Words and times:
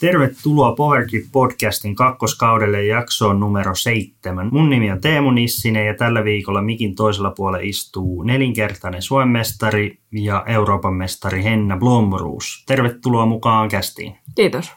Tervetuloa 0.00 0.72
Powerkid 0.72 1.24
podcastin 1.32 1.94
kakkoskaudelle 1.94 2.84
jaksoon 2.84 3.40
numero 3.40 3.74
seitsemän. 3.74 4.48
Mun 4.52 4.70
nimi 4.70 4.90
on 4.90 5.00
Teemu 5.00 5.30
Nissinen 5.30 5.86
ja 5.86 5.94
tällä 5.94 6.24
viikolla 6.24 6.62
mikin 6.62 6.94
toisella 6.94 7.32
puolella 7.36 7.64
istuu 7.64 8.22
nelinkertainen 8.22 9.02
Suomen 9.02 9.28
mestari 9.28 9.98
ja 10.12 10.44
Euroopan 10.46 10.94
mestari 10.94 11.44
Henna 11.44 11.76
Blomruus. 11.76 12.64
Tervetuloa 12.66 13.26
mukaan 13.26 13.68
kästiin. 13.68 14.16
Kiitos. 14.34 14.72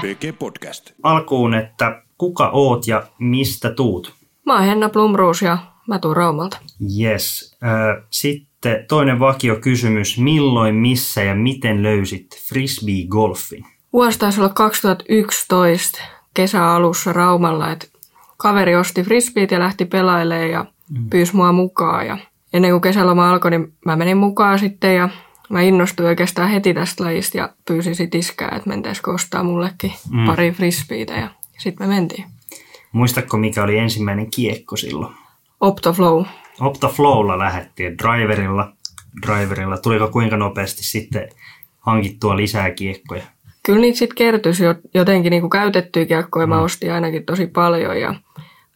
PG 0.00 0.38
Podcast. 0.38 0.90
Alkuun, 1.02 1.54
että 1.54 2.02
kuka 2.18 2.50
oot 2.52 2.86
ja 2.86 3.02
mistä 3.18 3.70
tuut? 3.70 4.14
Mä 4.46 4.54
oon 4.54 4.64
Henna 4.64 4.88
Blumruus 4.88 5.42
ja 5.42 5.58
mä 5.88 5.98
tuun 5.98 6.16
Raumalta. 6.16 6.58
Yes. 7.00 7.58
Sitten 8.10 8.84
toinen 8.88 9.20
vakio 9.20 9.56
kysymys. 9.56 10.18
Milloin, 10.18 10.74
missä 10.74 11.22
ja 11.22 11.34
miten 11.34 11.82
löysit 11.82 12.26
frisbee-golfin? 12.48 13.77
Vuosi 13.92 14.18
taisi 14.18 14.40
olla 14.40 14.48
2011 14.48 16.00
kesäalussa 16.34 17.12
Raumalla, 17.12 17.70
että 17.70 17.86
kaveri 18.36 18.76
osti 18.76 19.02
frisbeet 19.02 19.50
ja 19.50 19.58
lähti 19.58 19.84
pelailemaan 19.84 20.50
ja 20.50 20.64
pyysi 21.10 21.36
mua 21.36 21.52
mukaan. 21.52 22.06
Ja 22.06 22.18
ennen 22.52 22.70
kuin 22.70 22.80
kesäloma 22.80 23.30
alkoi, 23.30 23.50
niin 23.50 23.72
mä 23.84 23.96
menin 23.96 24.16
mukaan 24.16 24.58
sitten 24.58 24.94
ja 24.94 25.08
mä 25.50 25.62
innostuin 25.62 26.08
oikeastaan 26.08 26.50
heti 26.50 26.74
tästä 26.74 27.04
lajista 27.04 27.38
ja 27.38 27.52
pyysin 27.68 27.94
sit 27.94 28.14
iskää, 28.14 28.52
että 28.56 28.68
mentäisikö 28.68 29.10
ostaa 29.10 29.42
mullekin 29.42 29.92
mm. 30.10 30.26
pari 30.26 30.50
frisbeitä 30.50 31.14
ja 31.14 31.28
sitten 31.58 31.88
me 31.88 31.94
mentiin. 31.94 32.24
Muistatko, 32.92 33.36
mikä 33.36 33.62
oli 33.62 33.78
ensimmäinen 33.78 34.30
kiekko 34.30 34.76
silloin? 34.76 35.14
Optoflow. 35.60 36.24
Optaflowlla 36.60 37.38
lähettiin 37.38 37.98
driverilla. 37.98 38.72
driverilla. 39.26 39.78
Tuliko 39.78 40.08
kuinka 40.08 40.36
nopeasti 40.36 40.84
sitten 40.84 41.28
hankittua 41.80 42.36
lisää 42.36 42.70
kiekkoja? 42.70 43.22
Kyllä 43.68 43.80
niitä 43.80 43.98
sitten 43.98 44.16
kertyi 44.16 44.52
jotenkin 44.94 45.30
niin 45.30 45.50
käytettyä 45.50 46.04
kiekkoja. 46.06 46.46
Mä 46.46 46.60
ostin 46.60 46.92
ainakin 46.92 47.24
tosi 47.24 47.46
paljon 47.46 48.00
ja 48.00 48.14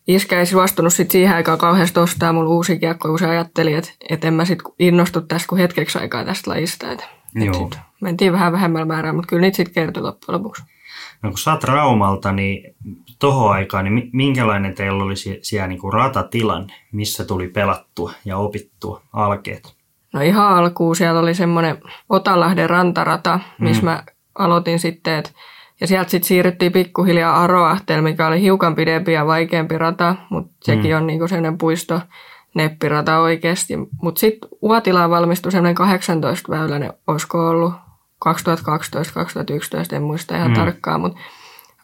Iskä 0.06 0.40
ei 0.40 0.44
vastunut 0.54 0.92
sit 0.92 1.10
siihen 1.10 1.36
aikaan 1.36 1.58
kauheasti 1.58 2.00
ostaa 2.00 2.32
mulle 2.32 2.50
uusi 2.50 2.78
kiekko, 2.78 3.08
kun 3.08 3.18
se 3.18 3.26
ajatteli, 3.26 3.74
että, 3.74 3.90
että 4.10 4.28
en 4.28 4.34
mä 4.34 4.44
sitten 4.44 4.72
innostu 4.78 5.20
tästä 5.20 5.48
kuin 5.48 5.60
hetkeksi 5.60 5.98
aikaa 5.98 6.24
tästä 6.24 6.50
lajista. 6.50 6.92
Että, 6.92 7.04
Joo. 7.34 7.54
sit 7.54 7.78
mentiin 8.00 8.32
vähän 8.32 8.52
vähemmällä 8.52 8.86
määrää, 8.86 9.12
mutta 9.12 9.28
kyllä 9.28 9.40
niitä 9.40 9.56
sitten 9.56 9.74
kertyi 9.74 10.02
loppujen 10.02 10.38
lopuksi. 10.38 10.62
No 11.22 11.30
kun 11.30 11.38
sä 11.38 11.52
oot 11.52 11.64
Raumalta, 11.64 12.32
niin 12.32 12.74
tohon 13.18 13.52
aikaan, 13.52 13.84
niin 13.84 13.94
mi- 13.94 14.10
minkälainen 14.12 14.74
teillä 14.74 15.04
oli 15.04 15.16
sie- 15.16 15.38
siellä 15.42 15.68
niin 15.68 15.80
kuin 15.80 15.92
ratatilanne, 15.92 16.74
missä 16.92 17.24
tuli 17.24 17.48
pelattua 17.48 18.12
ja 18.24 18.36
opittua 18.38 19.02
alkeet? 19.12 19.74
No 20.12 20.20
ihan 20.20 20.48
alkuun 20.48 20.96
siellä 20.96 21.20
oli 21.20 21.34
semmoinen 21.34 21.78
Otalahden 22.08 22.70
rantarata, 22.70 23.40
missä 23.58 23.82
mä 23.82 24.02
aloitin 24.38 24.78
sitten, 24.78 25.14
et, 25.14 25.34
ja 25.80 25.86
sieltä 25.86 26.10
sitten 26.10 26.28
siirryttiin 26.28 26.72
pikkuhiljaa 26.72 27.42
Aroahtel, 27.42 28.00
mikä 28.02 28.26
oli 28.26 28.40
hiukan 28.40 28.74
pidempi 28.74 29.12
ja 29.12 29.26
vaikeampi 29.26 29.78
rata, 29.78 30.14
mutta 30.30 30.52
sekin 30.62 30.96
on 30.96 31.06
niinku 31.06 31.28
sellainen 31.28 31.58
puisto 31.58 32.00
neppirata 32.54 33.18
oikeasti. 33.18 33.74
Mutta 34.02 34.18
sitten 34.18 34.48
Uotilaan 34.62 35.10
valmistui 35.10 35.52
semmoinen 35.52 35.74
18 35.74 36.52
väyläinen, 36.52 36.92
olisiko 37.06 37.48
ollut 37.48 37.72
2012-2011, 38.28 39.96
en 39.96 40.02
muista 40.02 40.36
ihan 40.36 40.50
Mm. 40.50 40.54
tarkkaan, 40.54 41.00
mutta 41.00 41.18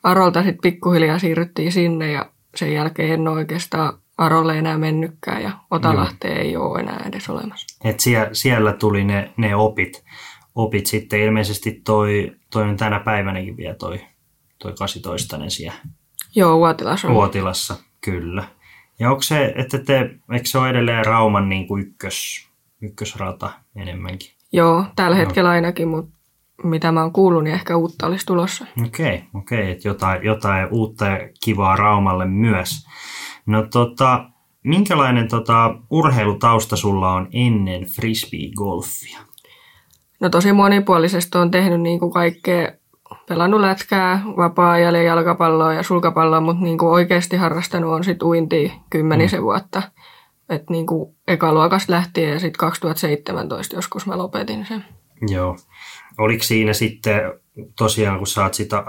Arolta 0.02 0.42
sitten 0.42 0.62
pikkuhiljaa 0.62 1.18
siirryttiin 1.18 1.72
sinne 1.72 2.12
ja 2.12 2.26
sen 2.54 2.74
jälkeen 2.74 3.12
en 3.12 3.28
ole 3.28 3.36
oikeastaan 3.38 3.92
Arolle 4.18 4.58
enää 4.58 4.78
mennytkään 4.78 5.42
ja 5.42 5.50
Otalahteen 5.70 6.36
ei 6.36 6.56
ole 6.56 6.80
enää 6.80 7.04
edes 7.08 7.28
olemassa. 7.28 7.78
Et 7.84 8.00
siellä, 8.00 8.28
siellä 8.32 8.72
tuli 8.72 9.04
ne, 9.04 9.30
ne 9.36 9.56
opit, 9.56 10.04
opit 10.58 10.86
sitten. 10.86 11.20
Ilmeisesti 11.20 11.80
toi, 11.84 12.32
toi 12.50 12.62
on 12.62 12.76
tänä 12.76 13.00
päivänäkin 13.00 13.56
vielä 13.56 13.74
toi, 13.74 14.00
toi 14.58 14.72
18 14.78 15.36
siellä 15.48 15.78
Joo, 16.34 16.56
Uotilassa 16.56 17.08
on. 17.08 17.14
Uotilassa, 17.14 17.76
kyllä. 18.00 18.44
Ja 18.98 19.10
onko 19.10 19.22
se, 19.22 19.52
että 19.56 19.78
te, 19.78 20.10
eikö 20.32 20.48
se 20.48 20.58
ole 20.58 20.70
edelleen 20.70 21.04
Rauman 21.04 21.48
niin 21.48 21.66
kuin 21.68 21.82
ykkös, 21.82 22.48
ykkösrata 22.82 23.50
enemmänkin? 23.76 24.30
Joo, 24.52 24.84
tällä 24.96 25.16
hetkellä 25.16 25.50
ainakin, 25.50 25.88
mutta 25.88 26.10
mitä 26.64 26.92
mä 26.92 27.02
oon 27.02 27.12
kuullut, 27.12 27.44
niin 27.44 27.54
ehkä 27.54 27.76
uutta 27.76 28.06
olisi 28.06 28.26
tulossa. 28.26 28.66
Okei, 28.86 29.24
okei, 29.34 29.70
että 29.70 29.88
jotain, 29.88 30.24
jotain 30.24 30.68
uutta 30.70 31.06
ja 31.06 31.18
kivaa 31.44 31.76
Raumalle 31.76 32.26
myös. 32.26 32.86
No 33.46 33.66
tota, 33.72 34.30
minkälainen 34.64 35.28
tota, 35.28 35.74
urheilutausta 35.90 36.76
sulla 36.76 37.12
on 37.12 37.28
ennen 37.32 37.82
frisbee-golfia? 37.82 39.27
No 40.20 40.28
tosi 40.28 40.52
monipuolisesti 40.52 41.38
on 41.38 41.50
tehnyt 41.50 41.80
niin 41.80 42.00
kuin 42.00 42.12
kaikkea, 42.12 42.72
pelannut 43.28 43.60
lätkää, 43.60 44.22
vapaa-ajalla, 44.36 44.98
jalkapalloa 44.98 45.74
ja 45.74 45.82
sulkapalloa, 45.82 46.40
mutta 46.40 46.64
niin 46.64 46.78
kuin 46.78 46.90
oikeasti 46.90 47.36
harrastanut 47.36 47.92
on 47.92 48.04
sitten 48.04 48.28
uintia 48.28 48.72
kymmenisen 48.90 49.40
mm. 49.40 49.44
vuotta. 49.44 49.82
Et 50.48 50.70
niin 50.70 50.86
kuin 50.86 51.16
ekaluokasta 51.28 51.92
lähtien 51.92 52.30
ja 52.30 52.38
sitten 52.40 52.58
2017 52.58 53.76
joskus 53.76 54.06
mä 54.06 54.18
lopetin 54.18 54.66
sen. 54.66 54.84
Joo. 55.28 55.56
Oliko 56.18 56.42
siinä 56.42 56.72
sitten 56.72 57.20
tosiaan, 57.78 58.18
kun 58.18 58.26
sä 58.26 58.42
oot 58.42 58.54
sitä 58.54 58.84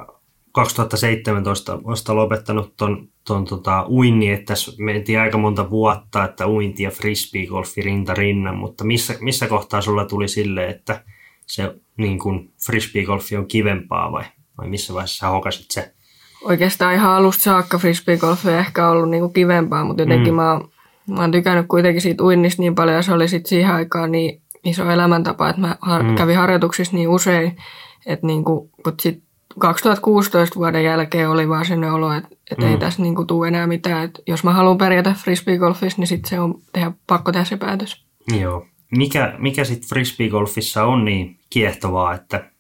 2017 0.52 1.84
vasta 1.84 2.16
lopettanut 2.16 2.74
ton, 2.78 3.08
ton 3.28 3.46
tota, 3.46 3.86
uinni, 3.90 4.30
että 4.32 4.54
mentiin 4.78 5.20
aika 5.20 5.38
monta 5.38 5.70
vuotta, 5.70 6.26
että 6.26 6.48
uinti 6.48 6.84
ja 6.84 6.92
frisbeegolfi 6.92 7.82
rinta 7.82 8.14
rinnan, 8.14 8.58
mutta 8.58 8.84
missä, 8.84 9.16
missä 9.22 9.48
kohtaa 9.48 9.82
sulla 9.82 10.06
tuli 10.06 10.28
sille, 10.28 10.68
että 10.68 11.04
se 11.50 11.76
niin 11.98 12.20
kun 12.20 12.52
frisbeegolfi 12.66 13.38
on 13.38 13.48
kivempaa 13.48 14.12
vai, 14.12 14.24
vai 14.58 14.68
missä 14.68 14.94
vaiheessa 14.94 15.18
sä 15.18 15.28
hokasit 15.28 15.72
se? 15.72 15.94
Oikeastaan 16.42 16.94
ihan 16.94 17.12
alusta 17.12 17.44
saakka 17.44 17.78
frisbeegolf 17.78 18.46
ei 18.46 18.56
ehkä 18.56 18.90
ollut 18.90 19.10
niin 19.10 19.22
kuin 19.22 19.34
kivempaa, 19.34 19.84
mutta 19.84 20.02
jotenkin 20.02 20.34
mm. 20.34 20.36
mä, 20.36 20.52
oon, 20.52 20.72
mä 21.10 21.22
oon 21.22 21.32
tykännyt 21.32 21.66
kuitenkin 21.68 22.02
siitä 22.02 22.24
uinnista 22.24 22.62
niin 22.62 22.76
paljon 22.76 22.96
ja 22.96 23.02
se 23.02 23.14
oli 23.14 23.28
sitten 23.28 23.50
siihen 23.50 23.74
aikaan 23.74 24.12
niin 24.12 24.42
iso 24.64 24.92
elämäntapa, 24.92 25.50
että 25.50 25.62
mä 25.62 25.76
har- 25.82 26.04
mm. 26.04 26.16
kävin 26.16 26.38
harjoituksissa 26.38 26.96
niin 26.96 27.10
usein, 27.10 27.58
että 28.06 28.28
niin 28.28 28.44
kuin, 28.44 28.70
mutta 28.86 29.02
sitten 29.02 29.30
2016 29.60 30.56
vuoden 30.56 30.84
jälkeen 30.84 31.30
oli 31.30 31.50
vaan 31.50 31.66
sellainen 31.66 31.94
olo, 31.94 32.14
että, 32.14 32.30
että 32.52 32.66
mm. 32.66 32.72
ei 32.72 32.78
tässä 32.78 33.02
niin 33.02 33.16
kuin 33.16 33.28
tule 33.28 33.48
enää 33.48 33.68
mitään. 33.68 34.06
Että 34.06 34.22
jos 34.28 34.44
mä 34.44 34.54
haluan 34.54 34.78
pärjätä 34.78 35.14
frisbeegolfissa, 35.24 36.02
niin 36.02 36.08
sitten 36.08 36.30
se 36.30 36.40
on 36.40 36.62
tehdä, 36.74 36.92
pakko 37.08 37.32
tehdä 37.32 37.46
se 37.46 37.58
päätös. 37.58 38.06
Joo. 38.40 38.66
Mikä, 38.92 39.36
mikä 39.38 39.64
sitten 39.64 39.90
frisbeegolfissa 39.90 40.84
on 40.84 41.06
niin 41.06 41.39
kiehtovaa, 41.50 42.14
että 42.14 42.52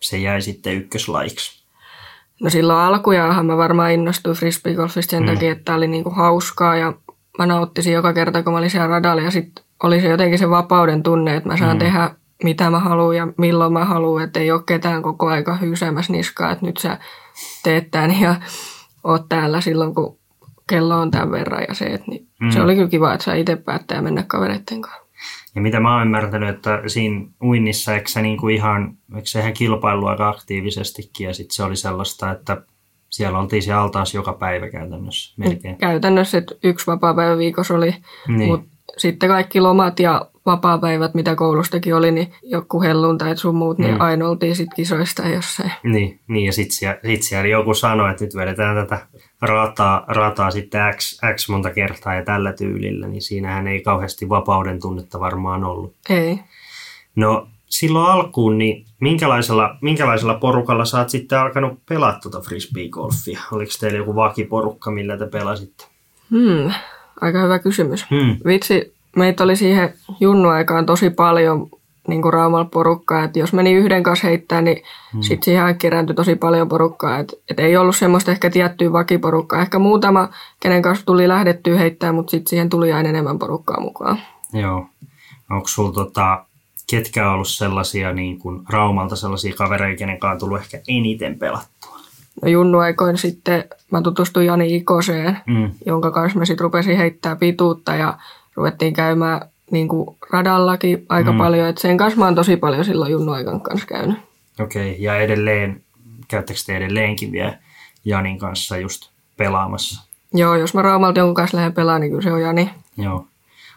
se 0.00 0.18
jäi 0.18 0.42
sitten 0.42 0.74
ykköslajiksi? 0.74 1.64
No 2.40 2.50
silloin 2.50 2.78
alkujaanhan 2.78 3.46
mä 3.46 3.56
varmaan 3.56 3.92
innostuin 3.92 4.36
frisbeegolfista 4.36 5.10
sen 5.10 5.22
mm. 5.22 5.28
takia, 5.28 5.52
että 5.52 5.64
tää 5.64 5.74
oli 5.74 5.88
niinku 5.88 6.10
hauskaa 6.10 6.76
ja 6.76 6.92
mä 7.38 7.46
nauttisin 7.46 7.92
joka 7.92 8.12
kerta, 8.12 8.42
kun 8.42 8.52
mä 8.52 8.58
olin 8.58 8.70
siellä 8.70 8.88
radalla 8.88 9.22
ja 9.22 9.30
sitten 9.30 9.64
oli 9.82 10.00
se 10.00 10.08
jotenkin 10.08 10.38
se 10.38 10.50
vapauden 10.50 11.02
tunne, 11.02 11.36
että 11.36 11.48
mä 11.48 11.56
saan 11.56 11.76
mm. 11.76 11.78
tehdä 11.78 12.10
mitä 12.44 12.70
mä 12.70 12.78
haluan 12.78 13.16
ja 13.16 13.28
milloin 13.38 13.72
mä 13.72 13.84
haluan, 13.84 14.24
että 14.24 14.40
ei 14.40 14.50
ole 14.50 14.62
ketään 14.66 15.02
koko 15.02 15.26
aika 15.26 15.56
hyysäämässä 15.56 16.12
niskaa, 16.12 16.52
että 16.52 16.66
nyt 16.66 16.76
sä 16.76 16.98
teet 17.62 17.90
tämän 17.90 18.20
ja 18.20 18.36
oot 19.04 19.28
täällä 19.28 19.60
silloin, 19.60 19.94
kun 19.94 20.18
kello 20.68 21.00
on 21.00 21.10
tämän 21.10 21.30
verran 21.30 21.64
ja 21.68 21.74
se, 21.74 21.84
että 21.84 22.10
niin 22.10 22.28
mm. 22.40 22.50
se 22.50 22.62
oli 22.62 22.74
kyllä 22.74 22.88
kiva, 22.88 23.14
että 23.14 23.24
saa 23.24 23.34
itse 23.34 23.56
päättää 23.56 24.02
mennä 24.02 24.24
kavereitten 24.26 24.82
kanssa. 24.82 25.07
Ja 25.58 25.62
mitä 25.62 25.80
mä 25.80 25.94
oon 25.94 26.02
ymmärtänyt, 26.02 26.48
että 26.48 26.82
siinä 26.86 27.26
uinnissa, 27.42 27.94
eikö 27.94 28.08
se 28.08 28.22
niinku 28.22 28.48
ihan, 28.48 28.94
eikö 29.14 29.26
se 29.28 29.40
ihan 29.40 29.52
kilpailu 29.52 30.06
aika 30.06 30.28
aktiivisestikin 30.28 31.26
ja 31.26 31.34
sitten 31.34 31.54
se 31.54 31.64
oli 31.64 31.76
sellaista, 31.76 32.30
että 32.30 32.62
siellä 33.10 33.38
oltiin 33.38 33.62
siellä 33.62 33.82
altaas 33.82 34.14
joka 34.14 34.32
päivä 34.32 34.68
käytännössä 34.70 35.34
melkein. 35.36 35.76
Käytännössä 35.76 36.38
että 36.38 36.54
yksi 36.64 36.86
vapaa-päivä 36.86 37.38
viikossa 37.38 37.74
oli, 37.74 37.94
Niin. 38.28 38.50
mutta 38.50 38.66
sitten 38.96 39.28
kaikki 39.28 39.60
lomat 39.60 40.00
ja 40.00 40.30
vapaa-päivät, 40.50 41.14
mitä 41.14 41.34
koulustakin 41.34 41.94
oli, 41.94 42.10
niin 42.10 42.32
joku 42.42 42.82
helluntait 42.82 43.38
sun 43.38 43.54
muut, 43.54 43.78
niin 43.78 43.94
Mm. 43.94 44.00
aina 44.00 44.28
oltiin 44.28 44.56
sitten 44.56 44.76
kisoista 44.76 45.28
jossain. 45.28 45.72
Niin, 45.82 46.20
niin 46.28 46.46
ja 46.46 46.52
sitten 46.52 46.76
siellä, 46.76 46.98
sit 47.06 47.22
siellä 47.22 47.48
joku 47.48 47.74
sanoi, 47.74 48.10
että 48.10 48.24
nyt 48.24 48.34
vedetään 48.34 48.76
tätä 48.76 49.06
rataa, 49.40 50.04
rataa 50.08 50.50
sitten 50.50 50.94
X, 50.96 51.20
X 51.36 51.48
monta 51.48 51.70
kertaa 51.70 52.14
ja 52.14 52.24
tällä 52.24 52.52
tyylillä, 52.52 53.06
niin 53.08 53.22
siinähän 53.22 53.68
ei 53.68 53.80
kauheasti 53.82 54.28
vapauden 54.28 54.80
tunnetta 54.80 55.20
varmaan 55.20 55.64
ollut. 55.64 55.94
Ei. 56.10 56.38
No 57.16 57.48
silloin 57.66 58.10
alkuun, 58.10 58.58
niin 58.58 58.86
minkälaisella, 59.00 59.76
minkälaisella 59.82 60.34
porukalla 60.34 60.84
sä 60.84 60.98
oot 60.98 61.08
sitten 61.10 61.38
alkanut 61.38 61.78
pelaa 61.88 62.18
tuota 62.22 62.40
frisbee-golfia? 62.40 63.40
Oliko 63.52 63.72
teillä 63.80 63.98
joku 63.98 64.14
vakiporukka, 64.14 64.90
millä 64.90 65.16
te 65.16 65.26
pelasitte? 65.26 65.84
Hmm, 66.30 66.72
aika 67.20 67.42
hyvä 67.42 67.58
kysymys. 67.58 68.06
Hmm. 68.10 68.36
Vitsi, 68.46 68.94
meitä 69.16 69.44
oli 69.44 69.56
siihen 69.56 69.94
junnuaikaan 70.20 70.86
tosi 70.86 71.10
paljon 71.10 71.68
niin 72.08 72.22
kuin 72.22 72.32
Raumalla 72.32 72.64
porukkaa, 72.64 73.24
että 73.24 73.38
jos 73.38 73.52
meni 73.52 73.72
yhden 73.72 74.02
kanssa 74.02 74.26
heittää, 74.26 74.62
niin 74.62 74.82
hmm. 75.12 75.22
sitten 75.22 75.44
siihen 75.44 75.78
kerääntyi 75.78 76.16
tosi 76.16 76.34
paljon 76.36 76.68
porukkaa. 76.68 77.18
Että 77.18 77.36
et 77.50 77.60
ei 77.60 77.76
ollut 77.76 77.96
semmoista 77.96 78.30
ehkä 78.30 78.50
tiettyä 78.50 78.92
vakiporukkaa. 78.92 79.60
Ehkä 79.60 79.78
muutama, 79.78 80.28
kenen 80.60 80.82
kanssa 80.82 81.06
tuli 81.06 81.28
lähdettyä 81.28 81.78
heittää, 81.78 82.12
mutta 82.12 82.30
sitten 82.30 82.50
siihen 82.50 82.68
tuli 82.68 82.92
aina 82.92 83.08
enemmän 83.08 83.38
porukkaa 83.38 83.80
mukaan. 83.80 84.18
Joo. 84.52 84.86
Onko 85.50 85.68
sulla 85.68 85.92
tota, 85.92 86.44
ketkä 86.90 87.28
on 87.28 87.34
ollut 87.34 87.48
sellaisia 87.48 88.12
niin 88.12 88.38
kuin 88.38 88.62
Raumalta 88.70 89.16
sellaisia 89.16 89.54
kavereita, 89.54 89.98
kenen 89.98 90.20
kanssa 90.20 90.32
on 90.32 90.38
tullut 90.38 90.60
ehkä 90.60 90.80
eniten 90.88 91.38
pelattua? 91.38 91.98
No 92.42 92.48
Junnu 92.48 92.78
aikoin 92.78 93.18
sitten 93.18 93.64
mä 93.92 94.02
tutustuin 94.02 94.46
Jani 94.46 94.76
Ikoseen, 94.76 95.38
Mm. 95.46 95.70
jonka 95.86 96.10
kanssa 96.10 96.38
mä 96.38 96.44
sitten 96.44 96.64
rupesin 96.64 96.96
heittää 96.96 97.36
pituutta 97.36 97.94
ja 97.94 98.18
ruvettiin 98.58 98.92
käymään 98.94 99.40
niin 99.70 99.88
kuin 99.88 100.16
radallakin 100.30 101.06
aika 101.08 101.32
Mm. 101.32 101.38
paljon. 101.38 101.68
Et 101.68 101.78
sen 101.78 101.96
kanssa 101.96 102.18
mä 102.18 102.24
oon 102.24 102.34
tosi 102.34 102.56
paljon 102.56 102.84
silloin 102.84 103.12
Junnu 103.12 103.32
aikan 103.32 103.60
kanssa 103.60 103.86
käynyt. 103.86 104.18
Okei, 104.60 104.90
okay. 104.90 105.02
ja 105.02 105.16
edelleen, 105.18 105.82
käyttäkö 106.28 106.60
te 106.66 106.76
edelleenkin 106.76 107.32
vielä 107.32 107.58
Janin 108.04 108.38
kanssa 108.38 108.76
just 108.78 109.08
pelaamassa? 109.36 110.06
Joo, 110.34 110.54
jos 110.54 110.74
mä 110.74 110.82
Raumalta 110.82 111.18
jonkun 111.18 111.34
kanssa 111.34 111.56
lähden 111.56 111.72
pelaamaan, 111.72 112.00
niin 112.00 112.10
kyllä 112.10 112.22
se 112.22 112.32
on 112.32 112.40
Jani. 112.42 112.70
Joo. 112.96 113.26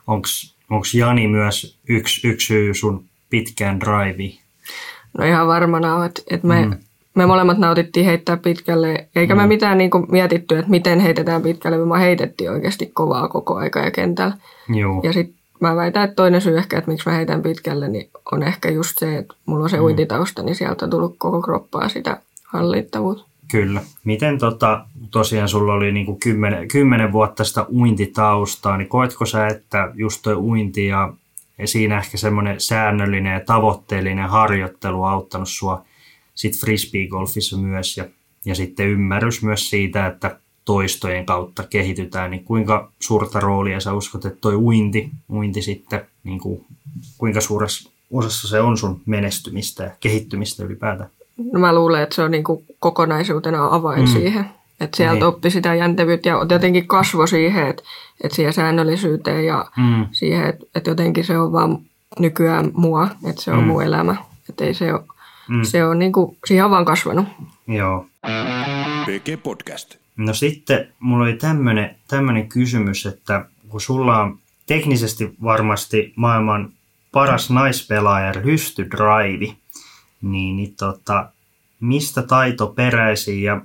Onko 0.07 0.85
Jani 0.93 1.27
myös 1.27 1.77
yksi, 1.89 2.27
yksi 2.27 2.47
syy 2.47 2.73
sun 2.73 3.05
pitkään 3.29 3.79
driveen? 3.79 4.39
No 5.17 5.25
ihan 5.25 5.47
varmana 5.47 5.95
on, 5.95 6.05
että, 6.05 6.21
että 6.29 6.47
me, 6.47 6.65
Mm. 6.65 6.77
Me 7.15 7.25
molemmat 7.25 7.57
nautittiin 7.57 8.05
heittää 8.05 8.37
pitkälle, 8.37 9.07
eikä 9.15 9.35
mm. 9.35 9.41
me 9.41 9.47
mitään 9.47 9.77
niin 9.77 9.91
kuin 9.91 10.05
mietitty, 10.11 10.57
että 10.57 10.71
miten 10.71 10.99
heitetään 10.99 11.41
pitkälle, 11.41 11.89
vaan 11.89 12.01
heitettiin 12.01 12.51
oikeasti 12.51 12.91
kovaa 12.93 13.27
koko 13.27 13.55
aika 13.55 13.79
ja 13.79 13.91
kentällä. 13.91 14.33
Joo. 14.69 15.01
Ja 15.03 15.13
sitten 15.13 15.35
mä 15.59 15.75
väitän, 15.75 16.03
että 16.03 16.15
toinen 16.15 16.41
syy 16.41 16.57
ehkä, 16.57 16.77
että 16.77 16.91
miksi 16.91 17.09
mä 17.09 17.15
heitän 17.15 17.41
pitkälle, 17.41 17.87
niin 17.87 18.09
on 18.31 18.43
ehkä 18.43 18.69
just 18.69 18.97
se, 18.97 19.17
että 19.17 19.33
mulla 19.45 19.63
on 19.63 19.69
se 19.69 19.77
mm. 19.77 19.83
uintitausta, 19.83 20.43
niin 20.43 20.55
sieltä 20.55 20.85
on 20.85 20.91
tullut 20.91 21.15
koko 21.17 21.41
kroppaa 21.41 21.89
sitä 21.89 22.17
hallittavuutta. 22.47 23.31
Kyllä. 23.51 23.81
Miten 24.03 24.37
tota, 24.37 24.85
tosiaan 25.11 25.49
sulla 25.49 25.73
oli 25.73 25.91
niinku 25.91 26.17
kymmenen, 26.23 26.67
kymmenen 26.67 27.11
vuotta 27.11 27.43
sitä 27.43 27.65
uintitaustaa, 27.71 28.77
niin 28.77 28.87
koetko 28.87 29.25
sä, 29.25 29.47
että 29.47 29.91
just 29.93 30.21
toi 30.21 30.35
uinti 30.35 30.87
ja, 30.87 31.13
ja 31.57 31.67
siinä 31.67 31.97
ehkä 31.97 32.17
semmoinen 32.17 32.61
säännöllinen 32.61 33.33
ja 33.33 33.39
tavoitteellinen 33.39 34.29
harjoittelu 34.29 35.03
on 35.03 35.09
auttanut 35.09 35.49
sua 35.49 35.85
sit 36.35 36.59
frisbeegolfissa 36.59 37.57
myös 37.57 37.97
ja, 37.97 38.05
ja 38.45 38.55
sitten 38.55 38.87
ymmärrys 38.87 39.43
myös 39.43 39.69
siitä, 39.69 40.07
että 40.07 40.37
toistojen 40.65 41.25
kautta 41.25 41.63
kehitytään, 41.63 42.31
niin 42.31 42.43
kuinka 42.43 42.91
suurta 42.99 43.39
roolia 43.39 43.79
sä 43.79 43.93
uskot, 43.93 44.25
että 44.25 44.41
toi 44.41 44.55
uinti, 44.55 45.09
uinti 45.29 45.61
sitten, 45.61 46.01
niin 46.23 46.39
kuin, 46.39 46.65
kuinka 47.17 47.41
suuressa 47.41 47.89
osassa 48.11 48.47
se 48.47 48.61
on 48.61 48.77
sun 48.77 49.01
menestymistä 49.05 49.83
ja 49.83 49.89
kehittymistä 49.99 50.63
ylipäätään? 50.63 51.09
No 51.53 51.59
mä 51.59 51.75
luulen, 51.75 52.03
että 52.03 52.15
se 52.15 52.21
on 52.23 52.31
niin 52.31 52.43
kuin 52.43 52.63
kokonaisuutena 52.79 53.67
avain 53.71 54.01
Mm. 54.01 54.07
siihen. 54.07 54.45
Että 54.79 54.97
sieltä 54.97 55.13
Niin. 55.13 55.23
oppi 55.23 55.49
sitä 55.51 55.75
jäntevyyttä 55.75 56.29
ja 56.29 56.45
jotenkin 56.49 56.87
kasvo 56.87 57.27
siihen, 57.27 57.67
että, 57.67 57.83
että 58.23 58.35
siihen 58.35 58.53
säännöllisyyteen 58.53 59.45
ja 59.45 59.65
Mm. 59.77 60.05
siihen, 60.11 60.45
että, 60.49 60.65
että 60.75 60.89
jotenkin 60.89 61.23
se 61.23 61.37
on 61.37 61.51
vaan 61.51 61.77
nykyään 62.19 62.71
mua, 62.73 63.07
että 63.29 63.41
se 63.41 63.51
on 63.51 63.59
mm. 63.59 63.67
mun 63.67 63.83
elämä. 63.83 64.15
Että 64.49 64.65
ei 64.65 64.73
se 64.73 64.93
ole, 64.93 65.03
Mm. 65.51 65.63
se 65.63 65.85
on 65.85 65.99
niin 65.99 66.11
kuin, 66.11 66.37
siihen 66.45 66.65
on 66.65 66.71
vaan 66.71 66.85
kasvanut. 66.85 67.25
Joo. 67.67 68.05
PG 69.05 69.43
Podcast. 69.43 69.95
No 70.17 70.33
sitten 70.33 70.87
mulla 70.99 71.23
oli 71.23 71.33
tämmönen, 71.33 71.95
tämmönen 72.07 72.49
kysymys, 72.49 73.05
että 73.05 73.45
kun 73.69 73.81
sulla 73.81 74.21
on 74.21 74.39
teknisesti 74.65 75.35
varmasti 75.43 76.13
maailman 76.15 76.71
paras 77.11 77.49
naispelaaja 77.49 78.31
Rysty 78.31 78.87
Drive, 78.91 79.55
niin, 80.21 80.55
niin 80.55 80.75
tota, 80.79 81.29
mistä 81.79 82.21
taito 82.21 82.67
peräisin 82.67 83.43
ja 83.43 83.61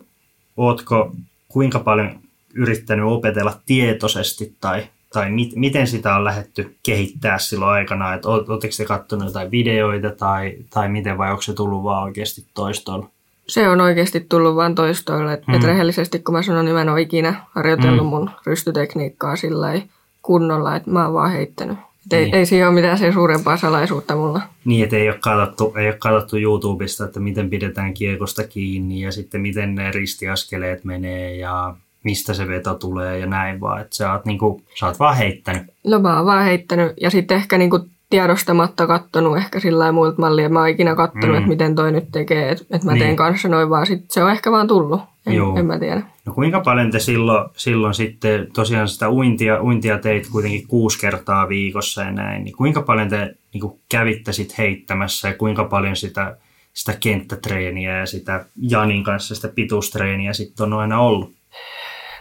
ootko 0.56 1.12
kuinka 1.48 1.78
paljon 1.78 2.20
yrittänyt 2.54 3.04
opetella 3.04 3.60
tietoisesti 3.66 4.56
tai, 4.60 4.88
tai 5.16 5.30
mit, 5.30 5.50
miten 5.54 5.86
sitä 5.86 6.16
on 6.16 6.24
lähetty 6.24 6.76
kehittää 6.82 7.38
silloin 7.38 7.70
aikana, 7.70 8.14
että 8.14 8.28
oletteko 8.28 8.74
te 8.76 8.84
katsonut 8.84 9.26
jotain 9.26 9.50
videoita 9.50 10.10
tai, 10.10 10.56
tai 10.70 10.88
miten 10.88 11.18
vai 11.18 11.30
onko 11.30 11.42
se 11.42 11.52
tullut 11.54 11.82
vaan 11.84 12.02
oikeasti 12.02 12.44
toistolla? 12.54 13.08
Se 13.48 13.68
on 13.68 13.80
oikeasti 13.80 14.26
tullut 14.28 14.56
vain 14.56 14.74
toistoille. 14.74 15.32
Että 15.32 15.52
et 15.52 15.62
rehellisesti, 15.64 16.18
kun 16.18 16.34
mä 16.34 16.42
sanon, 16.42 16.64
niin 16.64 16.74
mä 16.74 16.80
en 16.80 16.88
ole 16.88 17.00
ikinä 17.00 17.34
harjoitellut 17.54 18.04
Mm. 18.06 18.10
mun 18.10 18.30
rystytekniikkaa 18.46 19.36
sillä 19.36 19.80
kunnolla, 20.22 20.76
että 20.76 20.90
mä 20.90 21.04
oon 21.04 21.14
vaan 21.14 21.30
heittänyt. 21.30 21.78
Et 22.06 22.12
ei, 22.12 22.24
Niin. 22.24 22.34
ei 22.34 22.46
siihen 22.46 22.66
ole 22.68 22.74
mitään 22.74 22.98
sen 22.98 23.12
suurempaa 23.12 23.56
salaisuutta 23.56 24.16
mulla. 24.16 24.40
Niin, 24.64 24.84
että 24.84 24.96
ei 24.96 25.08
ole, 25.08 25.18
katsottu, 25.20 25.74
ei 25.78 25.86
ole 25.86 25.96
katsottu 25.98 26.36
YouTubesta, 26.36 27.04
että 27.04 27.20
miten 27.20 27.50
pidetään 27.50 27.94
kiekosta 27.94 28.44
kiinni 28.44 29.00
ja 29.00 29.12
sitten 29.12 29.40
miten 29.40 29.74
ne 29.74 29.90
ristiaskeleet 29.90 30.84
menee 30.84 31.36
ja 31.36 31.74
mistä 32.06 32.34
se 32.34 32.48
veto 32.48 32.74
tulee 32.74 33.18
ja 33.18 33.26
näin 33.26 33.60
vaan. 33.60 33.80
Että 33.80 33.96
sä 33.96 34.12
oot, 34.12 34.24
niinku, 34.24 34.62
sä 34.80 34.86
oot 34.86 34.98
vaan 34.98 35.16
heittänyt. 35.16 35.62
No 35.86 35.98
mä 35.98 36.16
oon 36.16 36.26
vaan 36.26 36.44
heittänyt 36.44 36.92
ja 37.00 37.10
sitten 37.10 37.36
ehkä 37.36 37.58
niinku 37.58 37.80
tiedostamatta 38.10 38.86
kattonut 38.86 39.36
ehkä 39.36 39.60
sillä 39.60 39.78
lailla 39.78 39.92
muilta 39.92 40.20
mallia. 40.20 40.48
Mä 40.48 40.58
oon 40.58 40.68
ikinä 40.68 40.94
kattonut, 40.94 41.28
Mm. 41.30 41.34
että 41.36 41.48
miten 41.48 41.74
toi 41.74 41.92
nyt 41.92 42.04
tekee, 42.12 42.50
että 42.50 42.64
et 42.70 42.84
mä 42.84 42.92
Niin. 42.92 42.98
niin. 42.98 43.06
teen 43.06 43.16
kanssa 43.16 43.48
noin 43.48 43.70
vaan. 43.70 43.86
Sit 43.86 44.10
se 44.10 44.22
on 44.22 44.30
ehkä 44.30 44.50
vaan 44.52 44.68
tullut. 44.68 45.00
En, 45.26 45.34
Joo. 45.34 45.56
en 45.58 45.66
mä 45.66 45.78
tiedä. 45.78 46.02
No 46.26 46.32
kuinka 46.32 46.60
paljon 46.60 46.90
te 46.90 46.98
silloin, 46.98 47.48
silloin 47.56 47.94
sitten 47.94 48.46
tosiaan 48.54 48.88
sitä 48.88 49.10
uintia, 49.10 49.62
uintia 49.62 49.98
teit 49.98 50.28
kuitenkin 50.32 50.66
kuusi 50.68 51.00
kertaa 51.00 51.48
viikossa 51.48 52.02
ja 52.02 52.12
näin, 52.12 52.44
niin 52.44 52.56
kuinka 52.56 52.82
paljon 52.82 53.08
te 53.08 53.34
niin 53.52 53.60
kuin 53.60 53.80
kävitte 53.88 54.32
sit 54.32 54.58
heittämässä 54.58 55.28
ja 55.28 55.34
kuinka 55.34 55.64
paljon 55.64 55.96
sitä, 55.96 56.36
sitä 56.72 56.94
kenttätreeniä 57.00 57.98
ja 57.98 58.06
sitä 58.06 58.44
Janin 58.56 59.04
kanssa 59.04 59.34
sitä 59.34 59.48
pituustreeniä 59.48 60.32
sitten 60.32 60.66
on 60.66 60.72
aina 60.72 61.00
ollut? 61.00 61.32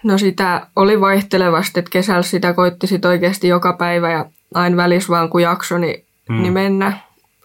No 0.06 0.18
sitä 0.18 0.68
oli 0.76 1.02
vaihtelevasti, 1.02 1.80
että 1.80 1.92
kesällä 1.92 2.22
sitä 2.22 2.54
koitti 2.54 2.88
sit 2.88 3.06
oikeasti 3.06 3.48
joka 3.48 3.74
päivä 3.74 4.12
ja 4.12 4.26
aina 4.54 4.78
välissä 4.78 5.10
vaan 5.10 5.30
kun 5.30 5.42
jakso, 5.42 5.78
niin, 5.78 6.06
Mm. 6.30 6.42
niin 6.42 6.54
mennä 6.54 6.98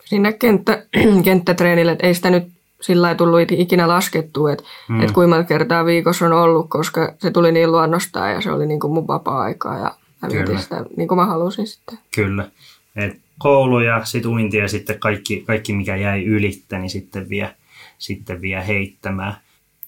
sinne 0.04 0.32
kenttä, 0.32 0.82
kenttätreenille. 1.24 1.92
Et 1.92 1.98
ei 2.02 2.14
sitä 2.14 2.30
nyt 2.30 2.44
sillä 2.80 3.02
lailla 3.02 3.16
tullut 3.18 3.40
ikinä 3.52 3.88
laskettua, 3.88 4.52
että 4.52 4.64
Mm. 4.88 5.00
et 5.00 5.10
kuinka 5.10 5.36
monta 5.36 5.48
kertaa 5.48 5.84
viikossa 5.84 6.26
on 6.26 6.32
ollut, 6.32 6.66
koska 6.70 7.12
se 7.18 7.30
tuli 7.30 7.52
niin 7.52 7.72
luonnostaan 7.72 8.32
ja 8.32 8.40
se 8.40 8.52
oli 8.52 8.66
niin 8.66 8.80
kuin 8.80 8.92
mun 8.92 9.06
vapaa-aikaa 9.06 9.78
ja 9.78 9.94
mä 10.22 10.60
sitä 10.60 10.84
niin 10.96 11.08
kuin 11.08 11.18
mä 11.18 11.26
halusin 11.26 11.66
sitten. 11.66 11.98
Kyllä. 12.14 12.48
Et 12.96 13.16
koulu 13.38 13.80
ja 13.80 14.04
sitten 14.04 14.30
uinti 14.30 14.56
ja 14.56 14.68
sitten 14.68 14.98
kaikki, 14.98 15.44
kaikki, 15.46 15.72
mikä 15.72 15.96
jäi 15.96 16.24
ylittä, 16.24 16.78
niin 16.78 16.90
sitten 16.90 17.28
vie, 17.28 17.50
sitten 17.98 18.40
vie 18.40 18.66
heittämään. 18.66 19.36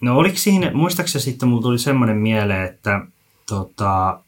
No 0.02 0.18
oliko 0.18 0.36
siinä, 0.36 0.70
muistaakseni 0.74 1.22
sitten 1.22 1.48
mulla 1.48 1.62
tuli 1.62 1.78
semmoinen 1.78 2.16
mieleen, 2.16 2.64
että 2.64 3.00
tota, 3.48 4.20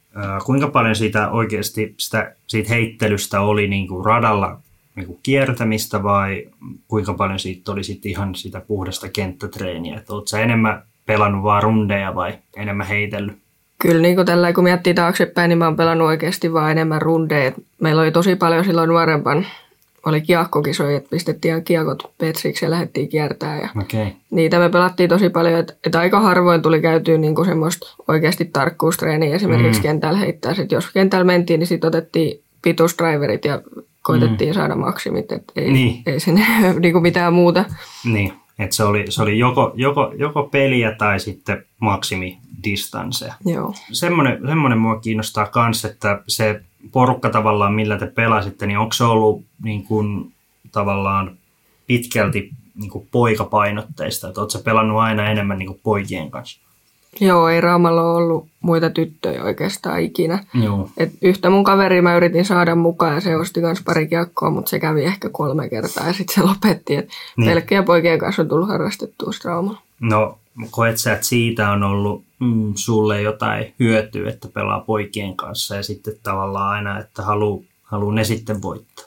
kuinka 0.46 0.68
paljon 0.68 0.96
siitä 0.96 1.30
oikeasti 1.30 1.94
sitä, 1.98 2.34
siitä 2.46 2.68
heittelystä 2.68 3.40
oli 3.40 3.68
niin 3.68 3.88
kuin 3.88 4.04
radalla 4.04 4.58
niin 4.96 5.06
kuin 5.06 5.18
kiertämistä 5.22 6.02
vai 6.02 6.48
kuinka 6.88 7.14
paljon 7.14 7.38
siitä 7.38 7.72
oli 7.72 7.84
sitten 7.84 8.10
ihan 8.10 8.34
sitä 8.34 8.60
puhdasta 8.60 9.08
kenttätreeniä? 9.08 9.96
Että 9.96 10.14
oletko 10.14 10.36
enemmän 10.36 10.82
pelannut 11.06 11.42
vaan 11.42 11.62
rundeja 11.62 12.14
vai 12.14 12.38
enemmän 12.56 12.86
heitellyt? 12.86 13.38
Kyllä 13.78 14.02
niin 14.02 14.16
kuin 14.16 14.26
tällä 14.26 14.52
kun 14.52 14.64
miettii 14.64 14.94
taaksepäin, 14.94 15.48
niin 15.48 15.58
mä 15.58 15.64
oon 15.64 15.76
pelannut 15.76 16.08
oikeasti 16.08 16.52
vaan 16.52 16.70
enemmän 16.70 17.02
rundeja. 17.02 17.52
Meillä 17.80 18.02
oli 18.02 18.12
tosi 18.12 18.36
paljon 18.36 18.64
silloin 18.64 18.88
nuorempan, 18.88 19.46
oli 20.06 20.20
kiekkokisoja, 20.20 20.96
että 20.96 21.10
pistettiin 21.10 21.64
kiekot 21.64 22.12
petsiksi 22.18 22.64
ja 22.64 22.70
lähdettiin 22.70 23.08
kiertämään. 23.08 23.60
Ja. 23.60 23.68
Okay. 23.82 24.06
niitä 24.30 24.58
me 24.58 24.68
pelattiin 24.68 25.08
tosi 25.08 25.28
paljon, 25.30 25.60
että, 25.60 25.74
että 25.86 25.98
aika 25.98 26.20
harvoin 26.20 26.62
tuli 26.62 26.80
käytyä 26.80 27.18
niin 27.18 27.34
kuin 27.34 27.46
semmoista 27.46 27.86
oikeasti 28.08 28.44
tarkkuustreeniä 28.44 29.34
esimerkiksi 29.34 29.80
Mm. 29.80 29.82
kentällä 29.82 30.18
heittää. 30.18 30.54
Sitten 30.54 30.76
jos 30.76 30.90
kentällä 30.90 31.24
mentiin, 31.24 31.58
niin 31.60 31.66
sitten 31.66 31.88
otettiin 31.88 32.40
pituusdriverit 32.62 33.44
ja 33.44 33.62
koitettiin 34.02 34.50
mm. 34.50 34.54
saada 34.54 34.76
maksimit, 34.76 35.32
että 35.32 35.52
ei, 35.56 35.72
Niin. 35.72 36.02
ei 36.06 36.20
sinne 36.20 36.46
niin 36.80 36.92
kuin 36.92 37.02
mitään 37.02 37.32
muuta. 37.32 37.64
Niin, 38.04 38.32
että 38.58 38.76
se 38.76 38.84
oli, 38.84 39.04
se 39.08 39.22
oli 39.22 39.38
joko, 39.38 39.72
joko, 39.74 40.12
joko 40.16 40.42
peliä 40.42 40.92
tai 40.92 41.20
sitten 41.20 41.64
maksimidistansseja. 41.80 43.34
Joo. 43.46 43.74
Semmoinen, 43.92 44.38
semmoinen 44.46 44.78
mua 44.78 45.00
kiinnostaa 45.00 45.50
myös, 45.64 45.84
että 45.84 46.22
se 46.28 46.60
porukka 46.92 47.30
tavallaan, 47.30 47.74
millä 47.74 47.98
te 47.98 48.06
pelasitte, 48.06 48.66
niin 48.66 48.78
onko 48.78 48.92
se 48.92 49.04
ollut 49.04 49.44
niin 49.64 49.84
kuin, 49.84 50.32
tavallaan 50.72 51.36
pitkälti 51.86 52.50
niin 52.74 52.90
kuin 52.90 53.08
poikapainotteista, 53.12 54.28
että 54.28 54.40
oletko 54.40 54.58
pelannut 54.64 54.98
aina 54.98 55.30
enemmän 55.30 55.58
niin 55.58 55.66
kuin 55.66 55.80
poikien 55.82 56.30
kanssa? 56.30 56.60
Joo, 57.20 57.48
ei 57.48 57.60
Raumalla 57.60 58.02
ole 58.02 58.16
ollut 58.16 58.48
muita 58.60 58.90
tyttöjä 58.90 59.42
oikeastaan 59.42 60.00
ikinä. 60.00 60.44
Joo. 60.62 60.90
Et 60.96 61.12
yhtä 61.22 61.50
mun 61.50 61.64
kaveri 61.64 62.02
mä 62.02 62.16
yritin 62.16 62.44
saada 62.44 62.74
mukaan 62.74 63.14
ja 63.14 63.20
se 63.20 63.36
osti 63.36 63.60
myös 63.60 63.82
pari 63.84 64.08
kiekkoa, 64.08 64.50
mutta 64.50 64.70
se 64.70 64.78
kävi 64.78 65.04
ehkä 65.04 65.28
kolme 65.28 65.68
kertaa 65.68 66.06
ja 66.06 66.12
sitten 66.12 66.34
se 66.34 66.42
lopetti. 66.42 66.96
Et 66.96 67.08
Niin. 67.36 67.50
Pelkkiä 67.50 67.82
poikien 67.82 68.18
kanssa 68.18 68.42
on 68.42 68.48
tullut 68.48 68.68
harrastettua 68.68 69.30
Raumalla. 69.44 69.80
No, 70.00 70.38
koet 70.70 70.98
sä, 70.98 71.12
että 71.12 71.26
siitä 71.26 71.70
on 71.70 71.82
ollut 71.82 72.24
mm, 72.40 72.72
sulle 72.74 73.22
jotain 73.22 73.74
hyötyä, 73.80 74.30
että 74.30 74.48
pelaa 74.48 74.80
poikien 74.80 75.36
kanssa 75.36 75.76
ja 75.76 75.82
sitten 75.82 76.14
tavallaan 76.22 76.68
aina, 76.68 76.98
että 76.98 77.22
haluaa 77.22 77.62
haluu 77.82 78.10
ne 78.10 78.24
sitten 78.24 78.62
voittaa? 78.62 79.04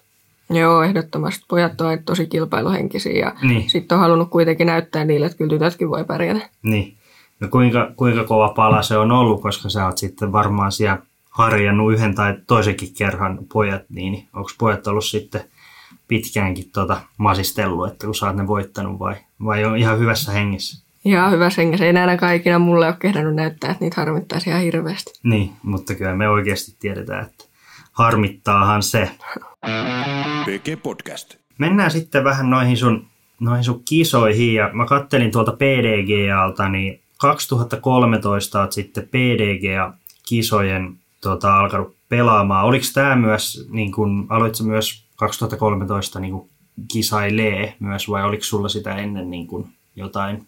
Joo, 0.49 0.83
ehdottomasti. 0.83 1.45
Pojat 1.47 1.81
on 1.81 2.03
tosi 2.05 2.27
kilpailuhenkisiä 2.27 3.19
ja 3.19 3.35
Niin. 3.41 3.69
sitten 3.69 3.95
on 3.95 4.01
halunnut 4.01 4.29
kuitenkin 4.29 4.67
näyttää 4.67 5.05
niille, 5.05 5.25
että 5.25 5.37
kyllä 5.37 5.49
tytötkin 5.49 5.89
voi 5.89 6.03
pärjätä. 6.03 6.49
Niin. 6.63 6.93
No 7.39 7.47
kuinka, 7.47 7.91
kuinka 7.95 8.23
kova 8.23 8.49
pala 8.49 8.81
se 8.81 8.97
on 8.97 9.11
ollut, 9.11 9.41
koska 9.41 9.69
sä 9.69 9.85
oot 9.85 9.97
sitten 9.97 10.31
varmaan 10.31 10.71
siellä 10.71 10.97
harjannut 11.29 11.93
yhden 11.93 12.15
tai 12.15 12.35
toisenkin 12.47 12.93
kerran 12.97 13.39
pojat, 13.53 13.81
niin 13.89 14.27
onko 14.33 14.49
pojat 14.59 14.87
ollut 14.87 15.05
sitten 15.05 15.43
pitkäänkin 16.07 16.69
tota 16.73 17.01
masistellut, 17.17 17.91
että 17.91 18.05
kun 18.05 18.15
sä 18.15 18.25
oot 18.25 18.35
ne 18.35 18.47
voittanut 18.47 18.99
vai, 18.99 19.15
vai 19.45 19.65
on 19.65 19.77
ihan 19.77 19.99
hyvässä 19.99 20.31
hengessä? 20.31 20.86
Ihan 21.07 21.31
hyvä 21.31 21.49
hengessä. 21.57 21.85
Ei 21.85 21.97
ainakaan 21.97 22.35
ikinä 22.35 22.59
mulle 22.59 22.87
ole 22.87 22.95
kehdannut 22.99 23.35
näyttää, 23.35 23.71
että 23.71 23.83
niitä 23.83 24.01
harmittaisi 24.01 24.49
ihan 24.49 24.61
hirveästi. 24.61 25.11
Niin, 25.23 25.51
mutta 25.63 25.95
kyllä 25.95 26.15
me 26.15 26.29
oikeasti 26.29 26.75
tiedetään, 26.79 27.25
että 27.25 27.45
harmittaahan 27.91 28.83
se. 28.83 29.11
PG 30.45 30.83
Podcast. 30.83 31.35
Mennään 31.57 31.91
sitten 31.91 32.23
vähän 32.23 32.49
noihin 32.49 32.77
sun, 32.77 33.07
noihin 33.39 33.63
sun 33.63 33.83
kisoihin 33.89 34.53
ja 34.53 34.69
mä 34.73 34.85
kattelin 34.85 35.31
tuolta 35.31 35.51
PDG-alta, 35.51 36.69
niin 36.69 37.01
2013 37.17 38.61
oot 38.61 38.71
sitten 38.71 39.07
PDG-kisojen 39.07 40.95
tota, 41.21 41.57
alkanut 41.57 41.95
pelaamaan. 42.09 42.65
Oliko 42.65 42.85
tämä 42.93 43.15
myös, 43.15 43.67
niin 43.69 43.91
kun, 43.91 44.25
aloitko 44.29 44.63
myös 44.63 45.05
2013 45.15 46.19
niin 46.19 46.31
kun 46.31 46.49
kisailee 46.91 47.75
myös 47.79 48.09
vai 48.09 48.23
oliko 48.23 48.43
sulla 48.43 48.69
sitä 48.69 48.95
ennen 48.95 49.29
niin 49.29 49.47
kun 49.47 49.67
jotain, 49.95 50.47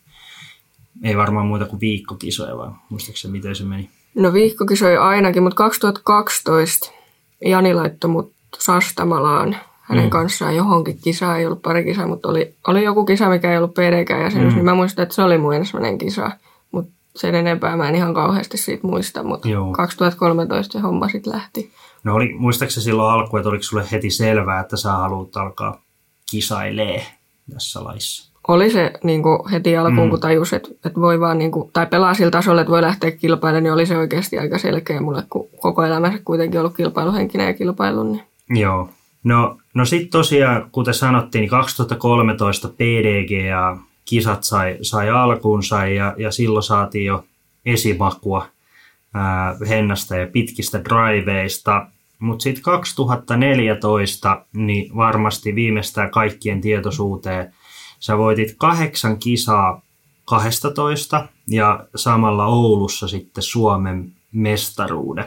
ei 1.04 1.18
varmaan 1.18 1.48
muuta 1.48 1.66
kuin 1.66 1.80
viikkokisoja 1.80 2.58
vai 2.58 2.70
muistaakseni 2.90 3.32
miten 3.32 3.56
se 3.56 3.64
meni? 3.64 3.90
No 4.16 4.34
viikkokisoja 4.34 5.08
ainakin, 5.08 5.44
mutta 5.44 5.56
2012 5.56 6.92
Jani 7.46 7.74
laittoi 7.74 8.10
mut 8.10 8.34
Sastamalaan 8.60 9.58
hänen 9.82 10.04
mm. 10.04 10.10
kanssaan 10.10 10.56
johonkin 10.56 11.00
kisaan. 11.04 11.40
Ei 11.40 11.46
ollut 11.46 11.62
pari 11.62 11.84
kisaa, 11.84 12.08
mutta 12.08 12.30
oli, 12.30 12.56
oli 12.68 12.84
joku 12.84 13.06
kisa, 13.06 13.30
mikä 13.30 13.52
ei 13.52 13.58
ollut 13.58 13.74
PDK-jäsenyys. 13.74 14.54
Mm. 14.54 14.56
Niin 14.56 14.66
mä 14.66 14.74
muistan, 14.74 15.04
että 15.04 15.16
se 15.16 15.24
oli 15.24 15.38
mun 15.38 15.56
ensimmäinen 15.56 15.98
kisa. 15.98 16.32
Mutta 16.72 16.92
sen 17.16 17.36
enempää 17.36 17.78
mä 17.78 17.90
en 17.90 17.96
ihan 17.96 18.14
kauheasti 18.14 18.58
siitä 18.58 18.88
muista. 18.88 19.24
Mutta 19.24 19.50
2013 19.72 20.74
se 20.74 20.80
homma 20.80 21.10
sitten 21.10 21.34
lähti. 21.34 21.72
No 22.04 22.16
oli, 22.16 22.34
muistaakseni 22.34 22.84
silloin 22.84 23.14
alku, 23.14 23.38
että 23.38 23.50
oliko 23.50 23.64
sulle 23.64 23.86
heti 23.92 24.10
selvää, 24.10 24.60
että 24.60 24.78
sä 24.78 24.92
haluat 24.92 25.38
alkaa 25.38 25.82
kisailee 26.32 27.06
tässä 27.54 27.84
laissa? 27.84 28.29
Oli 28.50 28.70
se 28.70 28.92
niin 29.04 29.24
kuin 29.24 29.50
heti 29.52 29.78
alkuun, 29.78 30.08
mm. 30.08 30.10
kun 30.10 30.20
tajus, 30.20 30.54
että, 30.54 30.70
että 30.86 31.02
voi 31.02 31.20
vaan, 31.20 31.38
niin 31.38 31.52
kuin, 31.52 31.72
tai 31.74 31.88
pelaa 31.88 32.14
sillä 32.14 32.32
tasolla, 32.32 32.62
että 32.62 32.72
voi 32.72 32.82
lähteä 32.82 33.12
kilpailemaan, 33.12 33.64
niin 33.64 33.74
oli 33.74 33.86
se 33.86 33.98
oikeasti 33.98 34.40
aika 34.40 34.58
selkeä 34.58 35.02
mulle, 35.02 35.24
kun 35.30 35.48
koko 35.60 35.84
elämänsä 35.84 36.20
kuitenkin 36.26 36.60
ollut 36.60 36.76
kilpailuhenkinen 36.76 37.48
ja 37.48 37.54
kilpailu. 37.54 38.04
Niin. 38.04 38.24
Joo. 38.50 38.90
No, 39.24 39.58
no 39.74 39.86
sitten 39.86 40.10
tosiaan, 40.10 40.70
kuten 40.72 40.94
sanottiin, 40.94 41.42
niin 41.42 41.50
2013 41.50 42.68
PDG 42.68 43.32
ja 43.32 43.78
kisat 44.06 44.44
sai, 44.44 44.78
sai 44.82 45.10
alkuunsa 45.10 45.86
ja, 45.86 46.16
ja 46.18 46.32
silloin 46.32 46.64
saatiin 46.64 47.06
jo 47.06 47.24
esimakua 47.66 48.46
ää, 49.14 49.56
hennasta 49.70 50.16
ja 50.16 50.28
pitkistä 50.28 50.84
driveista. 50.84 51.88
Mutta 52.20 52.44
sitten 52.44 52.64
2014, 52.64 54.46
niin 54.54 54.96
varmasti 54.96 55.56
viimeistään 55.56 56.12
kaikkien 56.12 56.62
tietoisuuteen, 56.62 57.54
sä 58.00 58.18
voitit 58.18 58.56
kahdeksan 58.58 59.18
kisaa 59.18 59.82
12 60.26 61.28
ja 61.48 61.86
samalla 61.96 62.46
Oulussa 62.46 63.08
sitten 63.08 63.44
Suomen 63.44 64.12
mestaruuden. 64.32 65.26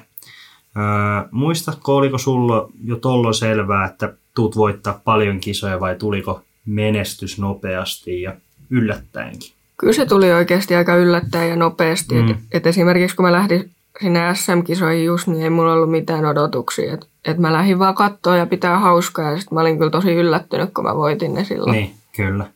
Öö, 0.76 1.28
muistatko, 1.30 1.96
oliko 1.96 2.18
sulla 2.18 2.68
jo 2.84 2.96
tollo 2.96 3.32
selvää, 3.32 3.84
että 3.86 4.14
tuut 4.34 4.56
voittaa 4.56 5.00
paljon 5.04 5.40
kisoja 5.40 5.80
vai 5.80 5.96
tuliko 5.96 6.42
menestys 6.66 7.38
nopeasti 7.38 8.22
ja 8.22 8.34
yllättäenkin? 8.70 9.52
Kyllä 9.76 9.92
se 9.92 10.06
tuli 10.06 10.32
oikeasti 10.32 10.74
aika 10.74 10.96
yllättäen 10.96 11.48
ja 11.48 11.56
nopeasti. 11.56 12.14
Mm. 12.14 12.30
Et, 12.30 12.36
et 12.52 12.66
esimerkiksi 12.66 13.16
kun 13.16 13.24
mä 13.24 13.32
lähdin 13.32 13.70
sinne 14.00 14.34
SM-kisoihin 14.34 15.04
just, 15.04 15.26
niin 15.26 15.42
ei 15.42 15.50
mulla 15.50 15.72
ollut 15.72 15.90
mitään 15.90 16.24
odotuksia. 16.24 16.94
Että 16.94 17.06
et 17.24 17.38
mä 17.38 17.52
lähdin 17.52 17.78
vaan 17.78 17.94
katsoa 17.94 18.36
ja 18.36 18.46
pitää 18.46 18.78
hauskaa 18.78 19.30
ja 19.30 19.38
sitten 19.38 19.56
mä 19.56 19.60
olin 19.60 19.78
kyllä 19.78 19.90
tosi 19.90 20.12
yllättynyt, 20.12 20.74
kun 20.74 20.84
mä 20.84 20.96
voitin 20.96 21.34
ne 21.34 21.44
silloin. 21.44 21.72
Niin, 21.72 21.94
kyllä. 22.16 22.46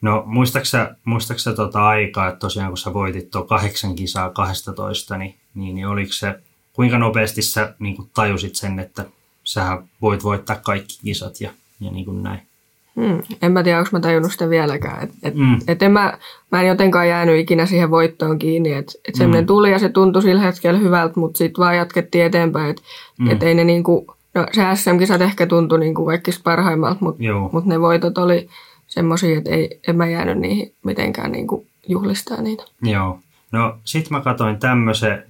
No 0.00 0.22
muistaaksä, 0.26 0.94
muistaaksä 1.04 1.52
tota 1.52 1.88
aikaa, 1.88 2.28
että 2.28 2.38
tosiaan 2.38 2.70
kun 2.70 2.78
sä 2.78 2.94
voitit 2.94 3.30
tuo 3.30 3.44
kahdeksan 3.44 3.96
kisaa 3.96 4.30
12, 4.30 5.16
niin, 5.16 5.34
niin, 5.54 5.74
niin 5.74 5.86
oliko 5.86 6.12
se 6.12 6.34
kuinka 6.72 6.98
nopeasti 6.98 7.42
sä 7.42 7.74
niin 7.78 7.96
kuin 7.96 8.10
tajusit 8.14 8.56
sen, 8.56 8.78
että 8.78 9.04
sä 9.44 9.82
voit 10.02 10.24
voittaa 10.24 10.56
kaikki 10.56 10.98
kisat 11.04 11.40
ja, 11.40 11.50
ja 11.80 11.90
niin 11.90 12.04
kuin 12.04 12.22
näin? 12.22 12.40
Hmm. 12.96 13.22
En 13.42 13.52
mä 13.52 13.62
tiedä, 13.62 13.78
onko 13.78 13.90
mä 13.92 14.00
tajunnut 14.00 14.32
sitä 14.32 14.50
vieläkään. 14.50 15.02
Et, 15.02 15.10
et, 15.22 15.34
mm. 15.34 15.58
et 15.68 15.82
en 15.82 15.92
mä, 15.92 16.18
mä 16.52 16.60
en 16.60 16.68
jotenkaan 16.68 17.08
jäänyt 17.08 17.38
ikinä 17.38 17.66
siihen 17.66 17.90
voittoon 17.90 18.38
kiinni. 18.38 18.72
Et, 18.72 18.92
et 19.08 19.14
semmoinen 19.14 19.44
mm. 19.44 19.46
tuli 19.46 19.70
ja 19.70 19.78
se 19.78 19.88
tuntui 19.88 20.22
sillä 20.22 20.40
hetkellä 20.40 20.80
hyvältä, 20.80 21.20
mutta 21.20 21.38
sitten 21.38 21.62
vaan 21.62 21.76
jatkettiin 21.76 22.24
eteenpäin. 22.24 22.70
Että 22.70 22.82
mm. 23.18 23.30
et 23.30 23.42
ei 23.42 23.54
ne 23.54 23.64
niinku, 23.64 24.06
no 24.34 24.46
se 24.52 24.62
SM-kisat 24.74 25.20
ehkä 25.20 25.46
tuntui 25.46 25.80
niinku 25.80 26.06
kaikista 26.06 26.40
parhaimmalta, 26.44 26.98
mutta 27.00 27.22
mut 27.52 27.64
ne 27.64 27.80
voitot 27.80 28.18
oli 28.18 28.48
semmoisia, 28.90 29.38
että 29.38 29.50
ei, 29.50 29.80
en 29.88 29.96
mä 29.96 30.06
jäänyt 30.06 30.38
niihin 30.38 30.74
mitenkään 30.84 31.32
niinku 31.32 31.66
juhlistaa 31.88 32.40
niitä. 32.42 32.64
Joo. 32.82 33.20
No 33.52 33.78
sit 33.84 34.10
mä 34.10 34.20
katsoin 34.20 34.58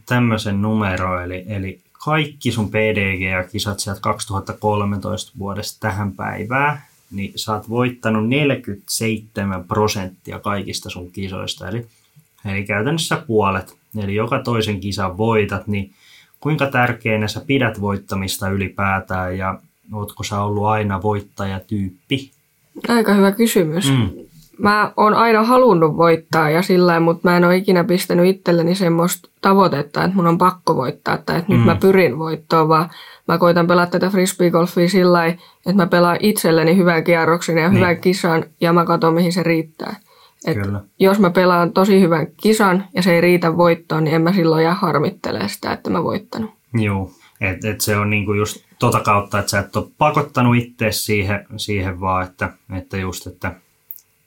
tämmöisen, 0.07 0.63
numero, 0.63 1.21
eli, 1.21 1.45
eli 1.47 1.81
kaikki 2.05 2.53
sun 2.53 2.71
PDG 2.71 3.21
ja 3.21 3.45
kisat 3.45 3.81
sieltä 3.81 4.01
2013 4.01 5.33
vuodesta 5.39 5.81
tähän 5.81 6.13
päivään, 6.13 6.83
niin 7.11 7.33
sä 7.37 7.53
oot 7.53 7.69
voittanut 7.69 8.29
47 8.29 9.65
prosenttia 9.65 10.39
kaikista 10.39 10.91
sun 10.91 11.13
kisoista, 11.13 11.69
eli, 11.69 11.87
eli 12.45 12.65
käytännössä 12.65 13.23
puolet. 13.27 13.77
Eli 13.99 14.15
joka 14.15 14.39
toisen 14.39 14.81
kisan 14.81 15.17
voitat, 15.17 15.67
niin 15.67 15.93
kuinka 16.41 16.67
tärkeänä 16.67 17.29
sä 17.29 17.41
pidät 17.47 17.81
voittamista 17.81 18.49
ylipäätään 18.49 19.39
ja 19.39 19.61
ootko 19.93 20.23
sä 20.23 20.41
ollut 20.41 20.67
aina 20.67 21.03
voittajatyyppi? 21.03 22.31
Aika 22.89 23.15
hyvä 23.15 23.33
kysymys. 23.33 23.91
Mm 23.91 24.11
mä 24.61 24.93
oon 24.97 25.15
aina 25.15 25.43
halunnut 25.43 25.97
voittaa 25.97 26.51
ja 26.51 26.63
sillä 26.63 27.01
mutta 27.01 27.29
mä 27.29 27.37
en 27.37 27.45
ole 27.45 27.57
ikinä 27.57 27.85
pistänyt 27.85 28.27
itselleni 28.27 28.75
semmoista 28.75 29.29
tavoitetta, 29.41 30.05
että 30.05 30.17
mun 30.17 30.27
on 30.27 30.39
pakko 30.39 30.77
voittaa 30.77 31.19
tai 31.19 31.39
että 31.39 31.53
mm. 31.53 31.57
nyt 31.57 31.67
mä 31.67 31.75
mm. 31.75 31.81
pyrin 31.81 32.19
voittoon, 32.19 32.69
vaan 32.69 32.91
mä 33.29 33.39
koitan 33.39 33.67
pelata 33.67 33.91
tätä 33.91 34.11
frisbeegolfia 34.11 34.89
sillä 34.89 35.27
että 35.27 35.77
mä 35.77 35.87
pelaan 35.87 36.17
itselleni 36.21 36.77
hyvän 36.77 37.05
kierroksen 37.05 37.59
ja 37.59 37.69
niin. 37.69 37.77
hyvän 37.77 37.97
kisan 37.97 38.45
ja 38.61 38.73
mä 38.73 38.85
katson 38.85 39.15
mihin 39.15 39.33
se 39.33 39.43
riittää. 39.43 39.97
Et 40.47 40.59
Kyllä. 40.59 40.81
Jos 40.99 41.19
mä 41.19 41.31
pelaan 41.31 41.73
tosi 41.73 42.01
hyvän 42.01 42.27
kisan 42.37 42.85
ja 42.95 43.03
se 43.03 43.15
ei 43.15 43.21
riitä 43.21 43.57
voittoon, 43.57 44.05
niin 44.05 44.15
en 44.15 44.23
mä 44.23 44.33
silloin 44.33 44.65
jää 44.65 44.75
harmittelee 44.75 45.49
sitä, 45.49 45.73
että 45.73 45.91
mä 45.91 46.05
voittanut. 46.05 46.51
Joo, 46.75 47.11
et, 47.41 47.65
et 47.65 47.81
se 47.81 47.97
on 47.97 48.11
niinku 48.11 48.33
just 48.33 48.65
tota 48.79 49.01
kautta, 49.01 49.39
että 49.39 49.51
sä 49.51 49.59
et 49.59 49.77
ole 49.77 49.91
pakottanut 49.99 50.57
itse 50.57 50.93
siihen, 50.93 51.47
siihen 51.57 52.01
vaan, 52.01 52.27
että, 52.27 52.53
että 52.77 52.97
just, 52.97 53.27
että 53.27 53.55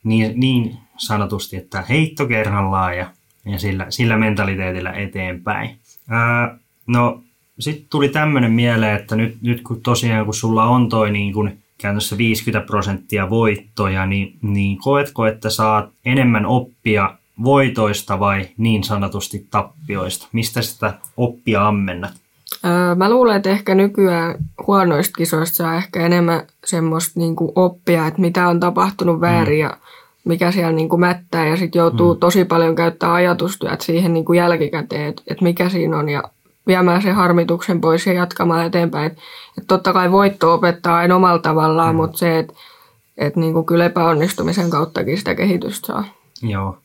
niin, 0.04 0.40
niin 0.40 0.78
sanotusti, 0.98 1.58
että 1.58 1.82
heitto 1.82 2.26
kerrallaan 2.26 2.98
ja, 2.98 3.08
ja 3.46 3.60
sillä, 3.60 3.86
sillä 3.90 4.18
mentaliteetillä 4.18 4.92
eteenpäin. 4.92 5.78
Ää, 6.10 6.58
no 6.88 7.24
sitten 7.60 7.86
tuli 7.90 8.10
tämmöinen 8.10 8.52
mieleen, 8.52 8.96
että 8.96 9.16
nyt, 9.16 9.38
nyt 9.42 9.62
kun 9.62 9.82
tosiaan 9.82 10.26
kun 10.26 10.34
sulla 10.34 10.64
on 10.64 10.90
toi 10.90 11.12
niin 11.12 11.34
kun 11.34 11.52
käytännössä 11.78 12.18
50 12.18 12.68
prosenttia 12.68 13.30
voittoja, 13.30 14.06
niin, 14.06 14.38
niin 14.42 14.78
koetko, 14.78 15.26
että 15.26 15.50
saat 15.50 15.90
enemmän 16.06 16.46
oppia 16.46 17.18
voitoista 17.44 18.20
vai 18.20 18.50
niin 18.58 18.84
sanotusti 18.84 19.48
tappioista? 19.52 20.28
Mistä 20.32 20.62
sitä 20.62 20.94
oppia 21.18 21.68
ammennat? 21.68 22.23
Mä 22.96 23.10
luulen, 23.10 23.36
että 23.36 23.50
ehkä 23.50 23.76
nykyään 23.76 24.36
huonoista 24.68 25.14
kisoista 25.18 25.56
saa 25.56 25.76
ehkä 25.76 26.06
enemmän 26.06 26.48
semmoista 26.66 27.20
niin 27.20 27.36
kuin 27.36 27.52
oppia, 27.56 28.08
että 28.08 28.22
mitä 28.22 28.48
on 28.48 28.60
tapahtunut 28.60 29.22
väärin 29.22 29.58
mm. 29.58 29.62
ja 29.62 29.78
mikä 30.26 30.52
siellä 30.52 30.72
niin 30.72 30.90
kuin 30.90 31.00
mättää 31.00 31.48
ja 31.48 31.58
sitten 31.58 31.80
joutuu 31.80 32.14
mm. 32.14 32.20
tosi 32.20 32.46
paljon 32.46 32.76
käyttää 32.76 33.14
ajatustyöt 33.14 33.82
siihen 33.82 34.14
niin 34.14 34.26
kuin 34.26 34.38
jälkikäteen, 34.38 35.10
että, 35.10 35.22
että 35.28 35.44
mikä 35.44 35.70
siinä 35.70 35.98
on 35.98 36.10
ja 36.10 36.24
viemään 36.68 37.02
sen 37.02 37.16
harmituksen 37.16 37.82
pois 37.82 38.08
ja 38.08 38.14
jatkamaan 38.14 38.66
eteenpäin. 38.66 39.06
Että, 39.06 39.22
että 39.58 39.68
totta 39.68 39.94
kai 39.94 40.12
voitto 40.12 40.54
opettaa 40.54 40.98
aina 40.98 41.16
omalla 41.16 41.40
tavallaan, 41.40 41.96
mm. 41.96 41.98
mutta 41.98 42.18
se, 42.18 42.40
että, 42.40 42.54
että 43.18 43.40
niin 43.40 43.54
kuin 43.54 43.66
kyllä 43.66 43.86
epäonnistumisen 43.86 44.70
kauttakin 44.70 45.18
sitä 45.18 45.36
kehitystä 45.36 45.88
saa. 45.88 46.06
Joo. 46.42 46.78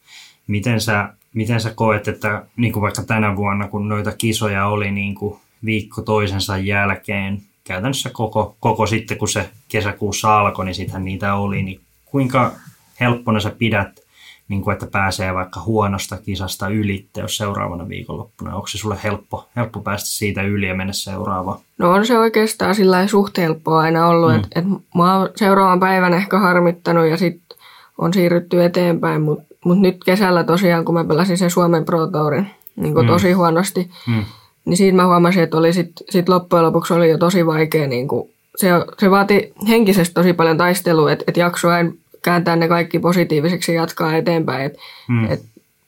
Miten 0.46 0.80
sä, 0.80 1.08
miten 1.34 1.60
sä 1.60 1.72
koet, 1.74 2.08
että 2.08 2.44
niin 2.56 2.72
kuin 2.72 2.82
vaikka 2.82 3.02
tänä 3.02 3.36
vuonna, 3.36 3.68
kun 3.68 3.88
noita 3.88 4.12
kisoja 4.18 4.66
oli 4.66 4.90
niin 4.90 5.14
kuin 5.14 5.40
viikko 5.64 6.02
toisensa 6.02 6.58
jälkeen, 6.58 7.42
käytännössä 7.64 8.10
koko, 8.12 8.56
koko 8.60 8.86
sitten, 8.86 9.18
kun 9.18 9.28
se 9.28 9.50
kesäkuussa 9.68 10.38
alkoi, 10.38 10.64
niin 10.64 10.74
sittenhän 10.74 11.04
niitä 11.04 11.34
oli, 11.34 11.62
niin 11.62 11.80
kuinka 12.04 12.52
helppona 13.00 13.40
sä 13.40 13.50
pidät, 13.50 14.00
niin 14.48 14.62
kuin, 14.62 14.72
että 14.72 14.86
pääsee 14.86 15.34
vaikka 15.34 15.60
huonosta 15.60 16.16
kisasta 16.16 16.68
ylitte, 16.68 17.20
jos 17.20 17.36
seuraavana 17.36 17.88
viikonloppuna. 17.88 18.54
Onko 18.54 18.66
se 18.66 18.78
sulle 18.78 18.98
helppo, 19.04 19.48
helppo 19.56 19.80
päästä 19.80 20.08
siitä 20.08 20.42
yli 20.42 20.68
ja 20.68 20.74
mennä 20.74 20.92
seuraavaan? 20.92 21.58
No 21.78 21.90
on 21.90 22.06
se 22.06 22.18
oikeastaan 22.18 22.74
sillä 22.74 23.06
suht 23.06 23.38
helppoa 23.38 23.80
aina 23.80 24.06
ollut, 24.06 24.30
mm. 24.30 24.36
että 24.36 24.48
et 24.56 24.64
mä 24.94 25.18
oon 25.18 25.28
seuraavan 25.36 25.80
päivän 25.80 26.14
ehkä 26.14 26.38
harmittanut 26.38 27.06
ja 27.06 27.16
sitten 27.16 27.58
on 27.98 28.14
siirrytty 28.14 28.64
eteenpäin, 28.64 29.22
mutta 29.22 29.54
mut 29.64 29.78
nyt 29.78 30.04
kesällä 30.04 30.44
tosiaan, 30.44 30.84
kun 30.84 30.94
mä 30.94 31.04
pelasin 31.04 31.38
sen 31.38 31.50
Suomen 31.50 31.84
Pro 31.84 32.06
Tourin 32.06 32.50
niin 32.76 32.94
mm. 32.94 33.06
tosi 33.06 33.32
huonosti, 33.32 33.90
mm. 34.06 34.24
Niin 34.68 34.76
siinä 34.76 34.96
mä 34.96 35.06
huomasin, 35.06 35.42
että 35.42 35.56
oli 35.56 35.72
sit, 35.72 35.92
sit 36.10 36.28
loppujen 36.28 36.64
lopuksi 36.64 36.94
oli 36.94 37.10
jo 37.10 37.18
tosi 37.18 37.46
vaikea 37.46 37.86
niin 37.86 38.08
kuin 38.08 38.30
se, 38.56 38.68
se 38.98 39.10
vaati 39.10 39.52
henkisesti 39.68 40.14
tosi 40.14 40.32
paljon 40.32 40.56
taistelua, 40.56 41.12
että 41.12 41.24
et 41.28 41.36
jaksoi 41.36 41.72
aina 41.72 41.92
kääntää 42.22 42.56
ne 42.56 42.68
kaikki 42.68 42.98
positiiviseksi 42.98 43.74
ja 43.74 43.80
jatkaa 43.80 44.16
eteenpäin. 44.16 44.70
Mm. 45.08 45.28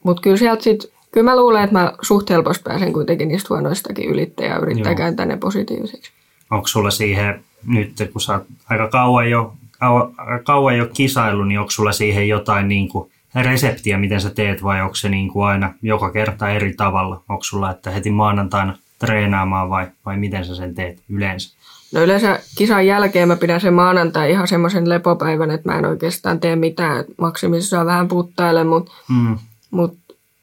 Mutta 0.03 0.23
kyllä 0.23 0.37
sieltä 0.37 0.63
sitten, 0.63 0.91
kyllä 1.13 1.31
mä 1.31 1.37
luulen, 1.37 1.65
että 1.65 1.79
mä 1.79 1.93
suht 2.03 2.31
helposti 2.31 2.63
pääsen 2.65 2.93
kuitenkin 2.93 3.29
niistä 3.29 3.47
huonoistakin 3.51 4.11
ylittää 4.11 4.47
ja 4.47 4.59
yrittää 4.59 4.93
Joo. 4.93 4.97
kääntää 4.97 5.27
ne 5.27 5.37
positiiviseksi. 5.37 6.13
Onko 6.51 6.67
sulla 6.67 6.91
siihen 6.91 7.45
nyt, 7.67 7.93
kun 8.13 8.21
sä 8.21 8.33
oot 8.33 8.43
aika 8.71 8.89
kauan 8.89 9.31
jo, 9.31 9.53
kauan, 9.79 10.15
kauan 10.45 10.79
jo 10.79 10.87
kisailu, 10.93 11.45
niin 11.45 11.61
onko 11.61 11.71
sulla 11.71 11.93
siihen 11.93 12.29
jotain 12.29 12.69
niin 12.69 12.89
kuin 12.89 13.11
reseptiä, 13.35 13.99
miten 13.99 14.21
sä 14.21 14.31
teet 14.31 14.63
vai 14.63 14.83
onko 14.83 14.95
se 14.95 15.09
niin 15.09 15.29
kuin 15.29 15.47
aina 15.47 15.75
joka 15.83 16.11
kerta 16.13 16.49
eri 16.51 16.75
tavalla? 16.77 17.23
Onko 17.29 17.43
sulla, 17.45 17.71
että 17.71 17.91
heti 17.91 18.11
maanantaina 18.11 18.77
treenaamaan 18.99 19.71
vai, 19.71 19.87
vai 20.07 20.17
miten 20.17 20.45
sä 20.45 20.55
sen 20.55 20.75
teet 20.75 20.99
yleensä? 21.09 21.57
No 21.95 22.03
yleensä 22.03 22.41
kisan 22.59 22.87
jälkeen 22.87 23.29
mä 23.29 23.37
pidän 23.37 23.61
sen 23.61 23.75
maanantai 23.75 24.31
ihan 24.31 24.49
semmoisen 24.49 24.89
lepopäivän, 24.89 25.51
että 25.51 25.69
mä 25.71 25.79
en 25.79 25.85
oikeastaan 25.87 26.41
tee 26.41 26.57
mitään. 26.57 27.05
Maksimissaan 27.19 27.87
vähän 27.87 28.09
puttaile, 28.09 28.65
mutta 28.65 28.93
Mm. 29.09 29.39
mut 29.71 29.99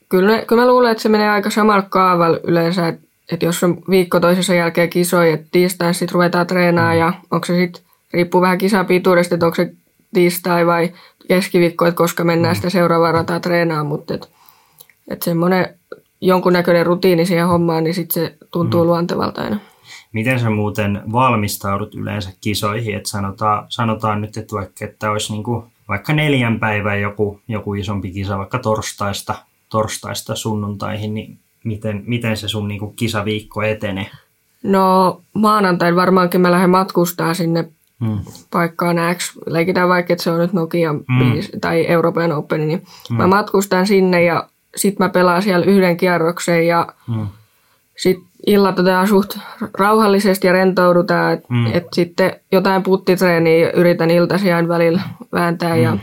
kyllä, 0.10 0.42
kyllä 0.48 0.62
mä 0.62 0.68
luulen, 0.68 0.92
että 0.92 1.02
se 1.02 1.10
menee 1.10 1.30
aika 1.30 1.50
samalla 1.50 1.86
kaavalla 1.90 2.40
yleensä, 2.44 2.88
että 2.88 3.08
et 3.32 3.44
jos 3.44 3.64
on 3.64 3.78
viikko 3.90 4.20
toisessa 4.20 4.54
jälkeen 4.54 4.90
kisoja, 4.90 5.34
että 5.34 5.48
tiistaina 5.52 5.94
sitten 5.94 6.14
ruvetaan 6.14 6.48
treenaamaan 6.48 6.98
ja 6.98 7.14
onko 7.32 7.46
se 7.46 7.56
sitten, 7.56 7.82
riippuu 8.14 8.42
vähän 8.42 8.58
kisan 8.58 8.86
pituudesta, 8.86 9.36
että 9.36 9.46
onko 9.46 9.56
se 9.56 9.74
tiistai 10.14 10.66
vai 10.66 10.94
keskiviikko, 11.28 11.86
että 11.86 11.98
koska 11.98 12.24
mennään 12.24 12.56
sitä 12.56 12.70
seuraavaa 12.70 13.12
rataa 13.12 13.40
treenaamaan, 13.40 13.88
mutta 13.88 14.14
et, 14.14 14.30
et 15.08 15.22
semmoinen 15.22 15.76
jonkunnäköinen 16.22 16.86
rutiini 16.86 17.26
siihen 17.26 17.48
hommaan, 17.48 17.84
niin 17.84 17.94
sitten 17.94 18.24
se 18.24 18.38
tuntuu 18.52 18.84
mm. 18.84 18.88
luontevalta 18.88 19.42
aina. 19.42 19.60
Miten 20.14 20.40
sä 20.40 20.50
muuten 20.50 21.02
valmistaudut 21.12 21.96
yleensä 21.96 22.32
kisoihin? 22.42 22.96
Et 22.96 23.06
sanotaan, 23.06 23.66
sanotaan 23.70 24.22
nyt, 24.22 24.38
että 24.38 24.56
vaikka 24.56 24.86
että 24.86 25.12
olisi 25.12 25.34
niinku, 25.34 25.66
vaikka 25.88 26.14
neljän 26.14 26.60
päivän 26.60 27.02
joku, 27.02 27.40
joku 27.48 27.74
isompi 27.74 28.12
kisa, 28.12 28.38
vaikka 28.38 28.60
torstaista, 28.60 29.36
torstaista 29.70 30.36
sunnuntaihin, 30.36 31.14
niin 31.14 31.40
miten, 31.64 32.04
miten 32.06 32.38
se 32.38 32.48
sun 32.48 32.68
niinku 32.68 32.94
kisaviikko 32.96 33.62
etenee? 33.62 34.10
No 34.64 35.22
maanantain 35.34 35.96
varmaankin 35.96 36.42
mä 36.42 36.52
lähden 36.52 36.70
matkustaa 36.70 37.34
sinne 37.34 37.70
Mm. 38.00 38.20
paikkaan 38.52 38.96
X. 39.16 39.38
Leikitään 39.46 39.90
vaikka, 39.90 40.14
että 40.14 40.24
se 40.24 40.32
on 40.32 40.40
nyt 40.40 40.54
Nokia 40.54 40.94
Mm. 40.94 41.34
5 41.34 41.52
tai 41.62 41.88
Euroopan 41.88 42.32
Open, 42.32 42.68
niin 42.68 42.84
mä 43.10 43.28
matkustan 43.28 43.88
sinne 43.88 44.24
ja 44.24 44.50
sit 44.76 45.00
mä 45.00 45.10
pelaan 45.10 45.42
siellä 45.42 45.66
yhden 45.66 45.98
kierroksen 45.98 46.68
ja 46.68 46.88
Mm. 47.08 47.28
sit 47.98 48.18
illat 48.48 48.80
otetaan 48.80 49.08
suht 49.08 49.38
rauhallisesti 49.78 50.48
ja 50.48 50.54
rentoudutaan. 50.54 51.34
Et, 51.34 51.50
Mm. 51.50 51.66
et 51.74 51.88
sitten 51.94 52.36
jotain 52.52 52.84
puttitreeniä 52.84 53.72
yritän 53.72 54.12
iltaisin 54.12 54.56
aina 54.56 54.68
välillä 54.68 55.02
vääntää 55.32 55.76
Mm. 55.76 55.82
ja 55.82 55.98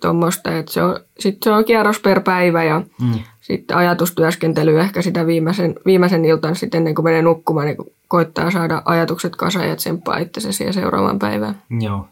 tuommoista. 0.00 0.56
Et 0.58 0.68
se 0.68 0.82
on, 0.82 1.00
sit 1.18 1.38
se 1.42 1.50
on 1.50 1.64
kierros 1.64 2.00
per 2.00 2.20
päivä 2.20 2.64
ja 2.64 2.82
Mm. 3.00 3.12
sitten 3.40 3.76
ajatustyöskentely 3.76 4.80
ehkä 4.80 5.02
sitä 5.02 5.26
viimeisen, 5.26 5.74
viimeisen 5.86 6.24
iltan 6.24 6.56
sitten 6.56 6.78
ennen 6.78 6.94
kuin 6.94 7.04
menee 7.04 7.22
nukkumaan, 7.22 7.66
niin 7.66 7.76
koittaa 8.08 8.50
saada 8.50 8.82
ajatukset 8.84 9.36
kasaan 9.36 9.68
ja 9.68 9.76
tsemppaa 9.76 10.18
itsensä 10.18 10.52
siihen 10.52 10.74
seuraavaan 10.74 11.18
päivään. 11.18 11.62
Joo. 11.80 12.08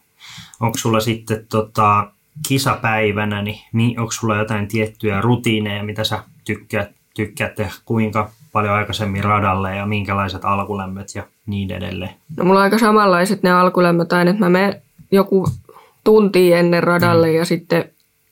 Onko 0.60 0.78
sulla 0.78 1.00
sitten 1.00 1.46
tota, 1.48 2.10
kisapäivänä, 2.48 3.42
niin, 3.42 3.58
niin 3.72 4.00
onko 4.00 4.12
sulla 4.12 4.36
jotain 4.36 4.68
tiettyjä 4.68 5.20
rutiineja, 5.20 5.82
mitä 5.84 6.04
sä 6.04 6.18
tykkäät, 6.44 6.90
tykkäät 7.14 7.54
tehdä, 7.54 7.72
kuinka 7.84 8.30
paljon 8.52 8.74
aikaisemmin 8.74 9.24
radalle 9.24 9.76
ja 9.76 9.86
minkälaiset 9.86 10.44
alkulämmöt 10.44 11.14
ja 11.14 11.22
niin 11.46 11.70
edelleen? 11.72 12.10
No 12.36 12.44
mulla 12.44 12.58
on 12.60 12.64
aika 12.64 12.78
samanlaiset 12.78 13.42
ne 13.42 13.52
alkulämmöt 13.52 14.12
aina, 14.12 14.30
että 14.30 14.44
mä 14.44 14.50
menen 14.50 14.82
joku 15.10 15.48
tunti 16.06 16.52
ennen 16.52 16.82
radalle 16.82 17.32
ja 17.32 17.44
sitten 17.44 17.84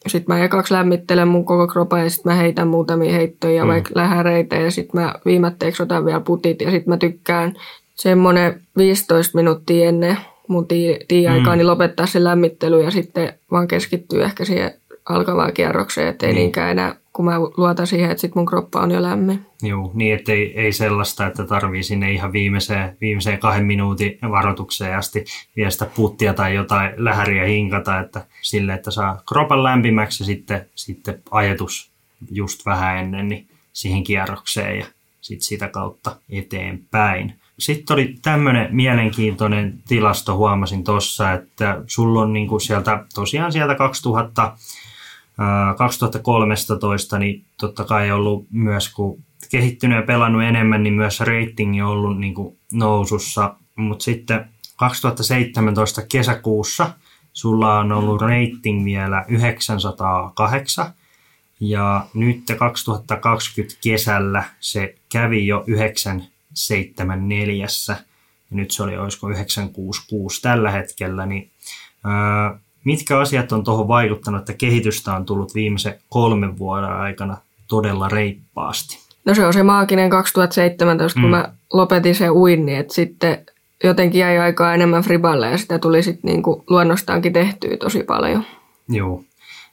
sit 0.07 0.29
mä 0.29 0.45
ekaksi 0.45 0.75
lämmittelen 0.75 1.29
mun 1.29 1.45
koko 1.45 1.67
kropan 1.67 2.03
ja 2.03 2.11
sitten 2.11 2.33
mä 2.33 2.37
heitän 2.39 2.69
muutamia 2.69 3.13
heittoja, 3.13 3.65
mm. 3.65 3.69
vaikka 3.69 3.91
lähäreitä 3.95 4.57
ja 4.57 4.71
sitten 4.71 5.01
mä 5.01 5.15
viimatteeksi 5.25 5.83
otan 5.83 6.05
vielä 6.05 6.21
putit 6.21 6.61
ja 6.61 6.71
sitten 6.71 6.91
mä 6.93 6.97
tykkään 6.97 7.55
semmoinen 7.95 8.61
15 8.77 9.39
minuuttia 9.39 9.89
ennen 9.89 10.17
mun 10.49 10.67
tii-aikaa 11.09 11.55
Mm. 11.55 11.59
niin 11.59 11.67
lopettaa 11.67 12.07
se 12.07 12.25
lämmittely 12.25 12.83
ja 12.83 12.91
sitten 12.91 13.33
vaan 13.51 13.69
keskittyy 13.69 14.23
ehkä 14.23 14.45
siihen 14.45 14.75
alkavaan 15.09 15.53
kierrokseen, 15.53 16.09
ettei 16.09 16.29
niin. 16.29 16.37
niinkään 16.37 16.71
enää, 16.71 16.95
kun 17.15 17.25
mä 17.25 17.39
luotan 17.39 17.87
siihen, 17.87 18.11
että 18.11 18.21
sit 18.21 18.35
mun 18.35 18.47
kroppa 18.47 18.81
on 18.81 18.91
jo 18.91 19.03
lämmin. 19.03 19.47
Joo, 19.63 19.91
niin 19.95 20.15
ettei 20.15 20.61
ei 20.61 20.73
sellaista, 20.73 21.27
että 21.27 21.45
tarvii 21.45 21.83
sinne 21.83 22.13
ihan 22.13 22.33
viimeiseen, 22.33 22.97
viimeiseen 23.01 23.39
kahden 23.39 23.67
minuutin 23.67 24.19
varoitukseen 24.31 24.99
asti 24.99 25.25
vielä 25.57 25.71
sitä 25.71 25.87
puttia 25.97 26.35
tai 26.35 26.55
jotain 26.55 26.93
lähäriä 26.97 27.45
hinkata, 27.45 28.01
että 28.01 28.27
sille, 28.43 28.75
että 28.75 28.91
saa 28.91 29.23
kropan 29.29 29.63
lämpimäksi 29.63 30.23
ja 30.23 30.27
sitten, 30.27 30.67
sitten 30.75 31.23
ajatus 31.31 31.91
just 32.31 32.67
vähän 32.67 32.99
ennen 32.99 33.29
niin 33.29 33.49
siihen 33.73 34.05
kierrokseen 34.05 34.79
ja 34.79 34.87
sitten 35.21 35.47
sitä 35.47 35.69
kautta 35.69 36.17
eteenpäin. 36.31 37.35
Sitten 37.59 37.95
oli 37.95 38.15
tämmöinen 38.23 38.69
mielenkiintoinen 38.77 39.83
tilasto, 39.89 40.37
huomasin 40.37 40.85
tuossa, 40.85 41.33
että 41.33 41.83
sulla 41.87 42.21
on 42.21 42.33
niinku 42.33 42.59
sieltä, 42.59 43.05
tosiaan 43.15 43.53
sieltä 43.53 43.75
2000, 43.75 44.43
ää, 44.43 44.57
2013, 45.79 47.19
niin 47.19 47.45
totta 47.61 47.85
kai 47.85 48.11
ollut 48.11 48.47
myös, 48.51 48.93
kun 48.93 49.25
kehittynyt 49.51 49.97
ja 49.97 50.03
pelannut 50.03 50.43
enemmän, 50.43 50.83
niin 50.83 50.95
myös 50.95 51.21
ratingi 51.21 51.83
on 51.83 51.89
ollut 51.89 52.19
niin 52.19 52.35
kuin 52.35 52.59
nousussa. 52.73 53.57
Mutta 53.77 54.05
sitten 54.05 54.49
2017 54.77 56.03
kesäkuussa 56.03 56.91
sulla 57.33 57.79
on 57.79 57.93
ollut 57.93 58.21
rating 58.21 58.85
vielä 58.85 59.25
908 59.29 60.95
ja 61.61 62.07
nyt 62.15 62.43
2020 62.59 63.77
kesällä 63.83 64.45
se 64.61 64.95
kävi 65.13 65.47
jo 65.47 65.65
974 65.67 67.67
ja 68.51 68.57
nyt 68.57 68.71
se 68.71 68.83
oli 68.83 68.97
olisiko 68.97 69.29
966 69.29 70.43
tällä 70.43 70.71
hetkellä, 70.71 71.27
niin 71.27 71.51
ää, 72.05 72.59
mitkä 72.85 73.19
asiat 73.19 73.53
on 73.53 73.65
tuohon 73.65 73.89
vaikuttanut, 73.89 74.41
että 74.41 74.53
kehitystä 74.53 75.17
on 75.17 75.25
tullut 75.27 75.55
viimeisen 75.55 75.95
kolmen 76.09 76.59
vuoden 76.59 76.93
aikana 76.93 77.37
todella 77.69 78.09
reippaasti? 78.09 78.99
No 79.25 79.35
se 79.35 79.47
on 79.47 79.53
se 79.53 79.63
maaginen 79.63 80.11
2017, 80.11 81.21
kun 81.21 81.31
Mm. 81.31 81.37
mä 81.37 81.53
lopetin 81.73 82.15
se 82.15 82.31
uinni, 82.31 82.75
että 82.75 82.95
sitten 82.95 83.47
jotenkin 83.85 84.19
jäi 84.21 84.39
aikaa 84.39 84.75
enemmän 84.75 85.03
friballe 85.03 85.51
ja 85.51 85.59
sitä 85.59 85.79
tuli 85.79 86.03
sitten 86.03 86.29
niinku 86.31 86.65
luonnostaankin 86.71 87.33
tehtyä 87.33 87.77
tosi 87.77 88.03
paljon. 88.03 88.45
Joo. 88.89 89.25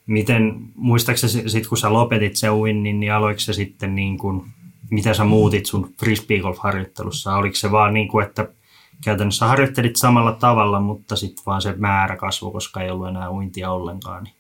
Miten, 0.08 0.56
muistaakseni 0.76 1.50
sitten 1.50 1.70
kun 1.70 1.78
sä 1.78 1.94
lopetit 1.94 2.36
se 2.36 2.50
uinnin, 2.50 3.00
niin 3.00 3.14
aloiko 3.14 3.40
se 3.40 3.54
sitten 3.54 3.96
niin 3.96 4.18
kuin, 4.18 4.44
mitä 4.90 5.14
sä 5.14 5.24
muutit 5.24 5.66
sun 5.66 5.90
frisbeegolf-harjoittelussa? 6.00 7.36
Oliko 7.36 7.56
se 7.56 7.72
vaan 7.72 7.94
niin 7.94 8.08
kuin, 8.08 8.26
että 8.26 8.48
käytännössä 9.04 9.46
harjoittelit 9.46 9.96
samalla 9.96 10.32
tavalla, 10.32 10.80
mutta 10.80 11.16
sitten 11.16 11.44
vaan 11.46 11.62
se 11.62 11.74
määrä 11.78 12.16
kasvoi, 12.16 12.52
koska 12.52 12.82
ei 12.82 12.92
ollut 12.92 13.08
enää 13.08 13.32
uintia 13.32 13.72
ollenkaan? 13.72 14.24
Niin. 14.24 14.34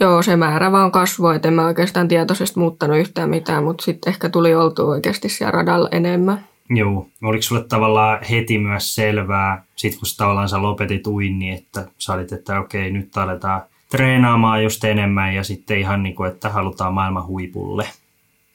Joo, 0.00 0.22
se 0.22 0.36
määrä 0.36 0.72
vaan 0.72 0.92
kasvoi, 0.92 1.36
että 1.36 1.48
en 1.48 1.54
mä 1.54 1.66
oikeastaan 1.66 2.08
tietoisesti 2.08 2.58
muuttanut 2.58 2.98
yhtään 2.98 3.30
mitään, 3.30 3.64
mutta 3.64 3.84
sitten 3.84 4.10
ehkä 4.10 4.28
tuli 4.28 4.54
oltua 4.54 4.84
oikeasti 4.84 5.28
siellä 5.28 5.50
radalla 5.50 5.88
enemmän. 5.92 6.44
Joo. 6.70 7.06
Oliko 7.22 7.42
sulle 7.42 7.64
tavallaan 7.64 8.18
heti 8.30 8.58
myös 8.58 8.94
selvää, 8.94 9.64
sit 9.76 9.94
kun 9.96 10.02
tavallaan 10.16 10.48
sä 10.48 10.62
lopetit 10.62 11.06
uinni, 11.06 11.50
että 11.50 11.86
sä 11.98 12.12
olit, 12.12 12.32
että 12.32 12.60
okei, 12.60 12.90
nyt 12.90 13.16
aletaan 13.16 13.62
treenaamaan 13.90 14.62
just 14.62 14.84
enemmän 14.84 15.34
ja 15.34 15.44
sitten 15.44 15.78
ihan 15.78 16.02
niin 16.02 16.14
kuin, 16.14 16.30
että 16.30 16.48
halutaan 16.48 16.94
maailman 16.94 17.26
huipulle. 17.26 17.88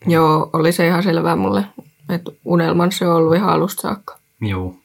Joo, 0.07 0.49
oli 0.53 0.71
se 0.71 0.87
ihan 0.87 1.03
selvää 1.03 1.35
mulle, 1.35 1.65
että 2.09 2.31
unelman 2.45 2.91
se 2.91 3.07
on 3.07 3.15
ollut 3.15 3.35
ihan 3.35 3.49
alusta 3.49 3.81
saakka. 3.81 4.17
Joo. 4.41 4.75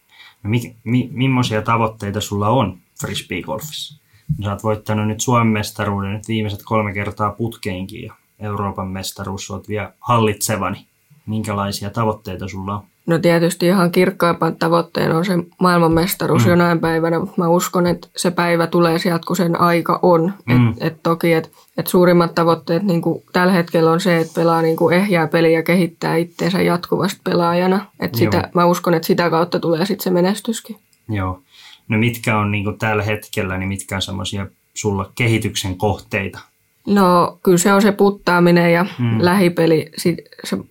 Mi, 0.44 0.76
mi, 0.85 1.09
millaisia 1.12 1.62
tavoitteita 1.62 2.20
sulla 2.20 2.48
on 2.48 2.78
frisbeegolfissa? 3.00 4.00
Sä 4.44 4.50
oot 4.50 4.62
voittanut 4.62 5.09
nyt 5.09 5.20
Suomen 5.20 5.46
mestaruuden 5.46 6.12
nyt 6.12 6.28
viimeiset 6.28 6.61
kolme 6.64 6.92
kertaa 6.92 7.30
putkeinkin 7.30 8.02
ja 8.02 8.14
Euroopan 8.38 8.88
mestaruus 8.88 9.50
oot 9.50 9.68
vielä 9.68 9.92
hallitsevani. 10.00 10.87
Minkälaisia 11.26 11.90
tavoitteita 11.90 12.48
sulla 12.48 12.74
on? 12.76 12.85
No 13.06 13.18
tietysti 13.18 13.66
ihan 13.66 13.90
kirkkaimpan 13.90 14.56
tavoitteena 14.56 15.18
on 15.18 15.24
se 15.24 15.32
maailmanmestaruus 15.60 16.44
Mm. 16.44 16.50
jonain 16.50 16.78
päivänä, 16.80 17.18
mutta 17.18 17.34
mä 17.36 17.48
uskon, 17.48 17.86
että 17.86 18.08
se 18.16 18.30
päivä 18.30 18.66
tulee 18.66 18.98
sieltä, 18.98 19.26
kun 19.26 19.36
sen 19.36 19.60
aika 19.60 19.98
on. 20.02 20.32
Mm. 20.46 20.68
Et, 20.70 20.76
et 20.80 21.02
toki, 21.02 21.32
että 21.32 21.48
et 21.76 21.86
suurimmat 21.86 22.34
tavoitteet 22.34 22.82
niin 22.82 23.02
tällä 23.32 23.52
hetkellä 23.52 23.90
on 23.90 24.00
se, 24.00 24.18
että 24.18 24.32
pelaa 24.34 24.62
niin 24.62 24.76
ehjää 24.92 25.26
peliä 25.26 25.50
ja 25.58 25.62
kehittää 25.62 26.16
itseensä 26.16 26.62
jatkuvasti 26.62 27.20
pelaajana. 27.24 27.86
Et 28.00 28.14
sitä, 28.14 28.36
Joo. 28.36 28.46
mä 28.54 28.64
uskon, 28.64 28.94
että 28.94 29.06
sitä 29.06 29.30
kautta 29.30 29.60
tulee 29.60 29.86
sitten 29.86 30.04
se 30.04 30.10
menestyskin. 30.10 30.76
Joo. 31.08 31.40
No 31.88 31.98
mitkä 31.98 32.38
on 32.38 32.50
niin 32.50 32.78
tällä 32.78 33.02
hetkellä, 33.02 33.58
niin 33.58 33.68
mitkä 33.68 33.96
on 33.96 34.02
semmoisia 34.02 34.46
sulla 34.74 35.10
kehityksen 35.14 35.76
kohteita? 35.76 36.38
No 36.86 37.38
kyllä 37.42 37.58
se 37.58 37.72
on 37.72 37.82
se 37.82 37.92
puttaaminen 37.92 38.72
ja 38.72 38.86
Mm. 38.98 39.16
lähipeli. 39.20 39.90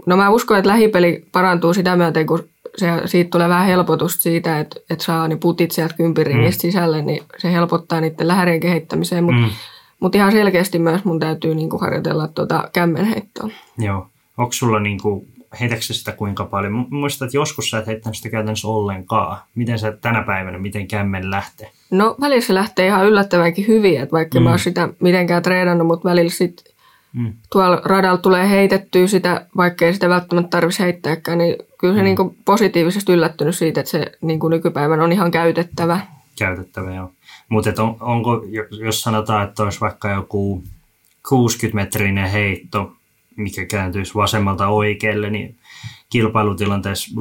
No 0.05 0.17
mä 0.17 0.29
uskon, 0.29 0.57
että 0.57 0.69
lähipeli 0.69 1.25
parantuu 1.31 1.73
sitä 1.73 1.95
myöten, 1.95 2.25
kun 2.25 2.43
se, 2.77 2.87
siitä 3.05 3.29
tulee 3.29 3.49
vähän 3.49 3.67
helpotusta 3.67 4.21
siitä, 4.21 4.59
että, 4.59 4.79
että 4.89 5.05
saa 5.05 5.27
ne 5.27 5.35
putit 5.35 5.71
sieltä 5.71 5.95
kympiringistä 5.95 6.67
mm. 6.67 6.71
sisälle, 6.71 7.01
niin 7.01 7.23
se 7.37 7.51
helpottaa 7.51 8.01
niiden 8.01 8.27
lähärien 8.27 8.59
kehittämiseen, 8.59 9.23
mutta 9.23 9.41
mm. 9.41 9.49
mut 9.99 10.15
ihan 10.15 10.31
selkeästi 10.31 10.79
myös 10.79 11.05
mun 11.05 11.19
täytyy 11.19 11.55
niinku 11.55 11.77
harjoitella 11.77 12.27
tuota 12.27 12.69
kämmenheittoa. 12.73 13.49
Joo. 13.77 14.07
Onko 14.37 14.53
sulla 14.53 14.79
niinku, 14.79 15.27
heitätkö 15.59 15.93
sitä 15.93 16.11
kuinka 16.11 16.45
paljon? 16.45 16.87
Muistat, 16.89 17.25
että 17.25 17.37
joskus 17.37 17.69
sä 17.69 17.77
et 17.77 17.87
heittänyt 17.87 18.17
sitä 18.17 18.29
käytännössä 18.29 18.67
ollenkaan. 18.67 19.37
Miten 19.55 19.79
sä 19.79 19.91
tänä 19.91 20.23
päivänä, 20.23 20.57
miten 20.57 20.87
kämmen 20.87 21.31
lähtee? 21.31 21.71
No 21.91 22.15
välillä 22.21 22.41
se 22.41 22.53
lähtee 22.53 22.87
ihan 22.87 23.05
yllättävänkin 23.05 23.67
hyvin, 23.67 24.01
että 24.01 24.13
vaikka 24.13 24.39
mm. 24.39 24.43
mä 24.43 24.49
oon 24.49 24.59
sitä 24.59 24.89
mitenkään 24.99 25.43
treenannut, 25.43 25.87
mutta 25.87 26.09
välillä 26.09 26.31
sitten 26.31 26.73
Mm. 27.13 27.33
Tuolla 27.51 27.81
radalla 27.85 28.17
tulee 28.17 28.49
heitettyä 28.49 29.07
sitä, 29.07 29.45
vaikka 29.57 29.85
ei 29.85 29.93
sitä 29.93 30.09
välttämättä 30.09 30.49
tarvitsisi 30.49 30.83
heittääkään, 30.83 31.37
niin 31.37 31.55
kyllä 31.77 31.93
se 31.93 31.99
mm. 31.99 32.03
niin 32.03 32.15
kuin 32.15 32.37
positiivisesti 32.45 33.11
yllättynyt 33.11 33.55
siitä, 33.55 33.79
että 33.79 33.91
se 33.91 34.11
niin 34.21 34.39
kuin 34.39 34.51
nykypäivän 34.51 35.01
on 35.01 35.11
ihan 35.11 35.31
käytettävä. 35.31 35.99
Käytettävä, 36.39 36.95
joo. 36.95 37.11
Mutta 37.49 37.83
on, 37.83 37.97
onko, 37.99 38.41
jos 38.71 39.01
sanotaan, 39.01 39.47
että 39.47 39.63
olisi 39.63 39.81
vaikka 39.81 40.11
joku 40.11 40.63
60-metrinen 41.27 42.27
heitto, 42.27 42.91
mikä 43.35 43.65
kääntyisi 43.65 44.15
vasemmalta 44.15 44.67
oikealle, 44.67 45.29
niin 45.29 45.55
kilpailutilanteessa 46.09 47.11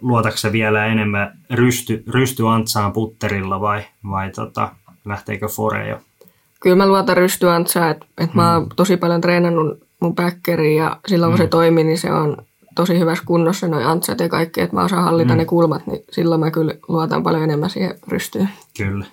luotakse 0.00 0.52
vielä 0.52 0.86
enemmän 0.86 1.38
rysty, 1.50 2.04
rysty 2.08 2.48
antsaan 2.48 2.92
putterilla 2.92 3.60
vai, 3.60 3.82
vai 4.10 4.30
tota, 4.30 4.74
lähteekö 5.04 5.48
fore 5.48 5.88
jo 5.88 6.00
kyllä 6.60 6.76
mä 6.76 6.86
luotan 6.86 7.16
rystyantsaa, 7.16 7.90
että, 7.90 8.06
että 8.18 8.36
mä 8.36 8.52
oon 8.52 8.62
mm. 8.62 8.68
tosi 8.76 8.96
paljon 8.96 9.20
treenannut 9.20 9.80
mun 10.00 10.14
päkkäriin 10.14 10.76
ja 10.76 10.96
silloin 11.06 11.32
kun 11.32 11.40
mm. 11.40 11.44
se 11.44 11.48
toimii, 11.48 11.84
niin 11.84 11.98
se 11.98 12.12
on 12.12 12.36
tosi 12.74 12.98
hyvässä 12.98 13.24
kunnossa 13.26 13.68
noin 13.68 13.86
antsat 13.86 14.20
ja 14.20 14.28
kaikki, 14.28 14.60
että 14.60 14.76
mä 14.76 14.84
osaan 14.84 15.04
hallita 15.04 15.32
mm. 15.32 15.38
ne 15.38 15.44
kulmat, 15.44 15.86
niin 15.86 16.04
silloin 16.10 16.40
mä 16.40 16.50
kyllä 16.50 16.74
luotan 16.88 17.22
paljon 17.22 17.42
enemmän 17.42 17.70
siihen 17.70 17.98
rystyyn. 18.08 18.48
Kyllä. 18.76 19.06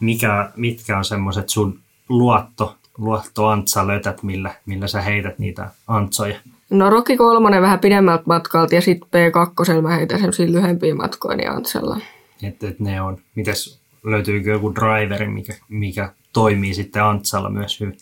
Mikä, 0.00 0.50
mitkä 0.56 0.98
on 0.98 1.04
semmoiset 1.04 1.48
sun 1.48 1.78
luotto, 2.08 2.76
luottoantsalötät, 2.98 4.22
millä, 4.22 4.54
millä 4.66 4.86
sä 4.86 5.00
heität 5.00 5.38
niitä 5.38 5.70
antsoja? 5.88 6.36
No 6.70 6.90
Rokki 6.90 7.16
kolmonen 7.16 7.62
vähän 7.62 7.78
pidemmältä 7.78 8.22
matkalta 8.26 8.74
ja 8.74 8.80
sitten 8.80 9.08
P2 9.08 9.82
mä 9.82 9.96
heitän 9.96 10.18
semmoisia 10.18 10.52
lyhempiä 10.52 10.94
matkoja 10.94 11.36
niin 11.36 11.50
antsalla. 11.50 12.00
Että 12.42 12.68
et 12.68 12.80
ne 12.80 13.00
on, 13.00 13.18
mites 13.34 13.80
löytyykö 14.04 14.50
joku 14.50 14.74
driveri, 14.74 15.28
mikä, 15.28 15.54
mikä 15.68 16.12
toimii 16.32 16.74
sitten 16.74 17.02
Antsalla 17.02 17.50
myös 17.50 17.80
hyvin? 17.80 17.98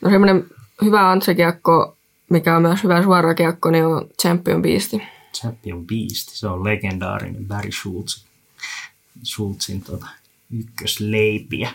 No 0.00 0.10
semmoinen 0.10 0.46
hyvä 0.82 1.10
Antsakiekko, 1.10 1.96
mikä 2.30 2.56
on 2.56 2.62
myös 2.62 2.84
hyvä 2.84 3.02
suorakiekko, 3.02 3.70
niin 3.70 3.86
on 3.86 4.08
Champion 4.22 4.62
Beast. 4.62 4.94
Champion 5.34 5.86
Beast, 5.86 6.28
se 6.28 6.46
on 6.46 6.64
legendaarinen 6.64 7.46
Barry 7.46 7.72
Schultz, 7.72 8.24
Schultzin 9.24 9.80
tota, 9.82 10.06
ykkösleipiä. 10.58 11.70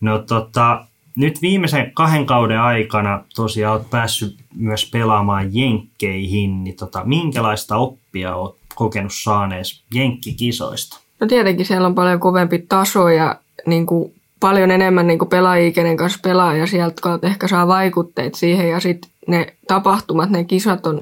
No 0.00 0.18
tota, 0.18 0.86
nyt 1.16 1.42
viimeisen 1.42 1.92
kahden 1.94 2.26
kauden 2.26 2.60
aikana 2.60 3.24
tosiaan 3.34 3.76
olet 3.76 3.90
päässyt 3.90 4.36
myös 4.56 4.90
pelaamaan 4.90 5.54
jenkkeihin, 5.54 6.64
niin 6.64 6.76
tota, 6.76 7.02
minkälaista 7.04 7.76
oppia 7.76 8.34
olet 8.36 8.56
kokenut 8.74 9.12
saanees 9.14 9.84
jenkkikisoista? 9.94 11.00
No 11.20 11.26
tietenkin 11.26 11.66
siellä 11.66 11.86
on 11.86 11.94
paljon 11.94 12.20
kovempi 12.20 12.58
taso 12.58 13.08
ja 13.08 13.36
niin 13.66 13.86
kuin 13.86 14.14
paljon 14.40 14.70
enemmän 14.70 15.06
niin 15.06 15.18
pelaajia, 15.30 15.72
kenen 15.72 15.96
kanssa 15.96 16.18
pelaa 16.22 16.56
ja 16.56 16.66
sieltä 16.66 17.18
ehkä 17.22 17.48
saa 17.48 17.66
vaikutteet 17.66 18.34
siihen 18.34 18.70
ja 18.70 18.80
sitten 18.80 19.10
ne 19.26 19.54
tapahtumat, 19.68 20.30
ne 20.30 20.44
kisat 20.44 20.86
on 20.86 21.00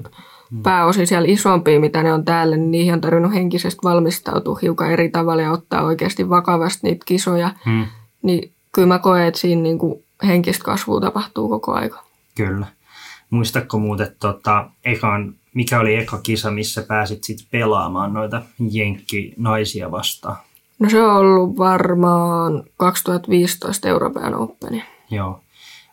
hmm. 0.50 0.62
pääosin 0.62 1.06
siellä 1.06 1.28
isompia, 1.28 1.80
mitä 1.80 2.02
ne 2.02 2.12
on 2.12 2.24
täällä, 2.24 2.56
niin 2.56 2.70
niihin 2.70 2.94
on 2.94 3.00
tarvinnut 3.00 3.34
henkisesti 3.34 3.80
valmistautua 3.84 4.58
hiukan 4.62 4.90
eri 4.90 5.08
tavalla 5.08 5.42
ja 5.42 5.52
ottaa 5.52 5.82
oikeasti 5.82 6.28
vakavasti 6.28 6.80
niitä 6.82 7.04
kisoja. 7.04 7.50
Hmm. 7.64 7.86
Niin 8.22 8.52
kyllä 8.72 8.88
mä 8.88 8.98
koen, 8.98 9.26
että 9.26 9.40
siinä 9.40 9.62
niin 9.62 9.78
kuin 9.78 10.04
henkistä 10.26 10.64
kasvua 10.64 11.00
tapahtuu 11.00 11.48
koko 11.48 11.72
aika. 11.72 12.04
Kyllä. 12.34 12.66
Muistatko 13.30 13.78
muuten, 13.78 14.16
tota, 14.20 14.70
ekan, 14.84 15.34
mikä 15.54 15.80
oli 15.80 15.96
eka 15.96 16.18
kisa, 16.18 16.50
missä 16.50 16.82
pääsit 16.82 17.24
sitten 17.24 17.46
pelaamaan 17.50 18.14
noita 18.14 18.42
jenkki-naisia 18.70 19.90
vastaan? 19.90 20.36
No 20.78 20.90
se 20.90 21.02
on 21.02 21.16
ollut 21.16 21.58
varmaan 21.58 22.64
2015 22.76 23.88
Euroopan 23.88 24.34
Open. 24.34 24.82
Joo. 25.10 25.40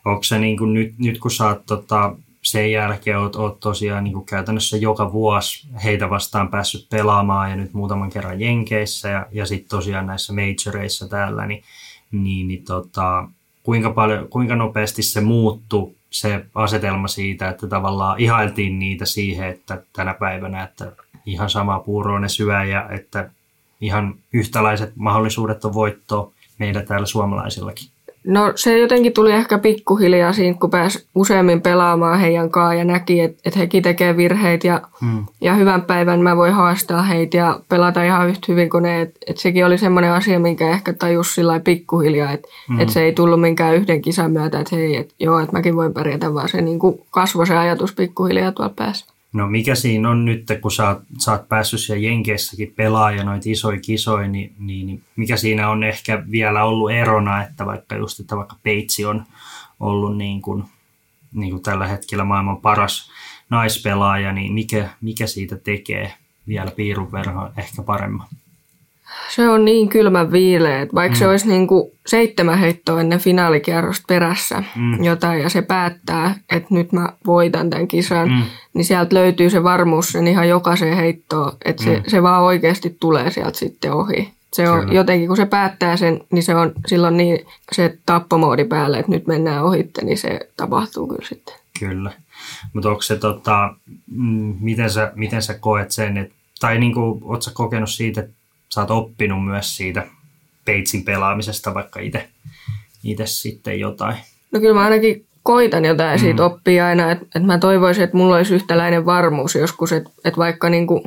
Onko 0.04 0.22
se 0.22 0.38
niin 0.38 0.58
kuin 0.58 0.74
nyt, 0.74 0.98
nyt 0.98 1.18
kun 1.18 1.30
sä 1.30 1.46
oot 1.46 1.66
tota, 1.66 2.16
sen 2.42 2.72
jälkeen 2.72 3.18
oot, 3.18 3.36
oot 3.36 3.60
tosiaan 3.60 4.04
niin 4.04 4.14
kuin 4.14 4.26
käytännössä 4.26 4.76
joka 4.76 5.12
vuosi 5.12 5.68
heitä 5.84 6.10
vastaan 6.10 6.48
päässyt 6.48 6.86
pelaamaan 6.90 7.50
ja 7.50 7.56
nyt 7.56 7.72
muutaman 7.72 8.10
kerran 8.10 8.40
Jenkeissä 8.40 9.08
ja, 9.08 9.26
ja 9.32 9.46
sitten 9.46 9.68
tosiaan 9.68 10.06
näissä 10.06 10.32
majoreissa 10.32 11.08
täällä, 11.08 11.46
niin, 11.46 11.64
niin, 12.12 12.48
niin 12.48 12.64
tota, 12.64 13.28
kuinka, 13.62 13.90
paljon, 13.90 14.28
kuinka 14.28 14.56
nopeasti 14.56 15.02
se 15.02 15.20
muuttui 15.20 15.94
se 16.10 16.44
asetelma 16.54 17.08
siitä, 17.08 17.48
että 17.48 17.66
tavallaan 17.66 18.20
ihailtiin 18.20 18.78
niitä 18.78 19.06
siihen, 19.06 19.48
että 19.48 19.82
tänä 19.92 20.14
päivänä, 20.14 20.62
että 20.62 20.92
ihan 21.26 21.50
sama 21.50 21.78
puuroa 21.78 22.20
ne 22.20 22.28
syö 22.28 22.64
ja 22.64 22.88
että 22.90 23.30
ihan 23.80 24.14
yhtälaiset 24.32 24.92
mahdollisuudet 24.96 25.64
on 25.64 25.74
voittoa 25.74 26.32
meidän 26.58 26.86
täällä 26.86 27.06
suomalaisillakin? 27.06 27.88
No 28.26 28.52
se 28.54 28.78
jotenkin 28.78 29.12
tuli 29.12 29.32
ehkä 29.32 29.58
pikkuhiljaa 29.58 30.32
siinä, 30.32 30.56
kun 30.60 30.70
pääsi 30.70 31.06
useammin 31.14 31.62
pelaamaan 31.62 32.18
heidän 32.18 32.50
kanssaan 32.50 32.78
ja 32.78 32.84
näki, 32.84 33.20
että, 33.20 33.38
että 33.44 33.58
hekin 33.58 33.82
tekee 33.82 34.16
virheitä 34.16 34.66
ja, 34.66 34.80
hmm. 35.00 35.26
ja 35.40 35.54
hyvän 35.54 35.82
päivän 35.82 36.20
mä 36.20 36.36
voin 36.36 36.52
haastaa 36.52 37.02
heitä 37.02 37.36
ja 37.36 37.60
pelata 37.68 38.02
ihan 38.02 38.28
yhtä 38.28 38.46
hyvin 38.48 38.70
kuin 38.70 38.82
ne. 38.82 39.00
Että, 39.00 39.18
että 39.26 39.42
sekin 39.42 39.66
oli 39.66 39.78
semmoinen 39.78 40.12
asia, 40.12 40.40
minkä 40.40 40.70
ehkä 40.70 40.92
tajus 40.92 41.34
sillä 41.34 41.60
pikkuhiljaa, 41.60 42.32
että, 42.32 42.48
hmm. 42.68 42.80
että 42.80 42.94
se 42.94 43.02
ei 43.02 43.12
tullut 43.12 43.40
minkään 43.40 43.76
yhden 43.76 44.02
kisan 44.02 44.30
myötä, 44.30 44.60
että 44.60 44.76
hei, 44.76 44.96
että 44.96 45.14
joo, 45.20 45.38
että 45.38 45.56
mäkin 45.56 45.76
voin 45.76 45.94
pärjätä, 45.94 46.34
vaan 46.34 46.48
se 46.48 46.60
niin 46.60 46.78
kasvoi 47.10 47.46
se 47.46 47.56
ajatus 47.56 47.94
pikkuhiljaa 47.94 48.52
tuolla 48.52 48.72
päässä. 48.76 49.06
No 49.32 49.46
mikä 49.46 49.74
siinä 49.74 50.10
on 50.10 50.24
nyt, 50.24 50.46
kun 50.62 50.72
sä 50.72 50.88
oot, 50.88 51.02
sä 51.18 51.32
oot 51.32 51.48
päässyt 51.48 51.80
siellä 51.80 52.06
Jenkeissäkin 52.06 52.72
pelaa 52.76 53.12
ja 53.12 53.24
noita 53.24 53.44
isoja 53.46 53.80
kisoja, 53.80 54.28
niin, 54.28 54.54
niin, 54.58 54.86
niin, 54.86 55.02
mikä 55.16 55.36
siinä 55.36 55.70
on 55.70 55.84
ehkä 55.84 56.22
vielä 56.30 56.64
ollut 56.64 56.90
erona, 56.90 57.42
että 57.42 57.66
vaikka 57.66 57.96
just, 57.96 58.20
että 58.20 58.36
vaikka 58.36 58.56
Peitsi 58.62 59.04
on 59.04 59.24
ollut 59.80 60.16
niin 60.16 60.42
kuin, 60.42 60.64
niin 61.32 61.50
kuin 61.50 61.62
tällä 61.62 61.86
hetkellä 61.86 62.24
maailman 62.24 62.60
paras 62.60 63.10
naispelaaja, 63.50 64.32
niin 64.32 64.52
mikä, 64.52 64.88
mikä 65.00 65.26
siitä 65.26 65.56
tekee 65.56 66.14
vielä 66.48 66.70
piirun 66.70 67.12
verran 67.12 67.52
ehkä 67.56 67.82
paremman? 67.82 68.28
Se 69.28 69.48
on 69.48 69.64
niin 69.64 69.88
kylmän 69.88 70.32
viileä, 70.32 70.82
että 70.82 70.94
vaikka 70.94 71.14
mm. 71.14 71.18
se 71.18 71.28
olisi 71.28 71.48
niin 71.48 71.66
kuin 71.66 71.90
seitsemän 72.06 72.58
heittoa 72.58 73.00
ennen 73.00 73.18
finaalikierrosta 73.18 74.04
perässä 74.08 74.62
mm. 74.76 75.04
jotain 75.04 75.42
ja 75.42 75.48
se 75.48 75.62
päättää, 75.62 76.34
että 76.52 76.74
nyt 76.74 76.92
mä 76.92 77.08
voitan 77.26 77.70
tämän 77.70 77.88
kisan, 77.88 78.28
mm. 78.28 78.42
niin 78.74 78.84
sieltä 78.84 79.14
löytyy 79.14 79.50
se 79.50 79.62
varmuus 79.62 80.08
sen 80.08 80.26
ihan 80.26 80.48
jokaiseen 80.48 80.96
heittoon, 80.96 81.52
että 81.64 81.84
se, 81.84 81.96
mm. 81.96 82.02
se 82.06 82.22
vaan 82.22 82.42
oikeasti 82.42 82.96
tulee 83.00 83.30
sieltä 83.30 83.58
sitten 83.58 83.92
ohi. 83.92 84.32
Se 84.52 84.68
on 84.68 84.80
Kyllä. 84.80 84.94
jotenkin, 84.94 85.28
kun 85.28 85.36
se 85.36 85.46
päättää 85.46 85.96
sen, 85.96 86.20
niin 86.32 86.42
se 86.42 86.54
on 86.54 86.72
silloin 86.86 87.16
niin 87.16 87.46
se 87.72 87.98
tappomoodi 88.06 88.64
päälle, 88.64 88.98
että 88.98 89.12
nyt 89.12 89.26
mennään 89.26 89.64
ohitte, 89.64 90.04
niin 90.04 90.18
se 90.18 90.40
tapahtuu 90.56 91.06
kyllä 91.06 91.28
sitten. 91.28 91.54
Kyllä. 91.78 92.12
Mutta 92.72 92.88
onko 92.88 93.02
se, 93.02 93.16
tota, 93.16 93.74
mm, 94.10 94.56
miten, 94.60 94.90
sä, 94.90 95.12
miten 95.14 95.42
sä 95.42 95.54
koet 95.54 95.90
sen, 95.90 96.16
että, 96.16 96.34
tai 96.60 96.78
niin 96.78 96.94
kuin, 96.94 97.20
ootko 97.24 97.50
kokenut 97.54 97.90
siitä, 97.90 98.20
että 98.20 98.32
sä 98.74 98.80
oot 98.80 98.90
oppinut 98.90 99.44
myös 99.44 99.76
siitä 99.76 100.06
peitsin 100.64 101.04
pelaamisesta 101.04 101.74
vaikka 101.74 102.00
itse 103.04 103.26
sitten 103.26 103.80
jotain? 103.80 104.16
No 104.52 104.60
kyllä 104.60 104.74
mä 104.74 104.84
ainakin 104.84 105.26
koitan 105.42 105.84
jotain 105.84 106.20
mm. 106.20 106.20
siitä 106.20 106.44
oppia 106.44 106.86
aina, 106.86 107.10
että, 107.10 107.24
että 107.24 107.46
mä 107.46 107.58
toivoisin, 107.58 108.04
että 108.04 108.16
mulla 108.16 108.36
olisi 108.36 108.54
yhtäläinen 108.54 109.06
varmuus 109.06 109.54
joskus, 109.54 109.92
että, 109.92 110.10
että 110.24 110.38
vaikka 110.38 110.70
niin 110.70 110.86
kuin 110.86 111.02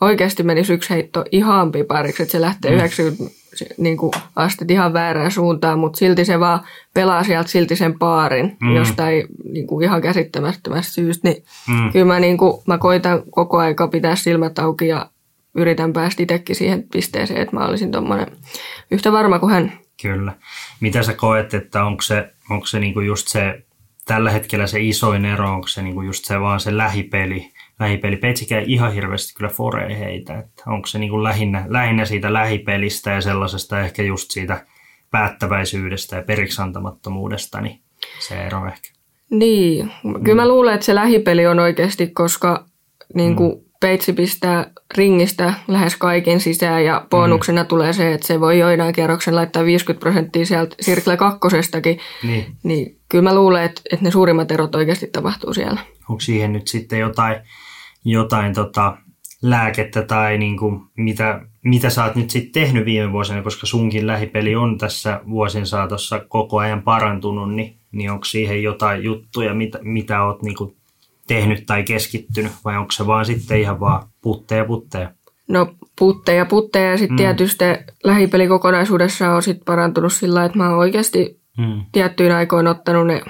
oikeasti 0.00 0.42
menisi 0.42 0.72
yksi 0.72 0.90
heitto 0.90 1.24
ihan 1.32 1.72
pipariksi, 1.72 2.22
että 2.22 2.32
se 2.32 2.40
lähtee 2.40 2.70
mm. 2.70 2.76
90 2.76 3.34
niin 3.78 3.96
kuin 3.96 4.12
astet 4.36 4.70
ihan 4.70 4.92
väärään 4.92 5.30
suuntaan, 5.30 5.78
mutta 5.78 5.98
silti 5.98 6.24
se 6.24 6.40
vaan 6.40 6.60
pelaa 6.94 7.24
sieltä 7.24 7.50
silti 7.50 7.76
sen 7.76 7.98
paarin 7.98 8.56
mm. 8.60 8.76
jostain 8.76 9.26
niin 9.52 9.66
kuin 9.66 9.84
ihan 9.84 10.02
käsittämättömästä 10.02 10.92
syystä, 10.92 11.28
niin 11.28 11.44
mm. 11.68 11.92
kyllä 11.92 12.04
mä, 12.04 12.20
niin 12.20 12.38
kuin, 12.38 12.62
mä 12.66 12.78
koitan 12.78 13.22
koko 13.30 13.58
aika 13.58 13.88
pitää 13.88 14.16
silmät 14.16 14.58
auki 14.58 14.88
ja 14.88 15.06
yritän 15.54 15.92
päästä 15.92 16.22
itsekin 16.22 16.56
siihen 16.56 16.84
pisteeseen, 16.92 17.40
että 17.40 17.56
mä 17.56 17.66
olisin 17.66 17.92
tuommoinen 17.92 18.26
yhtä 18.90 19.12
varma 19.12 19.38
kuin 19.38 19.52
hän. 19.52 19.72
Kyllä. 20.02 20.32
Mitä 20.80 21.02
sä 21.02 21.12
koet, 21.12 21.54
että 21.54 21.84
onko 21.84 22.02
se, 22.02 22.30
onko 22.50 22.66
se 22.66 22.80
niinku 22.80 23.00
just 23.00 23.28
se, 23.28 23.62
tällä 24.04 24.30
hetkellä 24.30 24.66
se 24.66 24.80
isoin 24.80 25.24
ero, 25.24 25.52
onko 25.52 25.68
se 25.68 25.82
niinku 25.82 26.02
just 26.02 26.24
se 26.24 26.40
vaan 26.40 26.60
se 26.60 26.76
lähipeli, 26.76 27.50
lähipeli. 27.80 28.16
Peitsikään 28.16 28.64
ihan 28.66 28.92
hirveästi 28.92 29.34
kyllä 29.34 29.50
forei 29.50 29.98
heitä, 29.98 30.38
että 30.38 30.62
onko 30.66 30.86
se 30.86 30.98
niinku 30.98 31.22
lähinnä, 31.22 31.66
lähinnä 31.68 32.04
siitä 32.04 32.32
lähipelistä 32.32 33.10
ja 33.10 33.20
sellaisesta 33.20 33.80
ehkä 33.80 34.02
just 34.02 34.30
siitä 34.30 34.66
päättäväisyydestä 35.10 36.16
ja 36.16 36.22
periksantamattomuudesta, 36.22 37.60
niin 37.60 37.80
se 38.18 38.46
ero 38.46 38.66
ehkä. 38.66 38.88
Niin, 39.30 39.92
kyllä 40.24 40.42
mä 40.42 40.48
luulen, 40.48 40.74
että 40.74 40.86
se 40.86 40.94
lähipeli 40.94 41.46
on 41.46 41.58
oikeasti, 41.58 42.06
koska 42.06 42.66
niin 43.14 43.36
kuin 43.36 43.58
mm 43.58 43.63
peitsi 43.84 44.12
pistää 44.12 44.70
ringistä 44.96 45.54
lähes 45.68 45.96
kaiken 45.96 46.40
sisään 46.40 46.84
ja 46.84 47.06
bonuksena 47.10 47.62
mm. 47.62 47.66
tulee 47.66 47.92
se, 47.92 48.12
että 48.12 48.26
se 48.26 48.40
voi 48.40 48.58
joinain 48.58 48.94
kierroksen 48.94 49.36
laittaa 49.36 49.64
50 49.64 50.00
prosenttia 50.00 50.46
sieltä 50.46 50.76
Sirkle 50.80 51.16
kakkosestakin. 51.16 51.98
Niin. 52.22 52.46
Niin 52.62 52.98
kyllä 53.08 53.24
mä 53.24 53.34
luulen, 53.34 53.64
että, 53.64 53.80
että 53.92 54.04
ne 54.04 54.10
suurimmat 54.10 54.50
erot 54.50 54.74
oikeasti 54.74 55.06
tapahtuu 55.06 55.54
siellä. 55.54 55.80
Onko 56.08 56.20
siihen 56.20 56.52
nyt 56.52 56.68
sitten 56.68 56.98
jotain, 56.98 57.36
jotain 58.04 58.54
tota, 58.54 58.96
lääkettä 59.42 60.02
tai 60.02 60.38
niin 60.38 60.56
kuin 60.56 60.80
mitä, 60.96 61.40
mitä 61.64 61.90
sä 61.90 62.04
oot 62.04 62.14
nyt 62.14 62.30
sitten 62.30 62.62
tehnyt 62.62 62.84
viime 62.84 63.12
vuosina, 63.12 63.42
koska 63.42 63.66
sunkin 63.66 64.06
lähipeli 64.06 64.56
on 64.56 64.78
tässä 64.78 65.20
vuosien 65.30 65.66
saatossa 65.66 66.20
koko 66.28 66.58
ajan 66.58 66.82
parantunut, 66.82 67.54
niin, 67.54 67.76
niin 67.92 68.10
onko 68.10 68.24
siihen 68.24 68.62
jotain 68.62 69.02
juttuja, 69.02 69.54
mitä, 69.54 69.78
mitä 69.82 70.24
oot 70.24 70.42
niin 70.42 70.56
kuin 70.56 70.76
tehnyt 71.26 71.66
tai 71.66 71.82
keskittynyt, 71.82 72.52
vai 72.64 72.76
onko 72.76 72.90
se 72.90 73.06
vaan 73.06 73.24
sitten 73.24 73.60
ihan 73.60 73.80
vaan 73.80 74.08
putteja 74.22 74.64
putteja? 74.64 75.10
No 75.48 75.74
putteja 75.98 76.46
putteja 76.46 76.90
ja 76.90 76.98
sitten 76.98 77.14
mm. 77.14 77.16
tietysti 77.16 77.64
lähipelikokonaisuudessa 78.04 79.30
on 79.30 79.42
sitten 79.42 79.64
parantunut 79.64 80.12
sillä 80.12 80.44
että 80.44 80.58
mä 80.58 80.70
oon 80.70 80.78
oikeasti 80.78 81.40
mm. 81.58 81.82
tiettyyn 81.92 82.34
aikoin 82.34 82.66
ottanut 82.66 83.06
ne 83.06 83.22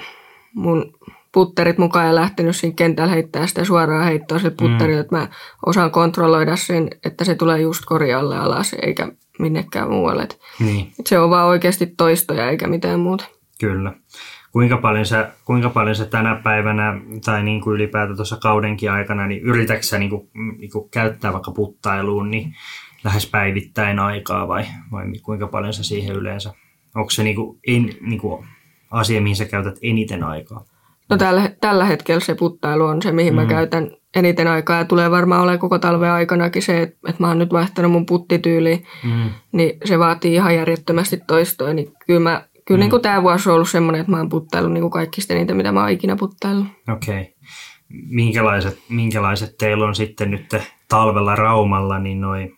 mun 0.53 0.93
putterit 1.31 1.77
mukaan 1.77 2.07
ja 2.07 2.15
lähtenyt 2.15 2.55
siinä 2.55 2.75
kentällä 2.75 3.13
heittää 3.13 3.47
sitä 3.47 3.65
suoraan 3.65 4.05
heittoa 4.05 4.39
sille 4.39 4.55
putterille, 4.59 4.95
mm. 4.95 5.01
että 5.01 5.15
mä 5.15 5.27
osaan 5.65 5.91
kontrolloida 5.91 6.55
sen, 6.55 6.87
että 7.05 7.23
se 7.23 7.35
tulee 7.35 7.61
just 7.61 7.85
korjaalle 7.85 8.37
alas 8.37 8.75
eikä 8.81 9.11
minnekään 9.39 9.89
muualle. 9.89 10.23
Et 10.23 10.39
Niin, 10.59 10.91
se 11.05 11.19
on 11.19 11.29
vaan 11.29 11.47
oikeasti 11.47 11.93
toistoja 11.97 12.49
eikä 12.49 12.67
mitään 12.67 12.99
muuta. 12.99 13.25
kyllä. 13.59 13.93
Kuinka 14.55 14.77
paljon, 14.77 15.05
sä, 15.05 15.31
kuinka 15.45 15.69
paljon 15.69 15.95
sä 15.95 16.05
tänä 16.05 16.41
päivänä 16.43 17.01
tai 17.25 17.43
niin 17.43 17.61
kuin 17.61 17.75
ylipäätään 17.75 18.15
tuossa 18.15 18.37
kaudenkin 18.37 18.91
aikana, 18.91 19.27
niin 19.27 19.41
yritätkö 19.41 19.83
sä 19.83 19.99
niin 19.99 20.09
kuin, 20.09 20.29
niin 20.57 20.71
kuin 20.71 20.89
käyttää 20.89 21.33
vaikka 21.33 21.51
puttailuun 21.51 22.31
niin 22.31 22.55
lähes 23.03 23.29
päivittäin 23.29 23.99
aikaa 23.99 24.47
vai, 24.47 24.65
vai 24.91 25.05
kuinka 25.23 25.47
paljon 25.47 25.73
sä 25.73 25.83
siihen 25.83 26.15
yleensä? 26.15 26.53
Onko 26.95 27.09
se 27.09 27.23
niin 27.23 27.35
kuin, 27.35 27.59
en, 27.67 27.89
niin 28.01 28.19
kuin 28.19 28.45
asia, 28.91 29.21
mihin 29.21 29.35
sä 29.35 29.45
käytät 29.45 29.75
eniten 29.81 30.23
aikaa? 30.23 30.65
No 31.09 31.17
tällä, 31.17 31.49
tällä 31.61 31.85
hetkellä 31.85 32.19
se 32.19 32.35
puttailu 32.35 32.85
on 32.85 33.01
se, 33.01 33.11
mihin 33.11 33.33
mm. 33.33 33.39
mä 33.41 33.45
käytän 33.45 33.91
eniten 34.15 34.47
aikaa 34.47 34.77
ja 34.77 34.85
tulee 34.85 35.11
varmaan 35.11 35.41
olemaan 35.41 35.59
koko 35.59 35.79
talven 35.79 36.11
aikanakin 36.11 36.61
se, 36.61 36.81
että, 36.81 36.97
että 37.09 37.23
mä 37.23 37.27
oon 37.27 37.39
nyt 37.39 37.53
vaihtanut 37.53 37.91
mun 37.91 38.05
puttityyliin, 38.05 38.85
Mm. 39.03 39.29
niin 39.51 39.77
se 39.85 39.99
vaatii 39.99 40.33
ihan 40.33 40.55
järjettömästi 40.55 41.19
toistoa. 41.27 41.73
Niin 41.73 41.93
kyllä, 42.07 42.19
mä, 42.19 42.43
kyllä 42.65 42.77
mm. 42.77 42.79
niin 42.79 42.89
kuin 42.89 43.01
tämä 43.01 43.23
vuosi 43.23 43.49
on 43.49 43.55
ollut 43.55 43.69
semmoinen, 43.69 43.99
että 44.01 44.11
mä 44.11 44.17
oon 44.17 44.29
puttaillut 44.29 44.73
niin 44.73 44.81
kuin 44.81 44.91
kaikista 44.91 45.33
eniten, 45.33 45.57
mitä 45.57 45.71
mä 45.71 45.81
oon 45.81 45.89
ikinä 45.89 46.15
puttaillut. 46.15 46.67
Okei. 46.93 47.21
Okay. 47.21 47.33
Minkälaiset, 48.09 48.79
minkälaiset 48.89 49.55
teillä 49.57 49.85
on 49.85 49.95
sitten 49.95 50.31
nyt 50.31 50.55
talvella 50.89 51.35
Raumalla, 51.35 51.99
niin 51.99 52.21
noi 52.21 52.51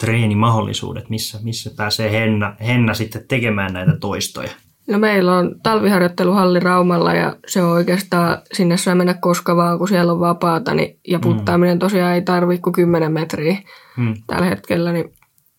treenimahdollisuudet, 0.00 1.10
missä, 1.10 1.38
missä 1.42 1.70
pääsee 1.76 2.12
Henna, 2.12 2.56
Henna 2.66 2.94
sitten 2.94 3.24
tekemään 3.28 3.72
näitä 3.72 3.96
toistoja? 4.00 4.50
No 4.88 4.98
meillä 4.98 5.36
on 5.36 5.54
talviharjoitteluhalli 5.62 6.60
Raumalla 6.60 7.14
ja 7.14 7.36
se 7.46 7.62
on 7.62 7.70
oikeastaan, 7.70 8.38
sinne 8.52 8.76
saa 8.76 8.94
mennä 8.94 9.14
koska 9.14 9.56
vaan, 9.56 9.78
kun 9.78 9.88
siellä 9.88 10.12
on 10.12 10.20
vapaata. 10.20 10.74
Niin, 10.74 11.00
ja 11.08 11.18
puttaaminen 11.18 11.78
tosiaan 11.78 12.14
ei 12.14 12.22
tarvitse 12.22 12.62
kuin 12.62 12.72
10 12.72 13.12
metriä 13.12 13.58
Mm. 13.98 14.14
tällä 14.26 14.46
hetkellä. 14.46 14.92
Niin, 14.92 15.12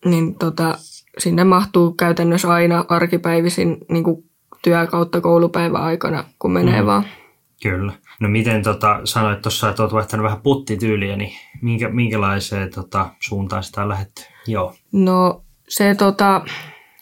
niin 0.04 0.34
tota, 0.34 0.78
sinne 1.18 1.44
mahtuu 1.44 1.92
käytännössä 1.92 2.48
aina 2.48 2.84
arkipäivisin 2.88 3.78
niin 3.88 4.04
kuin 4.04 4.24
työ 4.62 4.86
kautta 4.86 5.20
koulupäivän 5.20 5.82
aikana, 5.82 6.24
kun 6.38 6.52
menee 6.52 6.80
mm. 6.80 6.86
vaan. 6.86 7.04
Kyllä. 7.62 7.92
No 8.20 8.28
miten 8.28 8.62
tota, 8.62 9.00
sanoit 9.04 9.42
tuossa, 9.42 9.70
että 9.70 9.82
olet 9.82 9.92
vaihtanut 9.92 10.24
vähän 10.24 10.40
puttityyliä, 10.40 11.16
niin 11.16 11.32
minkä, 11.62 11.88
minkälaiseen 11.88 12.70
tota, 12.70 13.08
suuntaan 13.20 13.62
sitä 13.62 13.82
on 13.82 13.88
lähdetty? 13.88 14.22
Joo. 14.46 14.74
No 14.92 15.42
se 15.68 15.94
tota, 15.94 16.40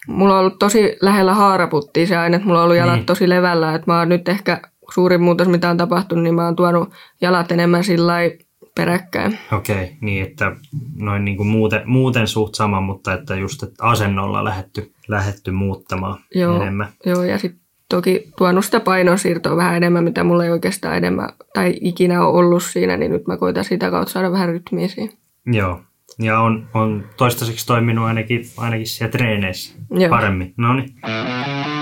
mulla 0.07 0.33
on 0.33 0.39
ollut 0.39 0.59
tosi 0.59 0.97
lähellä 1.01 1.33
haaraputtia 1.33 2.07
se 2.07 2.17
aina, 2.17 2.35
että 2.35 2.47
mulla 2.47 2.59
on 2.59 2.63
ollut 2.65 2.77
jalat 2.77 2.95
Niin. 2.95 3.05
tosi 3.05 3.29
levällä, 3.29 3.75
että 3.75 3.91
mä 3.91 3.99
oon 3.99 4.09
nyt 4.09 4.29
ehkä 4.29 4.61
suurin 4.93 5.21
muutos, 5.21 5.47
mitä 5.47 5.69
on 5.69 5.77
tapahtunut, 5.77 6.23
niin 6.23 6.35
mä 6.35 6.45
oon 6.45 6.55
tuonut 6.55 6.89
jalat 7.21 7.51
enemmän 7.51 7.83
sillä 7.83 8.07
lailla 8.07 8.35
peräkkäin. 8.79 9.39
Okei, 9.51 9.83
okay, 9.83 9.95
niin 10.01 10.23
että 10.23 10.55
noin 10.95 11.25
niin 11.25 11.37
kuin 11.37 11.47
muuten, 11.47 11.81
muuten 11.85 12.27
suht 12.27 12.55
sama, 12.55 12.81
mutta 12.81 13.13
että 13.13 13.35
just 13.35 13.63
että 13.63 13.83
asennolla 13.83 14.43
lähetty, 14.43 14.91
lähetty 15.07 15.51
muuttamaan 15.51 16.19
Joo, 16.35 16.61
enemmän. 16.61 16.87
joo 17.05 17.23
ja 17.23 17.37
sitten 17.37 17.61
toki 17.89 18.29
tuonut 18.37 18.65
sitä 18.65 18.79
painonsiirtoa 18.79 19.55
vähän 19.55 19.75
enemmän, 19.75 20.03
mitä 20.03 20.23
mulla 20.23 20.45
ei 20.45 20.51
oikeastaan 20.51 20.97
enemmän 20.97 21.29
tai 21.53 21.75
ikinä 21.81 22.25
ole 22.25 22.37
ollut 22.37 22.63
siinä, 22.63 22.97
niin 22.97 23.11
nyt 23.11 23.27
mä 23.27 23.37
koitan 23.37 23.63
sitä 23.65 23.91
kautta 23.91 24.11
saada 24.11 24.31
vähän 24.31 24.49
rytmiä 24.49 24.87
siihen. 24.87 25.13
Joo. 25.45 25.81
Ja 26.19 26.39
on, 26.39 26.69
on 26.73 27.05
toistaiseksi 27.17 27.67
toiminut 27.67 28.05
ainakin, 28.05 28.45
ainakin 28.57 28.87
siellä 28.87 29.11
treeneissä 29.11 29.75
Joo. 29.91 30.09
paremmin. 30.09 30.53
No 30.57 30.73
niin. 30.73 30.95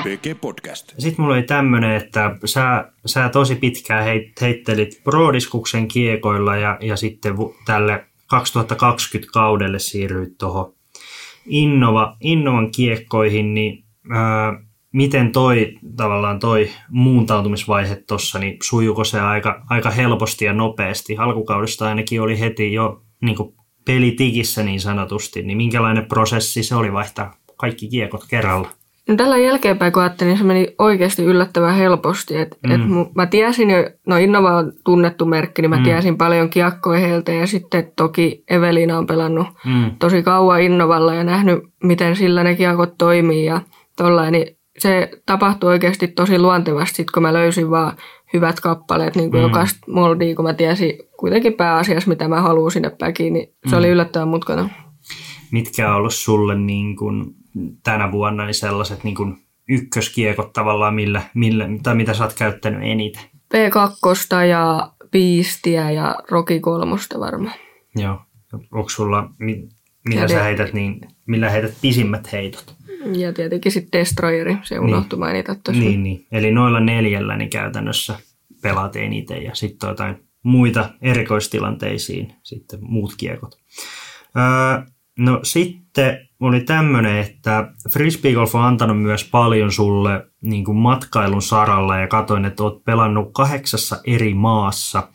PG 0.07 0.41
Podcast. 0.41 0.93
Sitten 0.97 1.21
mulla 1.21 1.35
oli 1.35 1.43
tämmöinen, 1.43 1.95
että 1.95 2.35
sä, 2.45 2.91
sä 3.05 3.29
tosi 3.29 3.55
pitkään 3.55 4.03
heit, 4.03 4.41
heittelit 4.41 5.01
Prodiskuksen 5.03 5.87
kiekoilla 5.87 6.55
ja, 6.55 6.77
ja 6.81 6.95
sitten 6.95 7.35
tälle 7.65 8.05
2020 8.27 9.33
kaudelle 9.33 9.79
siirryit 9.79 10.37
tuohon 10.37 10.73
Innova, 11.45 12.17
Innovan 12.21 12.71
kiekkoihin, 12.71 13.53
niin 13.53 13.83
ää, 14.11 14.53
miten 14.93 15.31
toi 15.31 15.77
tavallaan 15.95 16.39
toi 16.39 16.69
muuntautumisvaihe 16.89 17.95
tuossa, 18.07 18.39
niin 18.39 18.57
sujuko 18.63 19.03
se 19.03 19.19
aika, 19.19 19.63
aika 19.69 19.89
helposti 19.89 20.45
ja 20.45 20.53
nopeasti? 20.53 21.17
Alkukaudesta 21.17 21.87
ainakin 21.87 22.21
oli 22.21 22.39
heti 22.39 22.73
jo 22.73 23.01
niin 23.21 23.37
pelitikissä 23.85 24.63
niin 24.63 24.81
sanotusti, 24.81 25.41
niin 25.41 25.57
minkälainen 25.57 26.05
prosessi 26.05 26.63
se 26.63 26.75
oli 26.75 26.93
vaihtaa 26.93 27.33
kaikki 27.57 27.87
kiekot 27.87 28.25
kerralla? 28.29 28.69
No 29.07 29.15
tällä 29.15 29.37
jälkeenpäin 29.37 29.93
kun 29.93 30.01
ajattelin, 30.01 30.29
niin 30.29 30.37
se 30.37 30.43
meni 30.43 30.67
oikeasti 30.77 31.23
yllättävän 31.23 31.75
helposti. 31.75 32.37
Et, 32.37 32.57
mm. 32.67 32.71
et 32.71 32.81
mu- 32.81 33.11
mä 33.15 33.25
tiesin 33.25 33.69
jo, 33.69 33.89
no 34.07 34.17
Innova 34.17 34.57
on 34.57 34.71
tunnettu 34.85 35.25
merkki, 35.25 35.61
niin 35.61 35.69
mä 35.69 35.77
mm. 35.77 35.83
tiesin 35.83 36.17
paljon 36.17 36.49
kiekkoja 36.49 36.99
heiltä 36.99 37.31
ja 37.31 37.47
sitten 37.47 37.91
toki 37.95 38.43
Evelina 38.49 38.97
on 38.97 39.07
pelannut 39.07 39.47
Mm. 39.65 39.91
tosi 39.99 40.23
kauan 40.23 40.61
Innovalla 40.61 41.13
ja 41.13 41.23
nähnyt, 41.23 41.59
miten 41.83 42.15
sillä 42.15 42.43
ne 42.43 42.55
kiekot 42.55 42.97
toimii 42.97 43.45
ja 43.45 43.61
tollain, 43.97 44.31
niin 44.31 44.57
se 44.77 45.09
tapahtui 45.25 45.69
oikeasti 45.69 46.07
tosi 46.07 46.39
luontevasti, 46.39 46.95
sit 46.95 47.11
kun 47.11 47.23
mä 47.23 47.33
löysin 47.33 47.69
vaan 47.69 47.93
hyvät 48.33 48.59
kappaleet, 48.59 49.15
niin 49.15 49.31
kuin 49.31 49.41
mm. 49.41 49.47
jokaista 49.47 49.79
moldia, 49.91 50.35
kun 50.35 50.45
mä 50.45 50.53
tiesin 50.53 50.93
kuitenkin 51.19 51.53
pääasiassa, 51.53 52.09
mitä 52.09 52.27
mä 52.27 52.41
haluan 52.41 52.71
sinne 52.71 52.91
päkiin, 52.99 53.33
niin 53.33 53.47
se 53.65 53.75
mm. 53.75 53.79
oli 53.79 53.87
yllättävän 53.89 54.27
mutkainen. 54.27 54.71
mitkä 55.51 55.89
on 55.89 55.95
ollut 55.95 56.13
sulle 56.13 56.55
niin 56.55 56.95
kuin 56.95 57.25
tänä 57.83 58.11
vuonna 58.11 58.45
niin 58.45 58.53
sellaiset 58.53 59.03
niin 59.03 59.15
kuin 59.15 59.37
ykköskiekot 59.69 60.53
tavallaan, 60.53 60.95
millä, 60.95 61.21
millä, 61.33 61.65
tai 61.83 61.95
mitä 61.95 62.13
sä 62.13 62.23
oot 62.23 62.33
käyttänyt 62.33 62.81
eniten? 62.83 63.23
P2 63.53 64.35
ja 64.49 64.91
Beastia 65.11 65.91
ja 65.91 66.15
Rocky 66.29 66.59
kolmosta 66.59 67.19
varmaan. 67.19 67.55
Joo. 67.95 68.21
Onko 68.71 68.89
sulla, 68.89 69.29
mi, 69.39 69.69
millä 70.07 70.21
Ja 70.21 70.27
sä 70.27 70.43
heität, 70.43 70.73
niin, 70.73 71.01
millä 71.25 71.49
heität 71.49 71.73
pisimmät 71.81 72.31
heitot? 72.31 72.75
Ja 73.13 73.33
tietenkin 73.33 73.71
sitten 73.71 73.99
Destroyeri, 73.99 74.57
se 74.63 74.79
unohtui 74.79 75.19
mainita 75.19 75.55
tuossa. 75.55 75.83
Niin, 75.83 76.03
niin. 76.03 76.25
Eli 76.31 76.51
noilla 76.51 76.79
neljällä 76.79 77.37
niin 77.37 77.49
käytännössä 77.49 78.19
pelaat 78.61 78.95
eniten 78.95 79.43
ja 79.43 79.55
sitten 79.55 79.87
jotain 79.87 80.27
muita 80.43 80.89
erikoistilanteisiin 81.01 82.33
sitten 82.43 82.79
muut 82.81 83.13
kiekot. 83.17 83.57
Öö, 84.37 84.85
no 85.19 85.39
sitten 85.43 86.26
oli 86.39 86.61
tämmöinen, 86.61 87.17
että 87.17 87.71
Frisbee 87.89 88.33
Golf 88.33 88.55
on 88.55 88.63
antanut 88.63 89.01
myös 89.01 89.29
paljon 89.31 89.71
sulle 89.71 90.27
niin 90.41 90.65
kuin 90.65 90.77
matkailun 90.77 91.41
saralla 91.41 91.97
ja 91.97 92.07
katoin, 92.07 92.45
että 92.45 92.63
oot 92.63 92.83
pelannut 92.83 93.29
kahdeksassa 93.33 94.01
eri 94.05 94.33
maassa. 94.33 95.09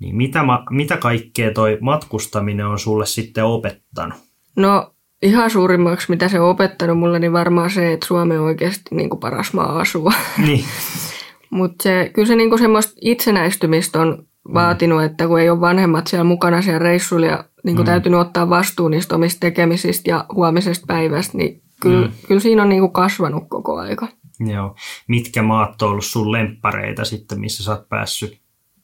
Niin 0.00 0.16
mitä, 0.16 0.44
mitä 0.70 0.96
kaikkea 0.96 1.52
toi 1.52 1.78
matkustaminen 1.80 2.66
on 2.66 2.78
sulle 2.78 3.06
sitten 3.06 3.44
opettanut? 3.44 4.18
No 4.56 4.94
ihan 5.22 5.50
suurimmaksi, 5.50 6.10
mitä 6.10 6.28
se 6.28 6.40
on 6.40 6.50
opettanut 6.50 6.98
mulle, 6.98 7.18
niin 7.18 7.32
varmaan 7.32 7.70
se, 7.70 7.92
että 7.92 8.06
Suomi 8.06 8.36
on 8.36 8.44
oikeasti 8.44 8.94
niin 8.94 9.10
kuin 9.10 9.20
paras 9.20 9.52
maa 9.52 9.78
asua. 9.78 10.12
Niin, 10.38 10.64
Mutta 11.50 11.82
se, 11.82 12.10
kyllä 12.14 12.28
se 12.28 12.36
niinku 12.36 12.58
semmoista 12.58 12.92
itsenäistymistä 13.00 14.00
on 14.00 14.26
vaatinut, 14.54 15.02
että 15.02 15.26
kun 15.26 15.40
ei 15.40 15.50
ole 15.50 15.60
vanhemmat 15.60 16.06
siellä 16.06 16.24
mukana 16.24 16.62
siellä 16.62 16.78
reissuilla 16.78 17.26
ja 17.26 17.44
niinku 17.64 17.82
mm. 17.82 17.86
täytynyt 17.86 18.20
ottaa 18.20 18.50
vastuu 18.50 18.88
niistä 18.88 19.14
omista 19.14 19.40
tekemisistä 19.40 20.10
ja 20.10 20.24
huomisesta 20.34 20.84
päivästä, 20.86 21.38
niin 21.38 21.62
kyllä, 21.80 22.06
mm. 22.06 22.12
kyllä 22.28 22.40
siinä 22.40 22.62
on 22.62 22.68
niinku 22.68 22.88
kasvanut 22.88 23.44
koko 23.48 23.76
aika. 23.76 24.08
Joo. 24.40 24.76
Mitkä 25.08 25.42
maat 25.42 25.82
on 25.82 25.90
ollut 25.90 26.04
sun 26.04 26.32
lemppareita 26.32 27.04
sitten, 27.04 27.40
missä 27.40 27.64
sä 27.64 27.70
oot 27.70 27.88
päässyt, 27.88 28.40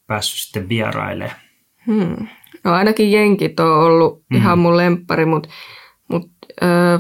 päässyt 0.07 0.39
sitten 0.39 0.69
vierailemaan? 0.69 1.37
Hmm. 1.87 2.27
No 2.65 2.73
ainakin 2.73 3.13
jenkit 3.13 3.61
on 3.61 3.79
ollut 3.79 4.23
mm. 4.31 4.37
ihan 4.37 4.59
mun 4.59 4.77
lemppari, 4.77 5.25
mutta 5.25 5.49
mut, 6.09 6.31
öö, 6.63 6.99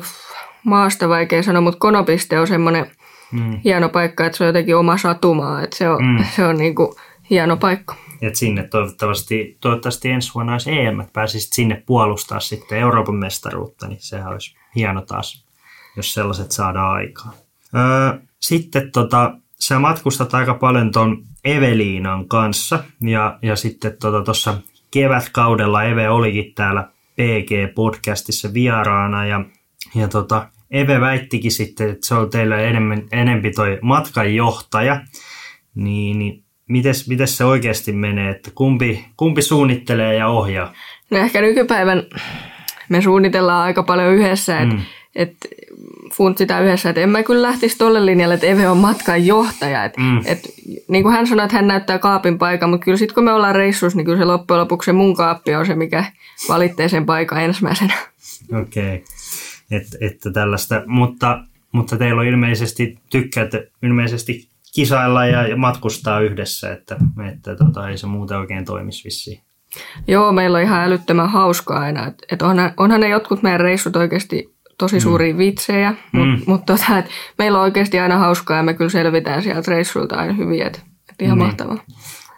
maasta 0.65 1.09
vaikea 1.09 1.43
sanoa, 1.43 1.61
mutta 1.61 1.79
Konopiste 1.79 2.41
on 2.41 2.47
semmoinen 2.47 2.87
Mm. 3.33 3.61
hieno 3.65 3.89
paikka, 3.89 4.27
että 4.27 4.39
se 4.39 4.45
on 4.45 4.49
jotenkin 4.49 4.77
oma 4.77 4.97
satumaa, 4.97 5.63
että 5.63 5.77
se 5.77 5.89
on, 5.89 6.05
Mm. 6.05 6.19
mm. 6.19 6.25
se 6.37 6.45
on 6.45 6.57
niinku 6.57 6.95
hieno 7.31 7.57
paikka. 7.57 7.97
Et 8.23 8.37
sinne 8.37 8.69
toivottavasti, 8.69 9.57
toivottavasti 9.61 10.11
ensi 10.11 10.35
vuonna 10.35 10.53
olisi 10.53 10.73
EM, 10.73 11.07
pääsisit 11.13 11.53
sinne 11.53 11.83
puolustaa 11.87 12.41
sitten 12.41 12.79
Euroopan 12.79 13.15
mestaruutta, 13.15 13.89
niin 13.89 14.01
sehän 14.01 14.33
olisi 14.33 14.57
hieno 14.77 15.01
taas, 15.01 15.47
jos 15.97 16.15
sellaiset 16.15 16.53
saadaan 16.53 16.93
aikaan. 16.93 17.35
Öö, 17.77 18.19
sitten 18.41 18.93
tota, 18.93 19.35
sä 19.59 19.79
matkustat 19.79 20.35
aika 20.35 20.55
paljon 20.55 20.91
ton 20.91 21.25
Eveliinan 21.45 22.29
kanssa 22.29 22.85
ja, 23.01 23.39
ja 23.43 23.57
sitten 23.57 23.97
tuossa 24.25 24.53
tota, 24.53 24.69
kevätkaudella 24.91 25.85
Eve 25.85 26.09
olikin 26.09 26.55
täällä 26.55 26.89
PG-podcastissa 27.17 28.55
vieraana 28.55 29.27
ja, 29.27 29.45
ja 29.95 30.09
tota, 30.09 30.49
Eve 30.71 31.01
väittikin 31.01 31.53
sitten, 31.53 31.91
että 31.91 32.07
se 32.07 32.15
on 32.15 32.31
teillä 32.31 32.59
enemmän, 32.59 33.03
enempi 33.13 33.51
toi 33.51 33.79
matkanjohtaja, 33.83 35.01
niin, 35.75 36.19
niin 36.19 36.45
mites, 36.73 37.09
mites 37.09 37.37
se 37.37 37.45
oikeasti 37.45 37.93
menee, 37.93 38.31
että 38.31 38.51
kumpi, 38.55 39.05
kumpi 39.17 39.43
suunnittelee 39.43 40.15
ja 40.15 40.29
ohjaa? 40.29 40.73
No 41.11 41.19
ehkä 41.19 41.41
nykypäivän 41.41 42.03
me 42.89 43.03
suunnitellaan 43.03 43.65
aika 43.65 43.83
paljon 43.83 44.15
yhdessä, 44.15 44.61
että 44.61 44.75
mm. 44.75 44.83
et 45.15 45.37
funtsitaan 46.13 46.65
yhdessä, 46.65 46.89
että 46.91 47.01
en 47.01 47.11
mä 47.11 47.23
kyllä 47.23 47.43
lähtisi 47.43 47.79
tolle 47.79 48.07
linjalle, 48.07 48.35
että 48.35 48.47
Eve 48.47 48.69
on 48.69 48.77
matkan 48.77 49.27
johtaja. 49.27 49.85
Et, 49.85 49.97
mm. 49.97 50.21
et, 50.25 50.41
niin 50.89 51.03
kuin 51.03 51.15
hän 51.15 51.27
sanoi, 51.27 51.45
että 51.45 51.57
hän 51.57 51.67
näyttää 51.67 51.99
kaapin 51.99 52.39
paikan, 52.39 52.71
mutta 52.71 52.85
kyllä 52.85 52.99
sitten 52.99 53.15
kun 53.15 53.25
me 53.25 53.33
ollaan 53.33 53.55
reissussa, 53.55 53.97
niin 53.97 54.05
kyllä 54.05 54.19
se 54.19 54.25
loppujen 54.25 54.61
lopuksi 54.61 54.87
se 54.87 54.93
mun 54.93 55.17
kaappi 55.17 55.55
on 55.55 55.67
se, 55.67 55.75
mikä 55.75 56.05
valitsee 56.49 56.89
sen 56.89 57.07
paikan 57.07 57.43
ensimmäisenä. 57.43 57.95
Okei, 58.63 58.95
okay. 58.95 58.99
että 59.71 59.97
et 60.01 60.17
tällaista, 60.33 60.83
mutta, 60.87 61.45
mutta 61.73 61.97
teillä 61.97 62.21
on 62.21 62.27
ilmeisesti, 62.27 62.99
tykkäätte 63.11 63.69
ilmeisesti 63.83 64.52
kisailla 64.75 65.27
ja, 65.27 65.57
matkustaa 65.57 66.21
yhdessä, 66.21 66.73
että, 66.73 66.97
että 67.33 67.57
tota, 67.57 67.89
ei 67.89 67.99
se 67.99 68.07
muuten 68.07 68.39
oikein 68.39 68.65
toimisi 68.65 69.05
vissiin. 69.05 69.43
Joo, 70.07 70.33
meillä 70.33 70.59
on 70.59 70.65
ihan 70.65 70.85
älyttömän 70.85 71.31
hauskaa 71.31 71.81
aina. 71.81 72.07
Et, 72.07 72.15
et 72.33 72.43
onhan, 72.43 72.73
onhan 72.77 73.01
ne 73.01 73.09
jotkut 73.09 73.43
meidän 73.43 73.61
reissut 73.61 73.97
oikeasti 73.97 74.55
tosi 74.79 74.97
mm. 74.97 75.01
suuria 75.01 75.33
mm. 75.33 75.39
vitsejä, 75.39 75.95
mutta 76.13 76.37
mm. 76.37 76.43
mut 76.47 76.67
tota, 76.67 76.99
et 76.99 77.07
meillä 77.39 77.59
on 77.59 77.65
oikeasti 77.65 77.99
aina 77.99 78.19
hauskaa 78.19 78.57
ja 78.57 78.63
me 78.63 78.75
kyllä 78.75 78.91
selvitään 78.91 79.43
sieltä 79.43 79.71
reissulta 79.71 80.17
aina 80.17 80.33
hyvin, 80.33 80.63
että 80.63 80.81
et 81.11 81.23
ihan 81.23 81.39
niin. 81.39 81.47
mahtavaa. 81.47 81.79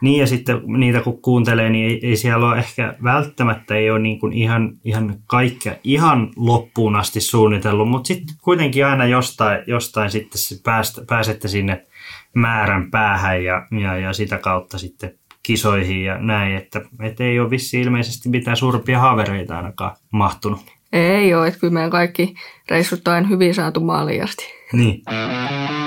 Niin 0.01 0.21
ja 0.21 0.27
sitten 0.27 0.63
niitä 0.67 1.01
kun 1.01 1.23
kuuntelee, 1.23 1.71
niin 1.71 1.91
ei, 1.91 2.07
ei 2.07 2.17
siellä 2.17 2.47
ole 2.47 2.59
ehkä 2.59 2.95
välttämättä 3.03 3.75
ei 3.75 3.91
ole 3.91 3.99
niin 3.99 4.19
kuin 4.19 4.33
ihan, 4.33 4.73
ihan 4.85 5.15
kaikkea 5.27 5.75
ihan 5.85 6.31
loppuun 6.37 6.97
asti 6.97 7.21
suunnitellut, 7.21 7.89
mutta 7.89 8.09
sitten 8.09 8.37
kuitenkin 8.43 8.87
aina 8.87 9.07
jostain, 9.07 9.59
jostain 9.67 10.11
sitten 10.11 10.41
päästä, 10.65 11.03
pääsette 11.09 11.49
sinne 11.49 11.87
määrän 12.35 12.91
päähän 12.91 13.45
ja, 13.45 13.67
ja, 13.83 13.99
ja 13.99 14.13
sitä 14.13 14.39
kautta 14.39 14.79
sitten 14.79 15.19
kisoihin 15.43 16.05
ja 16.05 16.19
näin, 16.19 16.57
että, 16.57 16.81
että 17.03 17.25
ei 17.25 17.41
ole 17.41 17.51
vissi 17.51 17.81
ilmeisesti 17.81 18.29
mitään 18.29 18.57
suurempia 18.57 18.99
haavereita 18.99 19.57
ainakaan 19.57 19.97
mahtunut. 20.13 20.61
Ei 20.93 21.35
ole, 21.35 21.49
että 21.49 21.61
kyllä 21.61 21.73
meidän 21.73 21.91
kaikki 21.91 22.35
reissut 22.71 23.09
on 23.09 23.29
hyvin 23.29 23.55
saatu 23.55 23.81
maaliin 23.81 24.25
asti. 24.25 24.45
Niin. 24.73 25.03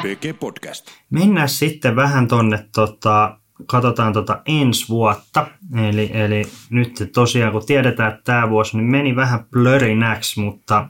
PG 0.01 0.39
Podcast. 0.39 0.87
Mennään 1.09 1.49
sitten 1.49 1.95
vähän 1.95 2.27
tonne, 2.27 2.65
tota, 2.75 3.39
katsotaan 3.65 4.13
tota 4.13 4.41
ensi 4.45 4.89
vuotta. 4.89 5.47
Eli, 5.89 6.11
eli 6.13 6.43
nyt 6.69 7.09
tosiaan 7.13 7.51
kun 7.51 7.65
tiedetään, 7.65 8.11
että 8.11 8.23
tämä 8.23 8.49
vuosi 8.49 8.77
niin 8.77 8.91
meni 8.91 9.15
vähän 9.15 9.45
blörinäksi, 9.51 10.39
mutta 10.39 10.89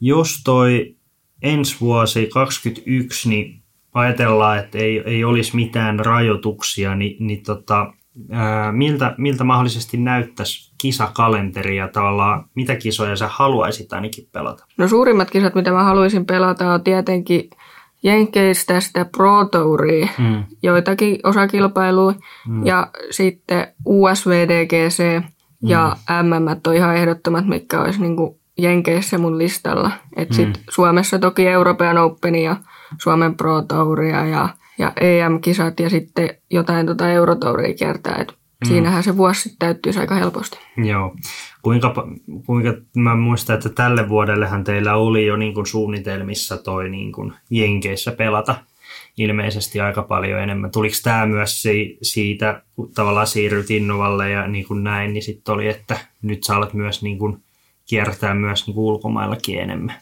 jos 0.00 0.40
toi 0.44 0.96
ensi 1.42 1.76
vuosi 1.80 2.20
2021, 2.20 3.28
niin 3.28 3.57
ajatellaan, 3.98 4.58
että 4.58 4.78
ei, 4.78 5.02
ei 5.06 5.24
olisi 5.24 5.56
mitään 5.56 5.98
rajoituksia, 5.98 6.94
niin, 6.94 7.16
niin 7.26 7.42
tota, 7.42 7.92
ää, 8.30 8.72
miltä, 8.72 9.14
miltä 9.18 9.44
mahdollisesti 9.44 9.96
näyttäisi 9.96 10.72
kisakalenteri 10.80 11.76
ja 11.76 11.88
tavallaan 11.88 12.44
mitä 12.54 12.76
kisoja 12.76 13.16
sä 13.16 13.28
haluaisit 13.28 13.92
ainakin 13.92 14.28
pelata? 14.32 14.64
No 14.76 14.88
suurimmat 14.88 15.30
kisat, 15.30 15.54
mitä 15.54 15.72
mä 15.72 15.84
haluaisin 15.84 16.26
pelata, 16.26 16.72
on 16.72 16.82
tietenkin 16.84 17.50
Jenkeistä 18.02 18.80
sitä 18.80 19.04
Pro 19.04 19.44
Touria, 19.44 20.08
mm. 20.18 20.44
joitakin 20.62 21.18
osakilpailuja, 21.24 22.16
mm. 22.48 22.66
ja 22.66 22.90
sitten 23.10 23.66
USVDGC 23.84 25.22
ja 25.62 25.96
mm. 26.22 26.28
MM 26.28 26.46
on 26.66 26.74
ihan 26.74 26.96
ehdottomat, 26.96 27.46
mitkä 27.46 27.80
olisi 27.80 28.00
niin 28.00 28.16
Jenkeissä 28.58 29.18
mun 29.18 29.38
listalla. 29.38 29.90
Et 30.16 30.30
mm. 30.30 30.34
sit 30.34 30.60
Suomessa 30.70 31.18
toki 31.18 31.46
Euroopan 31.46 31.98
Open 31.98 32.34
ja 32.34 32.56
Suomen 33.02 33.36
Pro 33.36 33.62
Touria 33.62 34.26
ja, 34.26 34.48
ja 34.78 34.92
EM-kisat 35.00 35.80
ja 35.80 35.90
sitten 35.90 36.30
jotain 36.50 36.86
tota 36.86 37.10
Eurotouria 37.10 37.74
kiertää. 37.74 38.16
Et 38.16 38.28
mm. 38.28 38.68
Siinähän 38.68 39.02
se 39.02 39.16
vuosi 39.16 39.40
sitten 39.40 39.58
täyttyisi 39.58 40.00
aika 40.00 40.14
helposti. 40.14 40.58
Joo. 40.76 41.16
Kuinka, 41.62 41.94
kuinka 42.46 42.74
mä 42.96 43.14
muistan, 43.14 43.56
että 43.56 43.68
tälle 43.68 44.08
vuodellehan 44.08 44.64
teillä 44.64 44.94
oli 44.94 45.26
jo 45.26 45.36
niin 45.36 45.54
kuin 45.54 45.66
suunnitelmissa 45.66 46.56
toi 46.56 46.88
niin 46.88 47.12
kuin 47.12 47.32
Jenkeissä 47.50 48.12
pelata 48.12 48.54
ilmeisesti 49.16 49.80
aika 49.80 50.02
paljon 50.02 50.40
enemmän. 50.40 50.70
Tuliko 50.70 50.96
tämä 51.02 51.26
myös 51.26 51.62
siitä, 52.02 52.62
kun 52.74 52.90
tavallaan 52.94 53.26
siirryt 53.26 53.70
Innovalle 53.70 54.30
ja 54.30 54.46
niin 54.46 54.66
kuin 54.66 54.84
näin, 54.84 55.12
niin 55.12 55.22
sitten 55.22 55.54
oli, 55.54 55.68
että 55.68 55.98
nyt 56.22 56.44
sä 56.44 56.56
alat 56.56 56.74
myös 56.74 57.02
niin 57.02 57.18
kuin 57.18 57.36
kiertää 57.88 58.34
myös 58.34 58.66
niin 58.66 58.74
kuin 58.74 58.84
ulkomaillakin 58.84 59.58
enemmän? 59.58 59.94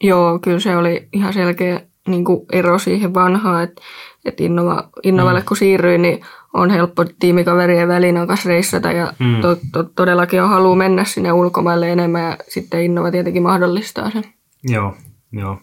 Joo, 0.00 0.38
kyllä 0.38 0.60
se 0.60 0.76
oli 0.76 1.08
ihan 1.12 1.32
selkeä 1.32 1.80
niin 2.08 2.24
kuin 2.24 2.46
ero 2.52 2.78
siihen 2.78 3.14
vanhaan, 3.14 3.64
että, 3.64 3.82
että 4.24 4.42
Innova, 4.44 4.88
Innovalle 5.02 5.40
mm. 5.40 5.46
kun 5.46 5.56
siirryin, 5.56 6.02
niin 6.02 6.20
on 6.52 6.70
helppo 6.70 7.04
tiimikaverien 7.18 7.88
välin 7.88 8.26
kanssa 8.26 8.48
reissata 8.48 8.92
ja 8.92 9.12
mm. 9.18 9.40
to, 9.40 9.56
to, 9.72 9.84
todellakin 9.84 10.42
on 10.42 10.48
halu 10.48 10.74
mennä 10.74 11.04
sinne 11.04 11.32
ulkomaille 11.32 11.92
enemmän 11.92 12.22
ja 12.22 12.36
sitten 12.48 12.82
Innova 12.82 13.10
tietenkin 13.10 13.42
mahdollistaa 13.42 14.10
sen. 14.10 14.24
Joo, 14.64 14.96
joo. 15.32 15.58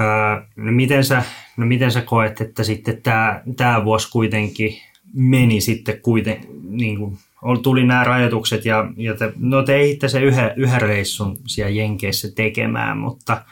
Öö, 0.00 0.46
no, 0.56 0.72
miten 0.72 1.04
sä, 1.04 1.22
no 1.56 1.66
miten 1.66 1.90
sä 1.90 2.00
koet, 2.00 2.40
että 2.40 2.64
sitten 2.64 3.02
tämä, 3.02 3.42
tämä 3.56 3.84
vuosi 3.84 4.10
kuitenkin 4.10 4.74
meni 5.14 5.60
sitten 5.60 6.00
kuitenkin, 6.02 6.50
niin 6.62 6.98
kuin, 6.98 7.18
tuli 7.62 7.86
nämä 7.86 8.04
rajoitukset 8.04 8.64
ja, 8.64 8.92
ja 8.96 9.16
te, 9.16 9.32
no 9.38 9.62
te 9.62 9.76
ehditte 9.76 10.08
se 10.08 10.20
yhden, 10.20 10.50
yhden 10.56 10.82
reissun 10.82 11.38
siellä 11.46 11.70
Jenkeissä 11.70 12.28
tekemään, 12.34 12.98
mutta, 12.98 13.42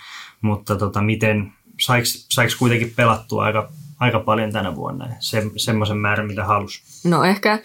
mutta 0.40 0.76
tota, 0.76 1.02
miten, 1.02 1.52
saiko 1.80 2.52
kuitenkin 2.58 2.92
pelattua 2.96 3.44
aika, 3.44 3.68
aika 4.00 4.20
paljon 4.20 4.52
tänä 4.52 4.76
vuonna 4.76 5.08
se, 5.18 5.42
semmoisen 5.56 5.96
määrän, 5.96 6.26
mitä 6.26 6.44
halusi? 6.44 6.82
No 7.08 7.24
ehkä 7.24 7.58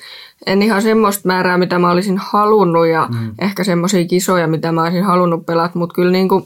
en 0.45 0.61
ihan 0.61 0.81
semmoista 0.81 1.27
määrää, 1.27 1.57
mitä 1.57 1.79
mä 1.79 1.91
olisin 1.91 2.17
halunnut 2.17 2.87
ja 2.87 3.07
mm. 3.11 3.33
ehkä 3.39 3.63
semmoisia 3.63 4.05
kisoja, 4.05 4.47
mitä 4.47 4.71
mä 4.71 4.83
olisin 4.83 5.03
halunnut 5.03 5.45
pelata, 5.45 5.79
mutta 5.79 5.95
kyllä 5.95 6.11
niin 6.11 6.29
kuin 6.29 6.45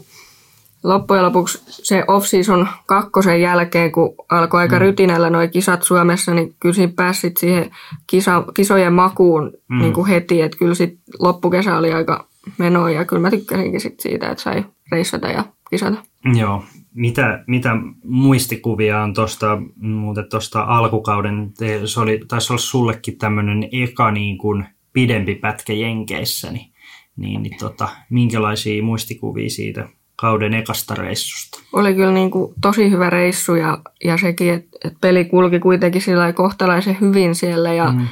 loppujen 0.83 1.23
lopuksi 1.23 1.63
se 1.67 2.03
off-season 2.07 2.67
kakkosen 2.85 3.41
jälkeen, 3.41 3.91
kun 3.91 4.15
alkoi 4.29 4.61
aika 4.61 4.75
mm. 4.75 4.79
rytinällä 4.79 5.29
nuo 5.29 5.47
kisat 5.47 5.83
Suomessa, 5.83 6.33
niin 6.33 6.55
kyllä 6.59 6.75
siinä 6.75 6.93
pääsit 6.95 7.37
siihen 7.37 7.71
kisa, 8.07 8.43
kisojen 8.53 8.93
makuun 8.93 9.51
mm. 9.67 9.79
niin 9.79 9.93
kuin 9.93 10.07
heti, 10.07 10.41
että 10.41 10.57
kyllä 10.57 10.75
sitten 10.75 10.99
loppukesä 11.19 11.77
oli 11.77 11.93
aika 11.93 12.27
menoa 12.57 12.89
ja 12.89 13.05
kyllä 13.05 13.21
mä 13.21 13.29
tykkäsinkin 13.29 13.81
sit 13.81 13.99
siitä, 13.99 14.29
että 14.29 14.43
sai 14.43 14.65
reissata 14.91 15.27
ja 15.27 15.43
kisata. 15.69 15.97
Joo, 16.37 16.63
mitä, 16.93 17.43
mitä 17.47 17.69
muistikuvia 18.03 19.01
on 19.01 19.13
tuosta 19.13 19.57
muuten 19.75 20.29
tuosta 20.29 20.61
alkukauden, 20.61 21.51
se 21.85 21.99
oli, 21.99 22.21
taisi 22.27 22.53
olla 22.53 22.61
sullekin 22.61 23.17
tämmöinen 23.17 23.69
eka 23.71 24.11
niin 24.11 24.37
kuin 24.37 24.65
pidempi 24.93 25.35
pätkä 25.35 25.73
Jenkeissä, 25.73 26.51
niin, 26.51 26.71
niin, 27.17 27.43
niin 27.43 27.57
tota, 27.59 27.89
minkälaisia 28.09 28.83
muistikuvia 28.83 29.49
siitä 29.49 29.89
kauden 30.15 30.53
ekasta 30.53 30.95
reissusta? 30.95 31.59
Oli 31.73 31.93
kyllä 31.93 32.11
niin 32.11 32.31
kuin 32.31 32.53
tosi 32.61 32.91
hyvä 32.91 33.09
reissu 33.09 33.55
ja, 33.55 33.77
ja 34.03 34.17
sekin, 34.17 34.53
että, 34.53 34.77
että 34.83 34.97
peli 35.01 35.25
kulki 35.25 35.59
kuitenkin 35.59 36.01
sillä 36.01 36.33
kohtalaisen 36.33 36.97
hyvin 37.01 37.35
siellä 37.35 37.73
ja, 37.73 37.91
mm. 37.91 38.07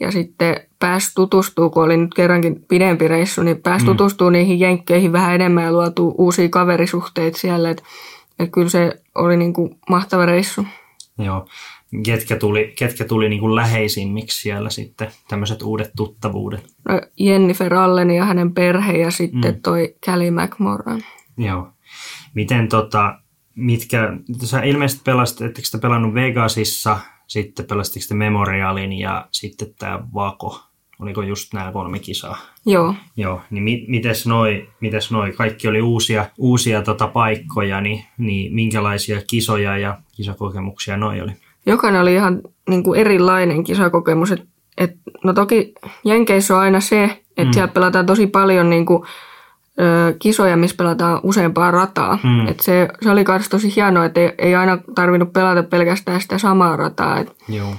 ja 0.00 0.10
sitten 0.10 0.60
pääsi 0.78 1.14
tutustuu, 1.14 1.70
kun 1.70 1.84
oli 1.84 1.96
nyt 1.96 2.14
kerrankin 2.14 2.64
pidempi 2.68 3.08
reissu, 3.08 3.42
niin 3.42 3.62
pääsi 3.62 3.84
mm. 3.84 3.90
tutustuu 3.90 4.30
niihin 4.30 4.60
jenkkeihin 4.60 5.12
vähän 5.12 5.34
enemmän 5.34 5.64
ja 5.64 5.72
luotu 5.72 6.14
uusia 6.18 6.48
kaverisuhteita 6.48 7.38
siellä, 7.38 7.70
että, 7.70 7.82
että 8.38 8.52
kyllä 8.52 8.68
se 8.68 9.02
oli 9.14 9.36
niin 9.36 9.52
kuin 9.52 9.78
mahtava 9.90 10.26
reissu. 10.26 10.66
Joo. 11.18 11.46
Ketkä 12.04 12.36
tuli, 12.36 12.72
ketkä 12.78 13.04
tuli 13.04 13.28
niin 13.28 13.40
kuin 13.40 13.54
läheisimmiksi 13.54 14.40
siellä 14.40 14.70
sitten, 14.70 15.10
tämmöiset 15.28 15.62
uudet 15.62 15.90
tuttavuudet? 15.96 16.66
No, 16.88 17.00
Jennifer 17.18 17.74
Allen 17.74 18.10
ja 18.10 18.24
hänen 18.24 18.54
perhe 18.54 18.92
ja 18.92 19.10
sitten 19.10 19.54
mm. 19.54 19.62
toi 19.62 19.94
Callie 20.06 20.30
McMorran. 20.30 21.02
Joo. 21.36 21.68
Miten 22.34 22.68
tota, 22.68 23.18
mitkä, 23.56 24.12
sä 24.44 24.62
ilmeisesti 24.62 25.02
pelasit, 25.04 25.40
ettekö 25.40 25.68
te 25.72 25.78
pelannut 25.78 26.14
Vegasissa, 26.14 26.98
sitten 27.26 27.66
pelasitteko 27.66 28.04
te 28.08 28.14
Memorialin 28.14 28.92
ja 28.92 29.28
sitten 29.30 29.74
tämä 29.78 30.00
Vako, 30.14 30.60
oliko 31.02 31.22
just 31.22 31.54
nämä 31.54 31.72
kolme 31.72 31.98
kisaa? 31.98 32.38
Joo. 32.66 32.94
Joo, 33.16 33.40
niin 33.50 33.64
mi, 33.64 33.84
mites 33.88 34.26
noi, 34.26 34.68
mites 34.80 35.10
noi, 35.10 35.32
kaikki 35.32 35.68
oli 35.68 35.82
uusia, 35.82 36.26
uusia 36.38 36.82
tota 36.82 37.06
paikkoja, 37.06 37.80
niin, 37.80 38.04
niin 38.18 38.54
minkälaisia 38.54 39.20
kisoja 39.26 39.78
ja 39.78 39.98
kisakokemuksia 40.16 40.96
noi 40.96 41.20
oli? 41.20 41.32
jokainen 41.66 42.00
oli 42.00 42.14
ihan 42.14 42.40
niin 42.68 42.82
kuin 42.82 43.00
erilainen 43.00 43.64
kisakokemus. 43.64 44.32
Et, 44.32 44.42
et, 44.78 44.96
no 45.24 45.32
toki 45.32 45.72
Jenkeissä 46.04 46.54
on 46.54 46.60
aina 46.60 46.80
se, 46.80 47.04
että 47.04 47.44
mm. 47.44 47.52
siellä 47.52 47.72
pelataan 47.72 48.06
tosi 48.06 48.26
paljon 48.26 48.70
niin 48.70 48.86
kuin, 48.86 49.02
ö, 49.80 50.14
kisoja, 50.18 50.56
missä 50.56 50.76
pelataan 50.76 51.20
useampaa 51.22 51.70
rataa. 51.70 52.18
Mm. 52.22 52.48
Et 52.48 52.60
se, 52.60 52.88
se 53.02 53.10
oli 53.10 53.24
myös 53.28 53.48
tosi 53.48 53.76
hienoa, 53.76 54.04
että 54.04 54.20
ei, 54.20 54.32
ei 54.38 54.54
aina 54.54 54.78
tarvinnut 54.94 55.32
pelata 55.32 55.62
pelkästään 55.62 56.20
sitä 56.20 56.38
samaa 56.38 56.76
rataa. 56.76 57.18
Et, 57.18 57.36
Joo. 57.48 57.74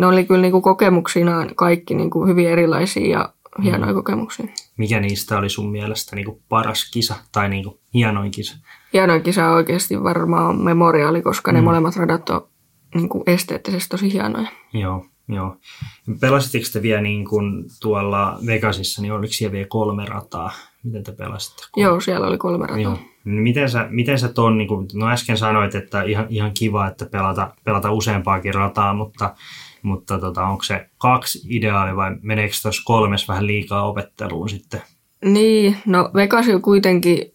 Ne 0.00 0.06
oli 0.06 0.24
kyllä 0.24 0.42
niin 0.42 0.52
kuin 0.52 0.62
kokemuksinaan 0.62 1.54
kaikki 1.54 1.94
niin 1.94 2.10
kuin 2.10 2.28
hyvin 2.28 2.48
erilaisia 2.48 3.18
ja 3.18 3.32
hienoja 3.62 3.92
mm. 3.92 3.96
kokemuksia. 3.96 4.46
Mikä 4.76 5.00
niistä 5.00 5.38
oli 5.38 5.48
sun 5.48 5.70
mielestä 5.70 6.16
niin 6.16 6.26
kuin 6.26 6.42
paras 6.48 6.90
kisa 6.90 7.14
tai 7.32 7.48
niin 7.48 7.64
kuin 7.64 7.78
hienoin 7.94 8.30
kisa? 8.30 8.56
Hienoin 8.92 9.22
kisa 9.22 9.46
on 9.46 9.54
oikeasti 9.54 10.02
varmaan 10.02 10.64
memoriaali, 10.64 11.22
koska 11.22 11.50
mm. 11.50 11.54
ne 11.54 11.62
molemmat 11.62 11.96
radat 11.96 12.30
on 12.30 12.48
niin 12.94 13.08
kuin 13.08 13.24
esteettisesti 13.26 13.88
tosi 13.88 14.12
hienoja. 14.12 14.48
Joo, 14.72 15.06
joo. 15.28 15.56
Pelasitteko 16.20 16.64
te 16.72 16.82
vielä 16.82 17.00
niin 17.00 17.24
kuin 17.24 17.64
tuolla 17.80 18.38
Vegasissa, 18.46 19.02
niin 19.02 19.12
oliko 19.12 19.32
siellä 19.32 19.52
vielä 19.52 19.68
kolme 19.68 20.04
rataa? 20.04 20.50
Miten 20.84 21.04
te 21.04 21.12
pelasitte? 21.12 21.62
Joo, 21.76 22.00
siellä 22.00 22.26
oli 22.26 22.38
kolme 22.38 22.66
rataa. 22.66 22.82
Joo. 22.82 22.98
Miten 23.24 23.70
sä, 23.70 23.86
miten 23.90 24.18
sä 24.18 24.28
ton, 24.28 24.58
niin 24.58 24.68
kuin, 24.68 24.88
no 24.94 25.08
äsken 25.08 25.36
sanoit, 25.36 25.74
että 25.74 26.02
ihan, 26.02 26.26
ihan 26.28 26.50
kiva, 26.58 26.86
että 26.86 27.06
pelata, 27.06 27.54
pelata 27.64 27.92
useampaakin 27.92 28.54
rataa, 28.54 28.94
mutta, 28.94 29.34
mutta 29.82 30.18
tota, 30.18 30.46
onko 30.46 30.62
se 30.62 30.86
kaksi 30.98 31.56
ideaali 31.56 31.96
vai 31.96 32.10
meneekö 32.22 32.54
tuossa 32.62 32.82
kolmes 32.84 33.28
vähän 33.28 33.46
liikaa 33.46 33.88
opetteluun 33.88 34.48
sitten? 34.48 34.80
Niin, 35.24 35.76
no 35.86 36.10
Vegas 36.14 36.48
on 36.48 36.62
kuitenkin 36.62 37.34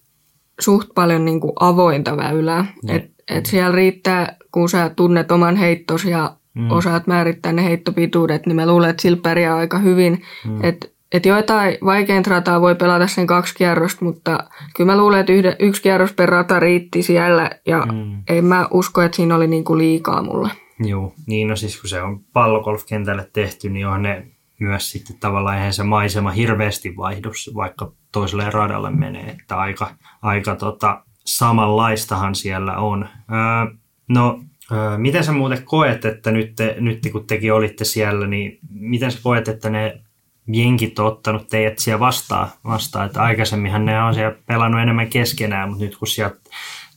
suht 0.59 0.89
paljon 0.95 1.25
niin 1.25 1.39
kuin 1.39 1.53
avointa 1.59 2.17
väylää. 2.17 2.65
Et, 2.87 3.11
et 3.27 3.45
siellä 3.45 3.75
riittää, 3.75 4.37
kun 4.51 4.69
sä 4.69 4.91
tunnet 4.95 5.31
oman 5.31 5.55
heittos 5.55 6.05
ja 6.05 6.35
mm. 6.53 6.71
osaat 6.71 7.07
määrittää 7.07 7.51
ne 7.51 7.63
heittopituudet, 7.63 8.45
niin 8.45 8.55
mä 8.55 8.67
luulen, 8.67 8.89
että 8.89 9.01
sillä 9.01 9.19
pärjää 9.23 9.55
aika 9.55 9.77
hyvin. 9.77 10.21
Mm. 10.45 10.63
Et, 10.63 10.95
et 11.11 11.25
joitain 11.25 11.77
vaikeinta 11.85 12.29
rataa 12.29 12.61
voi 12.61 12.75
pelata 12.75 13.07
sen 13.07 13.27
kaksi 13.27 13.55
kierrosta, 13.55 14.05
mutta 14.05 14.39
kyllä 14.75 14.91
mä 14.91 14.97
luulen, 14.97 15.19
että 15.19 15.33
yhde, 15.33 15.55
yksi 15.59 15.81
kierros 15.81 16.13
per 16.13 16.29
rata 16.29 16.59
riitti 16.59 17.03
siellä 17.03 17.51
ja 17.67 17.85
mm. 17.85 18.23
en 18.29 18.45
mä 18.45 18.67
usko, 18.71 19.01
että 19.01 19.15
siinä 19.15 19.35
oli 19.35 19.47
niinku 19.47 19.77
liikaa 19.77 20.21
mulle. 20.21 20.49
Joo, 20.79 21.13
niin 21.27 21.47
no 21.47 21.55
siis 21.55 21.81
kun 21.81 21.89
se 21.89 22.01
on 22.01 22.23
pallogolfkentälle 22.33 23.29
tehty, 23.33 23.69
niin 23.69 23.87
on 23.87 24.01
ne 24.01 24.27
myös 24.59 24.91
sitten 24.91 25.19
tavallaan 25.19 25.57
eihän 25.57 25.73
se 25.73 25.83
maisema 25.83 26.31
hirveästi 26.31 26.97
vaihdu, 26.97 27.31
vaikka 27.55 27.91
toiselle 28.11 28.49
radalle 28.49 28.91
menee, 28.91 29.29
että 29.29 29.57
aika, 29.57 29.95
aika 30.21 30.55
tota, 30.55 31.03
samanlaistahan 31.25 32.35
siellä 32.35 32.77
on. 32.77 33.09
Öö, 33.31 33.75
no, 34.09 34.43
öö, 34.71 34.97
miten 34.97 35.23
sä 35.23 35.31
muuten 35.31 35.63
koet, 35.65 36.05
että 36.05 36.31
nyt, 36.31 36.55
te, 36.55 36.75
nyt 36.79 36.99
kun 37.11 37.27
tekin 37.27 37.53
olitte 37.53 37.85
siellä, 37.85 38.27
niin 38.27 38.59
miten 38.69 39.11
sä 39.11 39.19
koet, 39.23 39.47
että 39.47 39.69
ne 39.69 40.01
jenkit 40.47 40.99
on 40.99 41.05
ottanut 41.05 41.47
teidät 41.47 41.79
siellä 41.79 41.99
vastaan, 41.99 42.49
vastaan, 42.63 43.05
että 43.05 43.23
aikaisemminhan 43.23 43.85
ne 43.85 44.03
on 44.03 44.13
siellä 44.13 44.35
pelannut 44.45 44.81
enemmän 44.81 45.09
keskenään, 45.09 45.69
mutta 45.69 45.83
nyt 45.83 45.97
kun 45.97 46.07
sieltä 46.07 46.39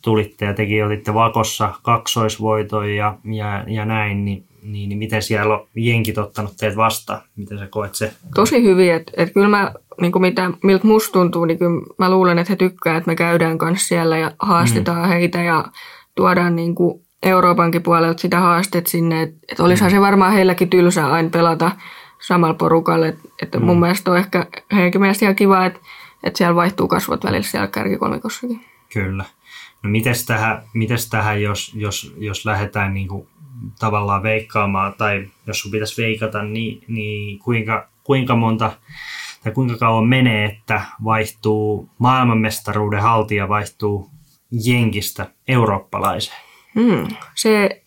tulitte 0.03 0.45
ja 0.45 0.55
tekin 0.55 0.85
olitte 0.85 1.15
vakossa 1.15 1.75
kaksoisvoitoja 1.83 2.95
ja, 2.95 3.19
ja, 3.25 3.65
ja 3.67 3.85
näin, 3.85 4.25
niin 4.25 4.45
niin, 4.63 4.89
niin 4.89 4.99
miten 4.99 5.23
siellä 5.23 5.55
on 5.55 5.67
jenkit 5.75 6.19
ottanut 6.19 6.57
teet 6.57 6.77
vastaan? 6.77 7.21
Miten 7.37 7.59
sä 7.59 7.67
koet 7.67 7.95
se? 7.95 8.13
Tosi 8.35 8.63
hyvin, 8.63 8.95
että 8.95 9.13
et 9.17 9.33
kyllä 9.33 9.49
mä, 9.49 9.73
niin 10.01 10.13
kuin 10.13 10.23
mitä, 10.23 10.51
miltä 10.63 10.87
musta 10.87 11.13
tuntuu, 11.13 11.45
niin 11.45 11.59
kyllä 11.59 11.81
mä 11.99 12.11
luulen, 12.11 12.39
että 12.39 12.53
he 12.53 12.57
tykkää, 12.57 12.97
että 12.97 13.11
me 13.11 13.17
käydään 13.17 13.59
kanssa 13.59 13.89
siellä 13.89 14.19
ja 14.19 14.31
haastetaan 14.39 15.03
mm. 15.03 15.09
heitä 15.09 15.43
ja 15.43 15.65
tuodaan 16.15 16.57
niin 16.57 16.75
kuin 16.75 17.01
Euroopankin 17.23 17.83
puolelta 17.83 18.21
sitä 18.21 18.41
haastetta 18.41 18.91
sinne, 18.91 19.23
että 19.23 19.37
et 19.49 19.61
olisihan 19.61 19.93
mm. 19.93 19.97
se 19.97 20.01
varmaan 20.01 20.33
heilläkin 20.33 20.71
tylsää 20.71 21.13
aina 21.13 21.31
pelata 21.31 21.71
samalla 22.27 22.55
porukalle, 22.55 23.09
että 23.09 23.29
et 23.43 23.55
mm. 23.55 23.65
mun 23.65 23.81
mielestä 23.81 24.11
on 24.11 24.17
ehkä 24.17 24.47
heidänkin 24.73 25.01
mielestä 25.01 25.25
ihan 25.25 25.37
kiva, 25.37 25.67
että 25.67 25.81
et 26.25 26.37
siellä 26.37 26.55
vaihtuu 26.55 26.89
kasvot 26.89 27.25
välillä 27.25 27.43
siellä 27.43 27.67
kärkikolmikossakin. 27.67 28.61
Kyllä. 28.93 29.25
No 29.83 29.91
mites 29.91 30.27
tähän, 30.27 30.63
mites 30.75 31.09
tähän 31.09 31.43
jos, 31.43 31.73
jos, 31.75 32.15
jos 32.19 32.45
lähdetään 32.47 32.95
niin 32.95 33.09
kuin 33.09 33.29
tavallaan 33.79 34.23
veikkaamaan, 34.23 34.95
tai 34.99 35.29
jos 35.47 35.61
sun 35.61 35.71
pitäisi 35.71 36.03
veikata, 36.03 36.43
niin, 36.43 36.83
niin 36.89 37.39
kuinka, 37.39 37.89
kuinka 38.05 38.37
monta 38.37 38.73
tai 39.45 39.53
kuinka 39.53 39.77
kauan 39.77 40.07
menee, 40.07 40.45
että 40.45 40.81
vaihtuu 41.05 41.91
maailmanmestaruuden 41.99 43.03
haltija 43.03 43.49
vaihtuu 43.49 44.11
jenkistä 44.65 45.27
eurooppalaiseen? 45.49 46.39
Hmm. 46.75 47.07
Se 47.35 47.83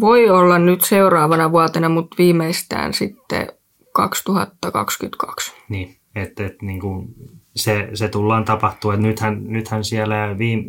voi 0.00 0.30
olla 0.30 0.58
nyt 0.58 0.84
seuraavana 0.84 1.52
vuotena, 1.52 1.88
mutta 1.88 2.16
viimeistään 2.18 2.94
sitten 2.94 3.46
2022. 3.92 5.52
Niin, 5.68 5.96
että 6.14 6.46
et, 6.46 6.62
niin 6.62 6.80
kuin 6.80 7.14
se, 7.56 7.88
se 7.94 8.08
tullaan 8.08 8.44
tapahtua. 8.44 8.94
Et 8.94 9.00
nythän, 9.00 9.44
nythän 9.44 9.84
siellä 9.84 10.38
viime, 10.38 10.64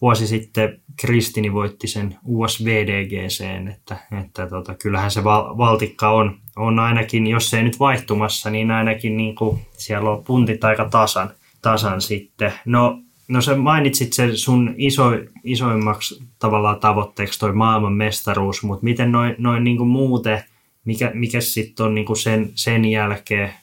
vuosi 0.00 0.26
sitten 0.26 0.80
Kristini 1.00 1.52
voitti 1.52 1.86
sen 1.86 2.18
USVDGC, 2.24 3.44
että, 3.72 3.96
että 4.22 4.46
tota, 4.46 4.74
kyllähän 4.74 5.10
se 5.10 5.24
val, 5.24 5.58
valtikka 5.58 6.10
on, 6.10 6.38
on 6.56 6.78
ainakin, 6.78 7.26
jos 7.26 7.50
se 7.50 7.56
ei 7.56 7.64
nyt 7.64 7.78
vaihtumassa, 7.78 8.50
niin 8.50 8.70
ainakin 8.70 9.16
niin 9.16 9.34
kuin, 9.34 9.60
siellä 9.72 10.10
on 10.10 10.24
puntit 10.24 10.64
aika 10.64 10.84
tasan, 10.84 11.30
tasan 11.62 12.00
sitten. 12.00 12.52
No, 12.64 13.00
no 13.28 13.40
sä 13.40 13.56
mainitsit 13.56 14.12
sen 14.12 14.36
sun 14.36 14.74
iso, 14.76 15.04
isoimmaksi 15.44 16.22
tavallaan 16.38 16.80
tavoitteeksi 16.80 17.38
toi 17.38 17.52
maailman 17.52 17.92
mestaruus, 17.92 18.62
mutta 18.62 18.84
miten 18.84 19.12
noin 19.12 19.34
noin 19.38 19.64
niin 19.64 19.86
muuten, 19.86 20.44
mikä, 20.84 21.10
mikä 21.14 21.40
sitten 21.40 21.86
on 21.86 21.94
niin 21.94 22.06
kuin 22.06 22.16
sen, 22.16 22.50
sen 22.54 22.84
jälkeen, 22.84 23.54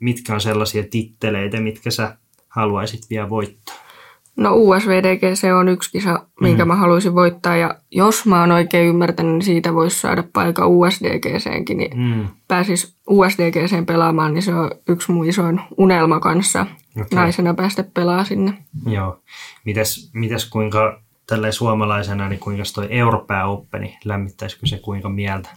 mitkä 0.00 0.34
on 0.34 0.40
sellaisia 0.40 0.84
titteleitä, 0.90 1.60
mitkä 1.60 1.90
sä 1.90 2.16
haluaisit 2.48 3.10
vielä 3.10 3.30
voittaa? 3.30 3.83
No 4.36 4.50
USVDG 4.54 5.20
se 5.34 5.54
on 5.54 5.68
yksi 5.68 5.90
kisa, 5.90 6.26
minkä 6.40 6.64
mm. 6.64 6.68
mä 6.68 6.76
haluaisin 6.76 7.14
voittaa 7.14 7.56
ja 7.56 7.74
jos 7.90 8.26
mä 8.26 8.40
oon 8.40 8.52
oikein 8.52 8.88
ymmärtänyt, 8.88 9.32
niin 9.32 9.42
siitä 9.42 9.74
voisi 9.74 10.00
saada 10.00 10.24
paikka 10.32 10.66
USDGCenkin, 10.66 11.78
niin 11.78 11.98
mm. 11.98 12.28
pääsis 12.48 12.96
USDGCen 13.08 13.86
pelaamaan, 13.86 14.34
niin 14.34 14.42
se 14.42 14.54
on 14.54 14.70
yksi 14.88 15.12
mun 15.12 15.28
isoin 15.28 15.60
unelma 15.78 16.20
kanssa 16.20 16.66
okay. 16.96 17.06
naisena 17.14 17.54
päästä 17.54 17.84
pelaa 17.94 18.24
sinne. 18.24 18.58
Joo. 18.86 19.20
Mites, 19.64 20.10
mites 20.14 20.50
kuinka 20.50 21.00
tällä 21.26 21.52
suomalaisena, 21.52 22.28
niin 22.28 22.40
kuinka 22.40 22.62
toi 22.74 22.86
Euroopan 22.90 23.46
Openi, 23.46 23.98
lämmittäisikö 24.04 24.66
se 24.66 24.78
kuinka 24.78 25.08
mieltä? 25.08 25.48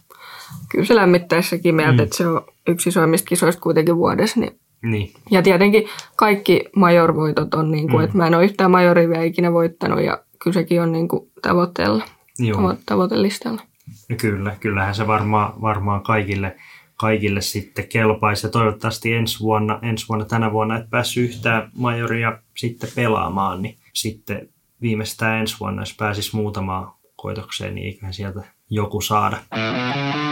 Kyllä 0.70 0.86
se 0.86 0.96
lämmittäisi 0.96 1.50
sekin 1.50 1.76
mieltä, 1.76 1.98
mm. 1.98 2.04
että 2.04 2.18
se 2.18 2.28
on 2.28 2.42
yksi 2.68 2.90
isoimmista 2.90 3.28
kisoista 3.28 3.62
kuitenkin 3.62 3.98
vuodessa, 3.98 4.40
niin 4.40 4.60
niin. 4.82 5.12
Ja 5.32 5.42
tietenkin 5.42 5.84
kaikki 6.16 6.66
majorvoitot 6.76 7.54
on, 7.54 7.72
niin 7.72 7.90
kuin, 7.90 8.00
mm. 8.00 8.04
että 8.04 8.18
mä 8.18 8.28
en 8.28 8.36
ole 8.36 8.44
yhtään 8.44 8.72
majoria 8.72 9.10
vielä 9.10 9.24
ikinä 9.24 9.54
voittanut 9.54 10.04
ja 10.04 10.24
kyllä 10.44 10.54
sekin 10.54 10.82
on 10.82 10.92
niin 10.92 11.08
kuin 11.08 11.32
tavoitteella, 11.42 12.04
Joo. 12.40 12.76
tavoitelistalla. 12.86 13.62
No 14.10 14.16
kyllä, 14.22 14.56
kyllähän 14.60 14.96
se 14.96 15.08
varmaan, 15.08 15.62
varmaan 15.62 16.04
kaikille, 16.04 16.56
kaikille 16.96 17.42
sitten 17.42 17.88
kelpaisi 17.88 18.48
ja 18.48 18.52
toivottavasti 18.52 19.14
ensi 19.14 19.40
vuonna, 19.40 19.80
ensi 19.82 20.08
vuonna 20.10 20.26
tänä 20.26 20.52
vuonna 20.52 20.78
et 20.78 20.90
päässyt 20.90 21.30
yhtään 21.30 21.72
majoria 21.76 22.40
sitten 22.58 22.90
pelaamaan, 22.96 23.62
niin 23.62 23.78
sitten 23.94 24.50
viimeistään 24.82 25.40
ensi 25.40 25.56
vuonna, 25.60 25.82
jos 25.82 25.96
pääsisi 25.98 26.36
muutamaan 26.36 26.94
koitokseen, 27.16 27.76
niin 27.76 27.88
eiköhän 27.88 28.14
sieltä 28.14 28.57
joku 28.70 29.02
saada. 29.02 29.38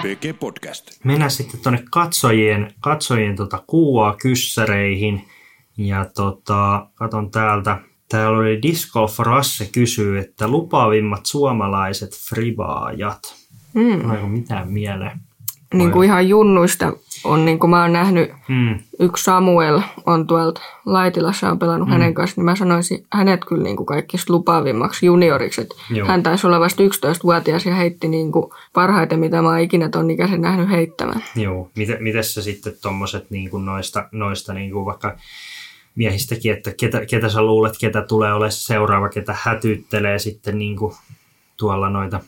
PG 0.02 0.40
Podcast. 0.40 0.92
Mennään 1.04 1.32
sitten 1.32 1.60
tuonne 1.60 1.84
katsojien, 1.92 2.74
katsojien 2.80 3.36
tota 3.36 3.58
QA-kyssäreihin. 3.58 5.22
Ja 5.78 6.06
tota, 6.16 6.88
katon 6.96 7.32
täältä. 7.32 7.78
Täällä 8.10 8.38
oli 8.38 8.62
Disc 8.62 8.92
Golf 8.92 9.20
Rasse 9.20 9.70
kysyy, 9.72 10.20
että 10.20 10.48
lupaavimmat 10.48 11.26
suomalaiset 11.26 12.18
frivaajat. 12.30 13.36
Mm. 13.74 14.12
Onko 14.12 14.28
mitään 14.28 14.72
mieleen? 14.72 15.22
niin 15.74 15.92
kuin 15.92 16.06
ihan 16.06 16.30
junnuista 16.30 16.94
on, 17.26 17.46
niin 17.46 17.60
kuin 17.60 17.70
mä 17.70 17.82
oon 17.82 17.94
nähnyt, 17.94 18.32
mm. 18.48 18.80
yksi 19.00 19.24
Samuel 19.24 19.82
on 20.06 20.28
tuolta 20.28 20.62
Laitilassa 20.86 21.50
on 21.50 21.60
pelannut 21.60 21.88
mm. 21.88 21.92
hänen 21.92 22.14
kanssa, 22.14 22.36
niin 22.38 22.46
mä 22.46 22.56
sanoisin 22.56 23.06
hänet 23.14 23.46
kyllä 23.46 23.64
niin 23.64 23.76
kuin 23.76 23.88
kaikista 23.88 24.34
lupaavimmaksi 24.34 25.06
junioriksi. 25.06 25.62
Että 25.62 25.76
hän 26.08 26.24
taisi 26.24 26.48
olla 26.48 26.60
vasta 26.60 26.84
11-vuotias 26.84 27.66
ja 27.66 27.76
heitti 27.76 28.08
niin 28.08 28.32
kuin 28.32 28.52
parhaiten, 28.74 29.20
mitä 29.20 29.42
mä 29.42 29.48
oon 29.50 29.60
ikinä 29.60 29.90
ton 29.90 30.12
ikäisen 30.12 30.42
nähnyt 30.42 30.70
heittämään. 30.70 31.24
Joo, 31.36 31.70
miten, 31.76 32.04
miten 32.04 32.24
sä 32.24 32.42
sitten 32.42 32.74
tuommoiset 32.82 33.32
niin 33.32 33.50
kuin 33.50 33.66
noista, 33.66 34.10
noista 34.12 34.54
niin 34.54 34.72
kuin 34.72 34.86
vaikka 34.86 35.18
miehistäkin, 35.96 36.54
että 36.54 36.74
ketä, 36.80 37.06
ketä 37.06 37.30
sä 37.30 37.42
luulet, 37.42 37.74
ketä 37.80 38.02
tulee 38.02 38.34
olemaan 38.34 38.52
seuraava, 38.52 39.10
ketä 39.10 39.36
hätyttelee 39.42 40.20
sitten 40.20 40.58
niin 40.58 40.78
kuin 40.78 40.96
tuolla 41.58 41.90
noita 41.90 42.20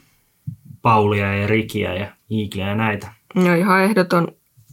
Paulia 0.81 1.35
ja 1.35 1.47
Rikiä 1.47 1.93
ja 1.93 2.07
Iikliä 2.31 2.67
ja 2.67 2.75
näitä. 2.75 3.13
No 3.35 3.55
ihan 3.55 3.83
ehdoton 3.83 4.27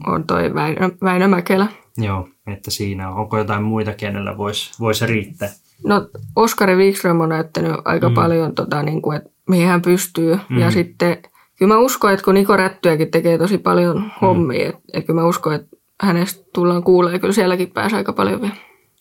on 0.07 0.25
toi 0.25 0.55
Väinö, 0.55 0.91
Väinö 1.03 1.29
Mäkelä. 1.29 1.67
Joo, 1.97 2.29
että 2.47 2.71
siinä 2.71 3.11
on. 3.11 3.17
Onko 3.17 3.39
jotain 3.39 3.63
muita, 3.63 3.93
kenellä 3.93 4.37
voisi 4.37 4.73
vois 4.81 5.03
riittää? 5.03 5.49
No 5.87 6.09
Oskari 6.37 6.77
Wikström 6.77 7.21
on 7.21 7.29
näyttänyt 7.29 7.73
aika 7.85 8.09
mm. 8.09 8.15
paljon, 8.15 8.55
tota, 8.55 8.83
niin 8.83 9.03
kuin, 9.03 9.17
että 9.17 9.31
mihin 9.49 9.69
hän 9.69 9.83
pystyy. 9.83 10.39
Mm. 10.49 10.59
Ja 10.59 10.71
sitten 10.71 11.23
kyllä 11.59 11.75
mä 11.75 11.81
uskon, 11.81 12.13
että 12.13 12.25
kun 12.25 12.35
Niko 12.35 12.57
Rättyäkin 12.57 13.11
tekee 13.11 13.39
tosi 13.39 13.59
paljon 13.59 14.13
hommia, 14.21 14.69
että 14.69 14.81
et 14.93 15.07
kyllä 15.07 15.21
mä 15.21 15.27
uskon, 15.27 15.55
että 15.55 15.77
hänestä 16.01 16.45
tullaan 16.55 16.83
kuulee, 16.83 17.19
kyllä 17.19 17.33
sielläkin 17.33 17.71
pääsee 17.71 17.97
aika 17.97 18.13
paljon 18.13 18.41
vielä. 18.41 18.57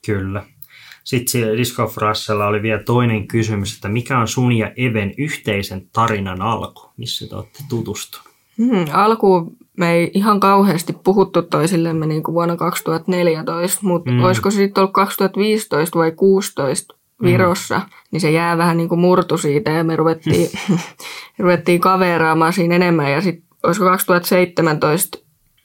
Kyllä. 0.06 0.44
Sitten 1.04 1.28
siellä 1.28 1.58
Disc 1.58 1.76
Golf 1.76 1.98
Rushella 1.98 2.48
oli 2.48 2.62
vielä 2.62 2.84
toinen 2.84 3.28
kysymys, 3.28 3.76
että 3.76 3.90
mikä 3.90 4.20
on 4.20 4.28
sun 4.28 4.54
ja 4.54 4.72
Even 4.76 5.14
yhteisen 5.18 5.90
tarinan 5.94 6.42
alku, 6.42 6.92
missä 6.98 7.28
te 7.28 7.36
olette 7.36 7.64
tutustunut? 7.70 8.33
Hmm, 8.58 8.86
alkuun 8.94 9.58
me 9.78 9.92
ei 9.92 10.12
ihan 10.14 10.40
kauheasti 10.40 10.94
puhuttu 11.04 11.42
toisillemme 11.42 12.06
niin 12.06 12.24
kuin 12.24 12.36
vuonna 12.36 12.56
2014, 12.56 13.80
mutta 13.84 14.12
mm. 14.12 14.24
olisiko 14.24 14.52
se 14.52 14.56
sitten 14.56 14.82
ollut 14.82 14.94
2015 14.94 16.00
vai 16.00 16.12
2016 16.12 16.96
Virossa, 17.24 17.78
mm. 17.78 17.84
niin 18.12 18.22
se 18.22 18.32
jää 18.32 18.58
vähän 18.58 18.78
niin 18.78 18.90
kuin 18.90 19.00
murtu 19.00 19.38
siitä 19.38 19.72
ja 19.72 19.84
me 19.84 19.96
ruvettiin, 19.96 20.50
ruvettiin 21.40 21.82
kaveraamaan 21.82 22.54
siinä 22.54 22.76
enemmän 22.76 23.12
ja 23.12 23.22
sitten 23.22 23.44
olisiko 23.64 23.86
2017 23.86 25.18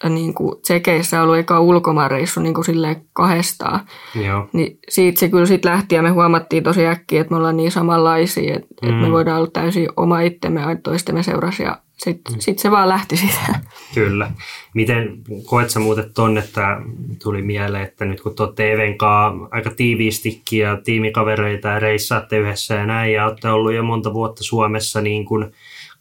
niin 0.08 0.34
kuin 0.34 0.60
Tsekeissä 0.62 1.22
ollut 1.22 1.36
eka 1.36 1.60
ulkomaanreissu 1.60 2.40
niin 2.40 2.54
kuin 2.54 2.64
silleen 2.64 3.04
kahdestaan. 3.12 3.80
Joo. 4.24 4.48
Niin 4.52 4.78
siitä 4.88 5.20
se 5.20 5.28
kyllä 5.28 5.46
sitten 5.46 5.72
lähti 5.72 5.94
ja 5.94 6.02
me 6.02 6.10
huomattiin 6.10 6.64
tosi 6.64 6.86
äkkiä, 6.86 7.20
että 7.20 7.30
me 7.30 7.36
ollaan 7.36 7.56
niin 7.56 7.72
samanlaisia, 7.72 8.54
että, 8.54 8.68
mm. 8.82 8.88
että 8.88 9.06
me 9.06 9.12
voidaan 9.12 9.38
olla 9.38 9.50
täysin 9.52 9.88
oma 9.96 10.20
itsemme 10.20 10.60
toistemme 10.82 11.22
seurasi 11.22 11.62
ja 11.62 11.78
sitten 11.98 12.34
mm. 12.34 12.40
sit 12.40 12.58
se 12.58 12.70
vaan 12.70 12.88
lähti 12.88 13.16
siitä. 13.16 13.60
Kyllä. 13.94 14.30
Miten 14.74 15.18
koet 15.44 15.70
sä 15.70 15.80
muuten 15.80 16.14
ton, 16.14 16.38
että 16.38 16.80
tuli 17.22 17.42
mieleen, 17.42 17.84
että 17.84 18.04
nyt 18.04 18.20
kun 18.20 18.34
tuotte 18.34 18.72
Even 18.72 18.98
kanssa 18.98 19.48
aika 19.50 19.70
tiiviistikin 19.70 20.60
ja 20.60 20.76
tiimikavereita 20.84 21.68
ja 21.68 21.78
reissaatte 21.78 22.38
yhdessä 22.38 22.74
ja 22.74 22.86
näin 22.86 23.12
ja 23.12 23.24
olette 23.24 23.50
ollut 23.50 23.74
jo 23.74 23.82
monta 23.82 24.14
vuotta 24.14 24.44
Suomessa 24.44 25.00
niin 25.00 25.24
kuin 25.24 25.52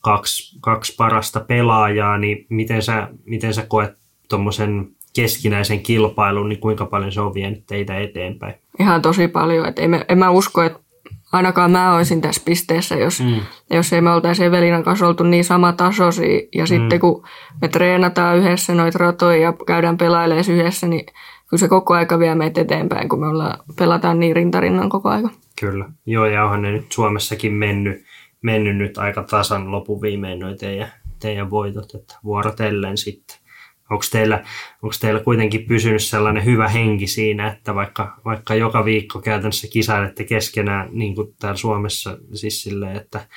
kaksi, 0.02 0.58
kaksi 0.62 0.96
parasta 0.98 1.40
pelaajaa, 1.40 2.18
niin 2.18 2.46
miten 2.50 2.82
sä, 2.82 3.08
miten 3.26 3.54
sä 3.54 3.66
koet 3.68 3.98
tuommoisen 4.30 4.88
keskinäisen 5.16 5.84
kilpailun, 5.84 6.50
niin 6.50 6.60
kuinka 6.60 6.86
paljon 6.86 7.12
se 7.12 7.22
on 7.22 7.34
vienyt 7.34 7.64
teitä 7.68 8.00
eteenpäin? 8.00 8.56
Ihan 8.80 9.02
tosi 9.02 9.28
paljon. 9.28 9.68
Et 9.68 9.80
ei 9.80 9.88
me, 9.88 10.06
en 10.10 10.18
mä 10.18 10.30
usko, 10.30 10.64
että 10.64 10.80
ainakaan 11.32 11.72
mä 11.72 11.96
olisin 11.96 12.22
tässä 12.22 12.42
pisteessä, 12.46 12.96
jos, 12.96 13.22
mm. 13.22 13.40
jos 13.70 13.94
ei 13.94 14.02
me 14.02 14.12
oltaisi 14.12 14.46
Evelinan 14.46 14.84
kanssa 14.84 15.08
oltu 15.08 15.24
niin 15.24 15.44
sama 15.44 15.74
tasoisia. 15.74 16.40
Ja 16.56 16.64
mm. 16.64 16.68
sitten 16.68 17.00
kun 17.00 17.24
me 17.62 17.68
treenataan 17.68 18.38
yhdessä 18.38 18.74
noita 18.74 18.98
ratoja 18.98 19.38
ja 19.38 19.54
käydään 19.68 19.98
pelailemaan 19.98 20.52
yhdessä, 20.52 20.88
niin 20.88 21.06
kyllä 21.50 21.60
se 21.60 21.68
koko 21.68 21.94
aika 21.94 22.20
vie 22.20 22.36
meitä 22.36 22.62
eteenpäin, 22.62 23.10
kun 23.10 23.20
me 23.20 23.28
ollaan, 23.28 23.60
pelataan 23.76 24.20
niin 24.20 24.36
rintarinnan 24.36 24.90
koko 24.90 25.10
aika. 25.10 25.30
Kyllä. 25.60 25.86
Joo, 26.06 26.26
ja 26.26 26.44
onhan 26.44 26.62
ne 26.62 26.72
nyt 26.72 26.92
Suomessakin 26.92 27.54
mennyt, 27.54 28.04
mennyt 28.42 28.78
nyt 28.78 28.98
aika 28.98 29.24
tasan 29.24 29.72
lopun 29.72 30.02
viimein 30.02 30.40
noin 30.40 30.58
teidän, 30.58 30.92
teidän 31.20 31.50
voitot, 31.50 31.96
että 31.96 32.16
vuorotellen 32.24 32.98
sitten 32.98 33.38
onko 33.90 34.06
teillä, 34.12 34.44
onko 34.82 34.96
teillä 35.02 35.20
kuitenkin 35.20 35.66
pysynyt 35.66 36.04
sellainen 36.04 36.46
hyvä 36.46 36.68
henki 36.68 37.08
siinä, 37.08 37.48
että 37.48 37.76
vaikka, 37.76 38.20
vaikka 38.26 38.56
joka 38.56 38.86
viikko 38.86 39.20
käytännössä 39.20 39.68
kisailette 39.68 40.24
keskenään, 40.24 40.90
niin 40.92 41.16
kuin 41.16 41.34
täällä 41.40 41.58
Suomessa, 41.58 42.18
siis 42.34 42.64
silleen, 42.64 42.96
että 42.96 43.28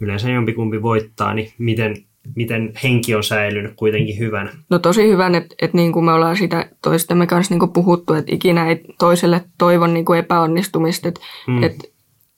yleensä 0.00 0.30
jompikumpi 0.30 0.82
voittaa, 0.82 1.34
niin 1.34 1.52
miten, 1.58 1.96
miten 2.36 2.72
henki 2.82 3.14
on 3.14 3.24
säilynyt 3.24 3.72
kuitenkin 3.76 4.18
hyvänä? 4.18 4.52
No 4.70 4.78
tosi 4.78 5.08
hyvän, 5.08 5.34
että, 5.34 5.54
että 5.62 5.76
niin 5.76 5.92
kuin 5.92 6.04
me 6.04 6.12
ollaan 6.12 6.36
sitä 6.36 6.70
toistemme 6.82 7.26
kanssa 7.26 7.54
niin 7.54 7.60
kuin 7.60 7.72
puhuttu, 7.72 8.12
että 8.12 8.34
ikinä 8.34 8.68
ei 8.68 8.80
toiselle 8.98 9.44
toivon 9.58 9.94
niin 9.94 10.04
kuin 10.04 10.18
epäonnistumista, 10.18 11.08
että, 11.08 11.20
mm. 11.46 11.62
että 11.62 11.88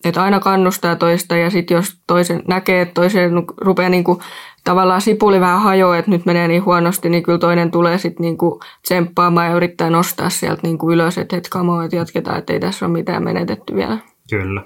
että 0.05 0.23
aina 0.23 0.41
kannustaa 0.41 0.97
toista 0.97 1.37
ja 1.37 1.51
sitten 1.51 1.75
jos 1.75 1.97
toisen 2.07 2.43
näkee, 2.49 2.81
että 2.81 2.95
toisen 2.95 3.31
rupeaa 3.57 3.89
niinku 3.89 4.23
tavallaan 4.65 5.01
sipuli 5.01 5.41
vähän 5.41 5.61
hajoaa, 5.61 5.99
että 5.99 6.11
nyt 6.11 6.27
menee 6.27 6.49
niin 6.49 6.65
huonosti, 6.65 7.09
niin 7.09 7.23
kyllä 7.23 7.39
toinen 7.39 7.71
tulee 7.71 7.99
sitten 7.99 8.25
niinku 8.25 8.61
tsemppaamaan 8.83 9.47
ja 9.47 9.57
yrittää 9.57 9.91
nostaa 9.91 10.31
sieltä 10.31 10.61
niinku 10.63 10.93
ylös, 10.93 11.19
että 11.19 11.37
et 11.37 11.49
kamoa, 11.49 11.85
että 11.85 11.97
jatketaan, 11.97 12.39
että 12.39 12.53
ei 12.53 12.61
tässä 12.61 12.87
ole 12.87 12.93
mitään 12.93 13.25
menetetty 13.25 13.75
vielä. 13.75 13.99
Kyllä. 14.31 14.63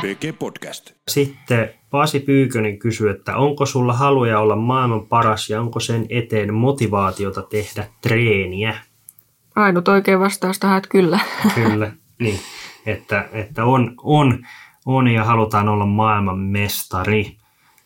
PG 0.00 0.38
Podcast. 0.38 0.92
Sitten 1.08 1.70
Pasi 1.90 2.20
Pyykönen 2.20 2.78
kysyy, 2.78 3.10
että 3.10 3.36
onko 3.36 3.66
sulla 3.66 3.92
haluja 3.92 4.40
olla 4.40 4.56
maailman 4.56 5.06
paras 5.06 5.50
ja 5.50 5.60
onko 5.60 5.80
sen 5.80 6.06
eteen 6.08 6.54
motivaatiota 6.54 7.42
tehdä 7.42 7.84
treeniä? 8.00 8.74
Ainut 9.56 9.88
oikein 9.88 10.20
vastaus 10.20 10.58
tähän, 10.58 10.78
että 10.78 10.88
kyllä. 10.88 11.20
Kyllä, 11.54 11.92
niin. 12.18 12.40
Että, 12.86 13.28
että 13.32 13.64
on, 13.64 13.94
on, 14.02 14.38
on 14.86 15.08
ja 15.08 15.24
halutaan 15.24 15.68
olla 15.68 15.86
maailman 15.86 16.38
mestari. 16.38 17.36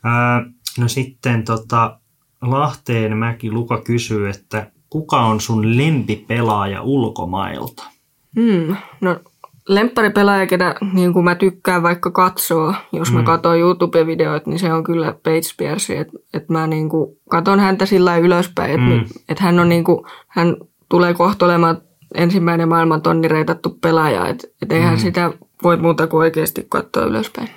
Ää, 0.05 0.45
no 0.79 0.89
sitten 0.89 1.45
tota, 1.45 1.99
Lahteen 2.43 3.17
Mäki 3.17 3.51
Luka 3.51 3.81
kysyy, 3.81 4.29
että 4.29 4.71
kuka 4.91 5.21
on 5.21 5.41
sun 5.41 5.77
lempipelaaja 5.77 6.83
ulkomailta? 6.83 7.85
Hmm, 8.37 8.77
no 9.01 9.17
lempparipelaaja, 9.69 10.47
ketä 10.47 10.75
niin 10.93 11.13
kuin 11.13 11.25
mä 11.25 11.35
tykkään 11.35 11.83
vaikka 11.83 12.11
katsoa, 12.11 12.75
jos 12.93 13.13
mä 13.13 13.19
mm. 13.19 13.25
katson 13.25 13.59
YouTube-videoita, 13.59 14.51
niin 14.51 14.59
se 14.59 14.73
on 14.73 14.85
kyllä 14.85 15.15
Paige 15.25 15.49
Pierce. 15.57 15.99
Että 15.99 16.19
et 16.35 16.49
mä 16.49 16.67
niin 16.67 16.89
kuin 16.89 17.17
katon 17.31 17.61
häntä 17.61 17.87
sillä 17.87 18.17
ylöspäin, 18.17 18.71
että 18.71 18.87
mm. 18.87 19.21
et 19.29 19.39
hän, 19.39 19.61
on 19.61 19.69
niin 19.69 19.85
kuin, 19.85 20.07
hän 20.29 20.57
tulee 20.89 21.15
kohta 21.15 21.45
olemaan 21.45 21.79
ensimmäinen 22.15 22.69
maailman 22.69 23.03
tonni 23.03 23.29
reitattu 23.29 23.79
pelaaja. 23.81 24.29
Että 24.29 24.49
et 24.63 24.73
eihän 24.73 24.95
mm. 24.95 24.99
sitä 25.01 25.33
voi 25.63 25.77
muuta 25.77 26.07
kuin 26.07 26.19
oikeasti 26.19 26.67
katsoa 26.69 27.05
ylöspäin. 27.05 27.49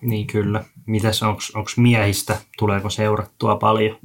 Niin 0.00 0.26
kyllä. 0.26 0.64
Mitäs 0.86 1.22
onko 1.22 1.70
miehistä, 1.76 2.36
tuleeko 2.58 2.90
seurattua 2.90 3.56
paljon, 3.56 3.96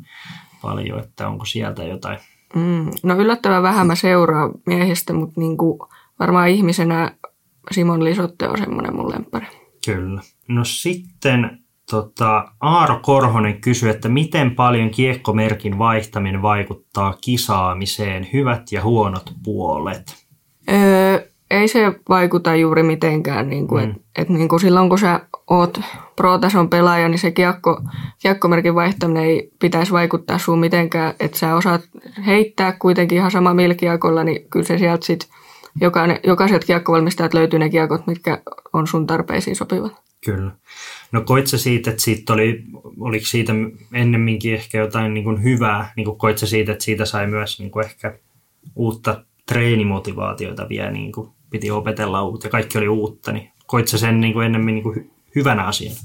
paljon 0.62 1.00
että 1.00 1.28
onko 1.28 1.46
sieltä 1.46 1.84
jotain? 1.84 2.20
Mm, 2.56 2.92
no 3.04 3.16
yllättävän 3.16 3.64
vähän 3.64 3.88
mä 3.88 3.96
seuraan 3.96 4.52
miehistä, 4.66 5.14
mutta 5.14 5.40
niin 5.40 5.58
kuin 5.58 5.80
varmaan 6.20 6.50
ihmisenä 6.50 7.12
Simon 7.72 8.04
Lisotte 8.04 8.48
on 8.48 8.58
semmoinen 8.58 8.96
mun 8.96 9.12
lemppari. 9.12 9.48
Kyllä. 9.86 10.22
No 10.48 10.66
sitten 10.66 11.62
tota, 11.92 12.52
Aaro 12.60 13.00
Korhonen 13.02 13.62
kysyi, 13.62 13.90
että 13.90 14.10
miten 14.10 14.56
paljon 14.56 14.90
kiekkomerkin 14.90 15.78
vaihtaminen 15.78 16.42
vaikuttaa 16.42 17.14
kisaamiseen, 17.22 18.28
hyvät 18.34 18.72
ja 18.72 18.84
huonot 18.84 19.34
puolet? 19.44 20.26
Öö, 20.70 21.11
ei 21.52 21.68
se 21.68 21.94
vaikuta 22.10 22.56
juuri 22.56 22.84
mitenkään. 22.84 23.50
Niin 23.50 23.68
kuin, 23.68 23.86
mm. 23.86 23.92
et, 23.92 24.02
et 24.16 24.30
niin 24.30 24.50
kuin 24.50 24.60
silloin 24.60 24.90
kun 24.90 25.00
sä 25.00 25.20
oot 25.50 25.80
pro-tason 26.16 26.70
pelaaja, 26.70 27.10
niin 27.10 27.20
se 27.20 27.32
kiekko, 27.32 27.82
kiekkomerkin 28.22 28.76
vaihtaminen 28.76 29.24
ei 29.24 29.52
pitäisi 29.60 29.92
vaikuttaa 29.92 30.38
sun 30.38 30.60
mitenkään. 30.60 31.14
Että 31.20 31.38
sä 31.38 31.56
osaat 31.56 31.82
heittää 32.26 32.72
kuitenkin 32.72 33.18
ihan 33.18 33.32
sama 33.32 33.54
milkiakolla, 33.54 34.24
niin 34.24 34.50
kyllä 34.50 34.66
se 34.66 34.78
sieltä 34.78 35.06
sitten 35.06 35.30
jokainen, 35.82 36.20
jokaiselta 36.24 36.66
kiekkovalmistajat 36.66 37.34
löytyy 37.34 37.60
ne 37.60 37.70
kiekot, 37.70 38.08
mitkä 38.08 38.42
on 38.74 38.88
sun 38.88 39.08
tarpeisiin 39.08 39.56
sopivat. 39.56 39.94
Kyllä. 40.26 40.52
No 41.12 41.22
koit 41.22 41.48
sä 41.48 41.58
siitä, 41.58 41.90
että 41.90 42.04
siitä 42.04 42.34
oli, 42.34 42.64
oliko 43.00 43.26
siitä 43.26 43.54
ennemminkin 43.94 44.54
ehkä 44.54 44.78
jotain 44.78 45.14
niin 45.14 45.24
kuin 45.24 45.44
hyvää, 45.44 45.94
niin 45.96 46.06
kuin 46.06 46.18
koit 46.18 46.38
sä 46.38 46.48
siitä, 46.48 46.72
että 46.72 46.84
siitä 46.84 47.06
sai 47.06 47.28
myös 47.28 47.60
niin 47.60 47.72
kuin 47.72 47.86
ehkä 47.86 48.14
uutta 48.76 49.24
treenimotivaatiota 49.46 50.70
vielä, 50.70 50.92
niin 50.92 51.12
kuin 51.12 51.30
piti 51.52 51.72
opetella 51.72 52.24
uutta 52.24 52.48
ja 52.48 52.52
kaikki 52.52 52.78
oli 52.78 52.88
uutta, 52.88 53.32
niin 53.32 53.52
koit 53.66 53.88
sä 53.88 53.98
sen 53.98 54.22
niin 54.22 54.34
kuin 54.34 54.46
ennemmin 54.46 54.76
niin 54.76 54.84
kuin 54.84 55.12
hyvänä 55.36 55.64
asian? 55.64 55.96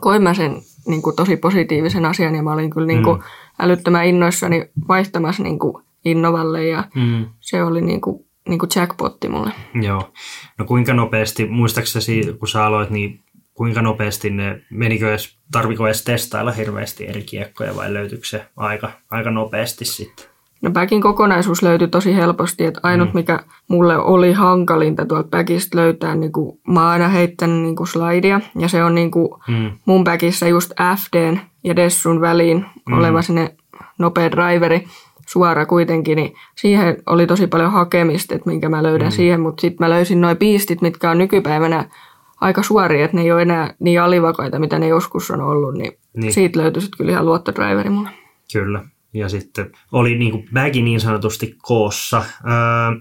Koin 0.00 0.22
mä 0.22 0.34
sen 0.34 0.62
niin 0.86 1.02
kuin 1.02 1.16
tosi 1.16 1.36
positiivisen 1.36 2.04
asian 2.04 2.34
ja 2.34 2.42
mä 2.42 2.52
olin 2.52 2.70
kyllä 2.70 2.86
niin 2.86 3.02
kuin 3.02 3.16
mm. 3.16 3.24
älyttömän 3.58 4.06
innoissani 4.06 4.70
vaihtamassa 4.88 5.42
niin 5.42 5.58
kuin 5.58 5.84
Innovalle 6.04 6.66
ja 6.66 6.84
mm. 6.94 7.26
se 7.40 7.62
oli 7.62 7.80
niin 7.80 8.00
kuin 8.00 8.26
niin 8.48 8.58
kuin 8.58 8.70
jackpotti 8.76 9.28
mulle. 9.28 9.52
Joo. 9.82 10.12
No 10.58 10.64
kuinka 10.64 10.94
nopeasti, 10.94 11.46
muistaaksesi 11.46 12.36
kun 12.38 12.48
sä 12.48 12.64
aloit, 12.64 12.90
niin 12.90 13.20
kuinka 13.54 13.82
nopeasti 13.82 14.30
ne, 14.30 14.60
menikö 14.70 15.10
edes, 15.10 15.38
tarviko 15.52 15.86
edes 15.86 16.04
testailla 16.04 16.52
hirveästi 16.52 17.06
eri 17.06 17.22
kiekkoja 17.22 17.76
vai 17.76 17.94
löytyykö 17.94 18.26
se 18.26 18.46
aika, 18.56 18.90
aika 19.10 19.30
nopeasti 19.30 19.84
sitten? 19.84 20.26
No 20.64 20.70
backin 20.70 21.00
kokonaisuus 21.00 21.62
löytyi 21.62 21.88
tosi 21.88 22.16
helposti, 22.16 22.64
että 22.64 22.80
ainut 22.82 23.08
mm. 23.08 23.18
mikä 23.18 23.40
mulle 23.68 23.98
oli 23.98 24.32
hankalinta 24.32 25.06
tuolta 25.06 25.28
backista 25.28 25.78
löytää, 25.78 26.14
niin 26.14 26.32
kuin, 26.32 26.58
mä 26.68 26.80
oon 26.80 26.90
aina 26.90 27.08
heittänyt 27.08 27.62
niin 27.62 27.76
kuin 27.76 27.86
slidea 27.86 28.40
ja 28.58 28.68
se 28.68 28.84
on 28.84 28.94
niin 28.94 29.10
kuin 29.10 29.28
mm. 29.48 29.70
mun 29.86 30.04
backissa 30.04 30.48
just 30.48 30.72
FDn 30.96 31.40
ja 31.64 31.76
Dessun 31.76 32.20
väliin 32.20 32.66
mm. 32.88 32.98
oleva 32.98 33.22
sinne 33.22 33.54
nopea 33.98 34.30
driveri 34.30 34.84
suora 35.26 35.66
kuitenkin, 35.66 36.16
niin 36.16 36.34
siihen 36.56 36.96
oli 37.06 37.26
tosi 37.26 37.46
paljon 37.46 37.72
hakemista, 37.72 38.34
että 38.34 38.50
minkä 38.50 38.68
mä 38.68 38.82
löydän 38.82 39.08
mm. 39.08 39.12
siihen, 39.12 39.40
mutta 39.40 39.60
sitten 39.60 39.84
mä 39.86 39.90
löysin 39.90 40.20
noin 40.20 40.36
piistit, 40.36 40.82
mitkä 40.82 41.10
on 41.10 41.18
nykypäivänä 41.18 41.84
aika 42.40 42.62
suoria, 42.62 43.04
että 43.04 43.16
ne 43.16 43.22
ei 43.22 43.32
ole 43.32 43.42
enää 43.42 43.74
niin 43.78 44.00
alivakaita, 44.00 44.58
mitä 44.58 44.78
ne 44.78 44.88
joskus 44.88 45.30
on 45.30 45.40
ollut, 45.40 45.74
niin, 45.74 45.92
niin. 46.16 46.32
siitä 46.32 46.60
löytyi 46.60 46.82
sitten 46.82 46.98
kyllä 46.98 47.12
ihan 47.12 47.26
luottodriveri 47.26 47.90
mulle. 47.90 48.10
Kyllä, 48.52 48.84
ja 49.14 49.28
sitten 49.28 49.70
oli 49.92 50.18
niin 50.18 50.30
kuin 50.30 50.48
bagi 50.54 50.82
niin 50.82 51.00
sanotusti 51.00 51.54
koossa. 51.62 52.24
Öö, 52.44 53.00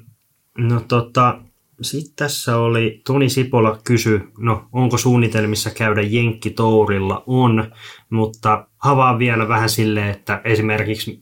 no 0.58 0.82
tota, 0.88 1.40
sitten 1.82 2.16
tässä 2.16 2.58
oli, 2.58 3.02
Toni 3.06 3.30
Sipola 3.30 3.80
kysy, 3.84 4.22
no 4.38 4.66
onko 4.72 4.98
suunnitelmissa 4.98 5.70
käydä 5.70 6.02
Jenkkitourilla? 6.02 7.24
On, 7.28 7.72
mutta 8.10 8.68
havaan 8.78 9.20
vielä 9.20 9.48
vähän 9.48 9.70
silleen, 9.70 10.10
että 10.10 10.42
esimerkiksi 10.44 11.20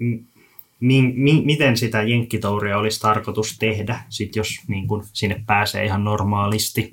mi, 0.80 1.14
mi, 1.16 1.42
miten 1.46 1.78
sitä 1.78 2.02
Jenkkitouria 2.02 2.78
olisi 2.78 3.00
tarkoitus 3.00 3.58
tehdä, 3.60 4.00
sit 4.10 4.36
jos 4.36 4.48
niin 4.68 4.88
kun 4.88 5.04
sinne 5.14 5.44
pääsee 5.48 5.86
ihan 5.86 6.04
normaalisti. 6.04 6.90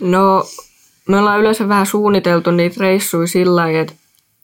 No, 0.00 0.44
me 1.08 1.18
ollaan 1.18 1.40
yleensä 1.40 1.68
vähän 1.68 1.86
suunniteltu 1.86 2.50
niitä 2.50 2.76
reissuja 2.80 3.26
sillä 3.26 3.56
lailla, 3.56 3.80
että, 3.80 3.94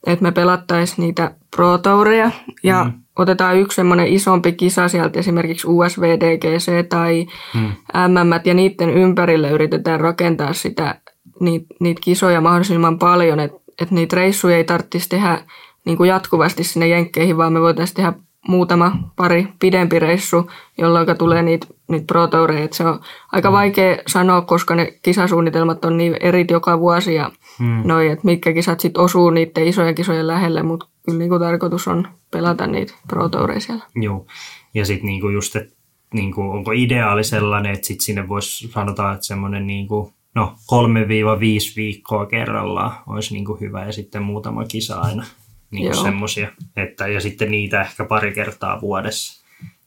että 0.06 0.22
me 0.22 0.32
pelattaisiin 0.32 1.04
niitä 1.04 1.34
Pro 1.56 1.78
Toureja 1.78 2.30
ja 2.62 2.84
mm. 2.84 2.92
otetaan 3.18 3.56
yksi 3.56 3.76
semmoinen 3.76 4.06
isompi 4.06 4.52
kisa 4.52 4.88
sieltä, 4.88 5.18
esimerkiksi 5.18 5.66
USVDGC 5.66 6.88
tai 6.88 7.26
mm. 7.54 7.60
MM, 8.08 8.40
ja 8.44 8.54
niiden 8.54 8.90
ympärille 8.90 9.50
yritetään 9.50 10.00
rakentaa 10.00 10.52
sitä, 10.52 11.00
niitä, 11.40 11.66
niitä 11.80 12.00
kisoja 12.04 12.40
mahdollisimman 12.40 12.98
paljon, 12.98 13.40
että, 13.40 13.58
että 13.80 13.94
niitä 13.94 14.16
reissuja 14.16 14.56
ei 14.56 14.64
tarvitsisi 14.64 15.08
tehdä 15.08 15.44
niin 15.84 15.96
kuin 15.96 16.08
jatkuvasti 16.08 16.64
sinne 16.64 16.88
Jenkkeihin, 16.88 17.36
vaan 17.36 17.52
me 17.52 17.60
voitaisiin 17.60 17.96
tehdä 17.96 18.12
muutama 18.48 19.12
pari 19.16 19.48
pidempi 19.58 19.98
reissu, 19.98 20.50
jolloin 20.78 21.18
tulee 21.18 21.42
niitä, 21.42 21.66
niitä 21.88 22.06
pro 22.06 22.28
Se 22.70 22.84
on 22.84 23.00
aika 23.32 23.50
mm. 23.50 23.52
vaikea 23.52 23.96
sanoa, 24.06 24.40
koska 24.40 24.74
ne 24.74 24.98
kisasuunnitelmat 25.02 25.84
on 25.84 25.96
niin 25.96 26.16
eri 26.20 26.46
joka 26.50 26.80
vuosi 26.80 27.14
ja 27.14 27.30
mm. 27.58 27.82
noi, 27.84 28.08
että 28.08 28.24
mitkä 28.24 28.52
kisat 28.52 28.80
sitten 28.80 29.02
osuu 29.02 29.30
niiden 29.30 29.66
isojen 29.66 29.94
kisojen 29.94 30.26
lähelle, 30.26 30.62
mutta 30.62 30.86
kyllä 31.06 31.18
niinku 31.18 31.38
tarkoitus 31.38 31.88
on 31.88 32.08
pelata 32.30 32.66
niitä 32.66 32.94
pro 33.08 33.28
siellä. 33.58 33.84
Joo, 33.94 34.26
ja 34.74 34.84
sitten 34.86 35.06
niinku 35.06 35.28
just, 35.28 35.56
että 35.56 35.74
niinku, 36.14 36.42
onko 36.42 36.72
ideaali 36.72 37.24
sellainen, 37.24 37.72
että 37.72 37.86
sitten 37.86 38.04
sinne 38.04 38.28
voisi 38.28 38.68
sanotaan, 38.68 39.14
että 39.14 39.26
semmoinen 39.26 39.66
niinku, 39.66 40.12
no 40.34 40.54
3-5 40.72 41.76
viikkoa 41.76 42.26
kerrallaan 42.26 42.92
olisi 43.06 43.34
niinku 43.34 43.58
hyvä 43.60 43.84
ja 43.84 43.92
sitten 43.92 44.22
muutama 44.22 44.64
kisa 44.64 45.00
aina 45.00 45.24
niin 45.70 45.96
semmoisia, 45.96 46.48
että, 46.76 47.08
ja 47.08 47.20
sitten 47.20 47.50
niitä 47.50 47.80
ehkä 47.80 48.04
pari 48.04 48.32
kertaa 48.32 48.80
vuodessa. 48.80 49.40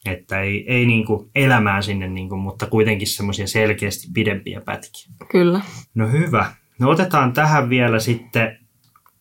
Että 0.05 0.41
ei, 0.41 0.65
ei 0.67 0.85
niin 0.85 1.05
kuin 1.05 1.29
elämään 1.35 1.83
sinne, 1.83 2.07
niin 2.07 2.29
kuin, 2.29 2.41
mutta 2.41 2.65
kuitenkin 2.65 3.07
semmoisia 3.07 3.47
selkeästi 3.47 4.07
pidempiä 4.13 4.61
pätkiä. 4.65 5.07
Kyllä. 5.31 5.61
No 5.95 6.07
hyvä. 6.07 6.53
No 6.79 6.89
otetaan 6.89 7.33
tähän 7.33 7.69
vielä 7.69 7.99
sitten 7.99 8.59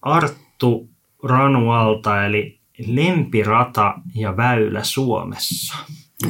Arttu 0.02 0.88
Ranualta, 1.22 2.24
eli 2.24 2.60
lempirata 2.86 3.94
ja 4.14 4.36
väylä 4.36 4.84
Suomessa. 4.84 5.74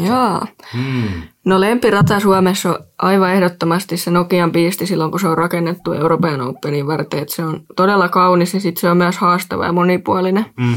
Joo. 0.01 0.41
Hmm. 0.75 1.23
No 1.45 1.61
lempirata 1.61 2.21
Suomessa 2.21 2.69
on 2.69 2.79
aivan 2.99 3.33
ehdottomasti 3.33 3.97
se 3.97 4.11
Nokian 4.11 4.53
piisti 4.53 4.87
silloin, 4.87 5.11
kun 5.11 5.21
se 5.21 5.29
on 5.29 5.39
rakennettu 5.39 5.93
Euroopan 5.93 6.41
Openin 6.41 6.87
varten. 6.87 7.23
Että 7.23 7.35
se 7.35 7.45
on 7.45 7.61
todella 7.77 8.09
kaunis 8.09 8.55
ja 8.55 8.61
sitten 8.61 8.81
se 8.81 8.91
on 8.91 8.97
myös 8.97 9.19
haastava 9.19 9.67
ja 9.67 9.73
monipuolinen. 9.73 10.47
Hmm. 10.61 10.75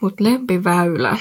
Mutta 0.00 0.24
lempiväylä, 0.24 1.16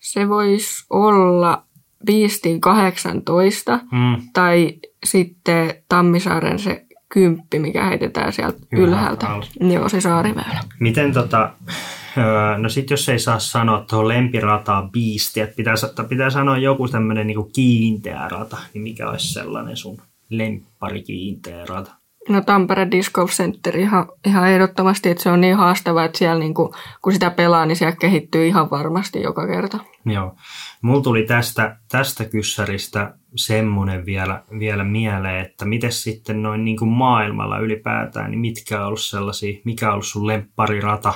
se 0.00 0.28
voisi 0.28 0.86
olla 0.90 1.62
Piistin 2.06 2.60
18 2.60 3.80
hmm. 3.90 4.22
tai 4.32 4.72
sitten 5.04 5.74
Tammisaaren 5.88 6.58
se 6.58 6.86
kymppi, 7.08 7.58
mikä 7.58 7.84
heitetään 7.84 8.32
sieltä 8.32 8.58
ylhäältä. 8.72 9.26
ylhäältä. 9.26 9.46
Joo, 9.74 9.88
se 9.88 10.00
saariväylä. 10.00 10.60
Miten 10.80 11.12
tota, 11.12 11.50
no 12.58 12.68
sit 12.68 12.90
jos 12.90 13.08
ei 13.08 13.18
saa 13.18 13.38
sanoa 13.38 13.84
tuohon 13.90 14.08
lempirataa 14.08 14.88
biisti, 14.92 15.40
että 15.40 15.56
pitää, 15.56 15.74
pitää 16.08 16.30
sanoa 16.30 16.58
joku 16.58 16.88
tämmöinen 16.88 17.26
niin 17.26 17.52
kiinteä 17.54 18.28
rata, 18.28 18.56
niin 18.74 18.82
mikä 18.82 19.10
olisi 19.10 19.32
sellainen 19.32 19.76
sun 19.76 19.98
lemppari 20.30 21.02
kiinteä 21.02 21.66
rata? 21.66 22.02
No 22.28 22.40
Tampere 22.40 22.90
Disc 22.90 23.12
Golf 23.12 23.30
Center 23.30 23.76
ihan, 23.76 24.06
ihan 24.26 24.48
ehdottomasti, 24.48 25.10
että 25.10 25.22
se 25.22 25.30
on 25.30 25.40
niin 25.40 25.56
haastava, 25.56 26.04
että 26.04 26.18
siellä 26.18 26.38
niin 26.38 26.54
kuin, 26.54 26.72
kun 27.02 27.12
sitä 27.12 27.30
pelaa, 27.30 27.66
niin 27.66 27.76
siellä 27.76 27.96
kehittyy 27.96 28.46
ihan 28.46 28.70
varmasti 28.70 29.22
joka 29.22 29.46
kerta. 29.46 29.78
Joo. 30.06 30.36
Mulla 30.82 31.02
tuli 31.02 31.22
tästä, 31.22 31.76
tästä 31.90 32.24
kyssäristä 32.24 33.14
semmoinen 33.36 34.06
vielä, 34.06 34.42
vielä 34.58 34.84
mieleen, 34.84 35.46
että 35.46 35.64
miten 35.64 35.92
sitten 35.92 36.42
noin 36.42 36.64
niin 36.64 36.76
kuin 36.76 36.90
maailmalla 36.90 37.58
ylipäätään, 37.58 38.30
niin 38.30 38.40
mitkä 38.40 38.80
on 38.80 38.86
ollut 38.86 39.00
sellaisia, 39.00 39.60
mikä 39.64 39.86
on 39.86 39.92
ollut 39.92 40.06
sun 40.06 40.26
lempparirata 40.26 41.14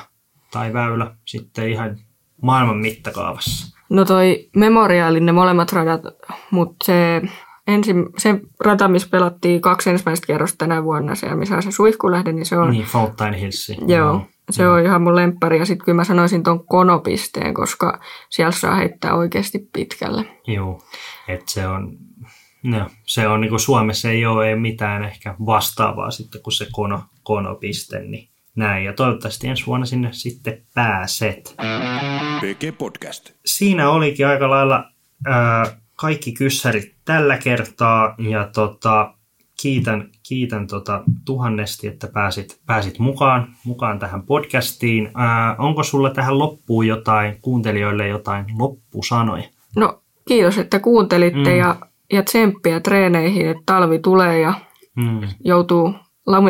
tai 0.56 0.72
väylä 0.72 1.16
sitten 1.24 1.68
ihan 1.68 1.96
maailman 2.42 2.76
mittakaavassa? 2.76 3.76
No 3.90 4.04
toi 4.04 4.48
memoriaalin 4.56 5.26
ne 5.26 5.32
molemmat 5.32 5.72
radat, 5.72 6.02
mutta 6.50 6.86
se 6.86 7.22
ensin, 7.66 8.06
se 8.18 8.40
rata, 8.60 8.88
missä 8.88 9.08
pelattiin 9.10 9.60
kaksi 9.60 9.90
ensimmäistä 9.90 10.26
kerrosta 10.26 10.58
tänä 10.58 10.84
vuonna, 10.84 11.14
se, 11.14 11.34
missä 11.34 11.56
on 11.56 11.62
se 11.62 11.70
suihkulähde, 11.70 12.32
niin 12.32 12.46
se 12.46 12.58
on... 12.58 12.70
Niin, 12.70 12.84
Fountain 12.84 13.34
Hills. 13.34 13.72
Joo, 13.86 14.12
no, 14.12 14.26
se 14.50 14.62
joo. 14.62 14.74
on 14.74 14.84
ihan 14.84 15.02
mun 15.02 15.16
lemppari. 15.16 15.58
Ja 15.58 15.66
sitten 15.66 15.84
kyllä 15.84 15.96
mä 15.96 16.04
sanoisin 16.04 16.42
ton 16.42 16.66
konopisteen, 16.66 17.54
koska 17.54 18.00
siellä 18.28 18.52
saa 18.52 18.74
heittää 18.74 19.14
oikeasti 19.14 19.68
pitkälle. 19.72 20.24
Joo, 20.46 20.82
että 21.28 21.52
se 21.52 21.66
on, 21.66 21.96
no, 22.62 22.86
se 23.04 23.28
on 23.28 23.40
niin 23.40 23.50
kuin 23.50 23.60
Suomessa 23.60 24.10
ei 24.10 24.26
ole 24.26 24.48
ei 24.48 24.56
mitään 24.56 25.04
ehkä 25.04 25.34
vastaavaa 25.46 26.10
sitten 26.10 26.42
kuin 26.42 26.54
se 26.54 26.66
kono, 26.72 27.02
konopiste, 27.22 27.98
niin 27.98 28.28
näin. 28.56 28.84
Ja 28.84 28.92
toivottavasti 28.92 29.48
ensi 29.48 29.66
vuonna 29.66 29.86
sinne 29.86 30.08
sitten 30.12 30.62
pääset. 30.74 31.56
Podcast. 32.78 33.30
Siinä 33.46 33.90
olikin 33.90 34.26
aika 34.26 34.50
lailla 34.50 34.90
ää, 35.26 35.64
kaikki 35.96 36.32
kyssärit 36.32 36.94
tällä 37.04 37.38
kertaa 37.38 38.14
ja 38.18 38.48
tota, 38.54 39.14
kiitän, 39.62 40.10
kiitän 40.28 40.66
tota, 40.66 41.02
tuhannesti, 41.24 41.86
että 41.86 42.06
pääsit, 42.06 42.60
pääsit 42.66 42.98
mukaan, 42.98 43.48
mukaan 43.64 43.98
tähän 43.98 44.22
podcastiin. 44.22 45.10
Ää, 45.14 45.56
onko 45.58 45.82
sulla 45.82 46.10
tähän 46.10 46.38
loppuun 46.38 46.86
jotain, 46.86 47.38
kuuntelijoille 47.42 48.08
jotain 48.08 48.44
loppusanoja? 48.58 49.48
No 49.76 50.02
kiitos, 50.28 50.58
että 50.58 50.78
kuuntelitte 50.78 51.50
mm. 51.50 51.58
ja, 51.58 51.76
ja 52.12 52.22
tsemppiä 52.22 52.80
treeneihin, 52.80 53.48
että 53.48 53.62
talvi 53.66 53.98
tulee 53.98 54.40
ja 54.40 54.54
mm. 54.96 55.20
joutuu 55.44 55.94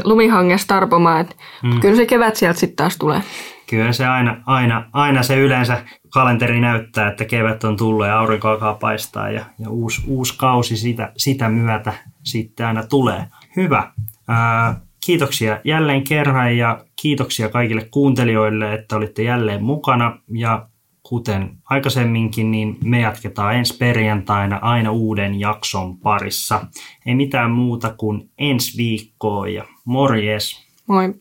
lumihangessa 0.05 0.69
tarpomaan. 0.69 1.21
Että 1.21 1.35
mm. 1.63 1.81
Kyllä 1.81 1.97
se 1.97 2.07
kevät 2.07 2.37
sieltä 2.37 2.61
sitten 2.61 2.77
taas 2.77 2.97
tulee. 2.97 3.23
Kyllä 3.71 3.93
se 3.93 4.07
aina, 4.07 4.37
aina, 4.47 4.85
aina 4.93 5.23
se 5.23 5.37
yleensä 5.37 5.85
kalenteri 6.11 6.61
näyttää, 6.61 7.09
että 7.09 7.25
kevät 7.25 7.65
on 7.65 7.77
tullut 7.77 8.07
ja 8.07 8.19
aurinko 8.19 8.49
alkaa 8.49 8.75
paistaa 8.75 9.31
ja, 9.31 9.45
ja 9.59 9.71
uusi, 9.71 10.03
uusi 10.07 10.39
kausi 10.39 10.77
sitä, 10.77 11.13
sitä 11.17 11.49
myötä 11.49 11.93
sitten 12.25 12.67
aina 12.67 12.83
tulee. 12.83 13.27
Hyvä. 13.57 13.93
Ää, 14.29 14.81
kiitoksia 15.07 15.61
jälleen 15.65 16.05
kerran 16.05 16.57
ja 16.57 16.85
kiitoksia 17.03 17.49
kaikille 17.49 17.89
kuuntelijoille, 17.91 18.75
että 18.75 18.97
olitte 18.97 19.23
jälleen 19.23 19.65
mukana 19.65 20.19
ja 20.29 20.69
kuten 21.09 21.57
aikaisemminkin, 21.65 22.51
niin 22.51 22.79
me 22.85 23.01
jatketaan 23.01 23.55
ensi 23.55 23.77
perjantaina 23.77 24.59
aina 24.63 24.91
uuden 24.91 25.41
jakson 25.41 25.99
parissa. 25.99 26.67
Ei 27.07 27.15
mitään 27.15 27.51
muuta 27.51 27.95
kuin 27.99 28.31
ensi 28.39 28.77
viikkoa 28.77 29.49
ja 29.49 29.65
morjes! 29.85 30.67
Moi! 30.87 31.15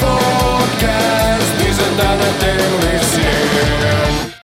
Podcast 0.00 1.68
isn't 1.68 1.96
that 1.96 2.44
a 2.44 2.47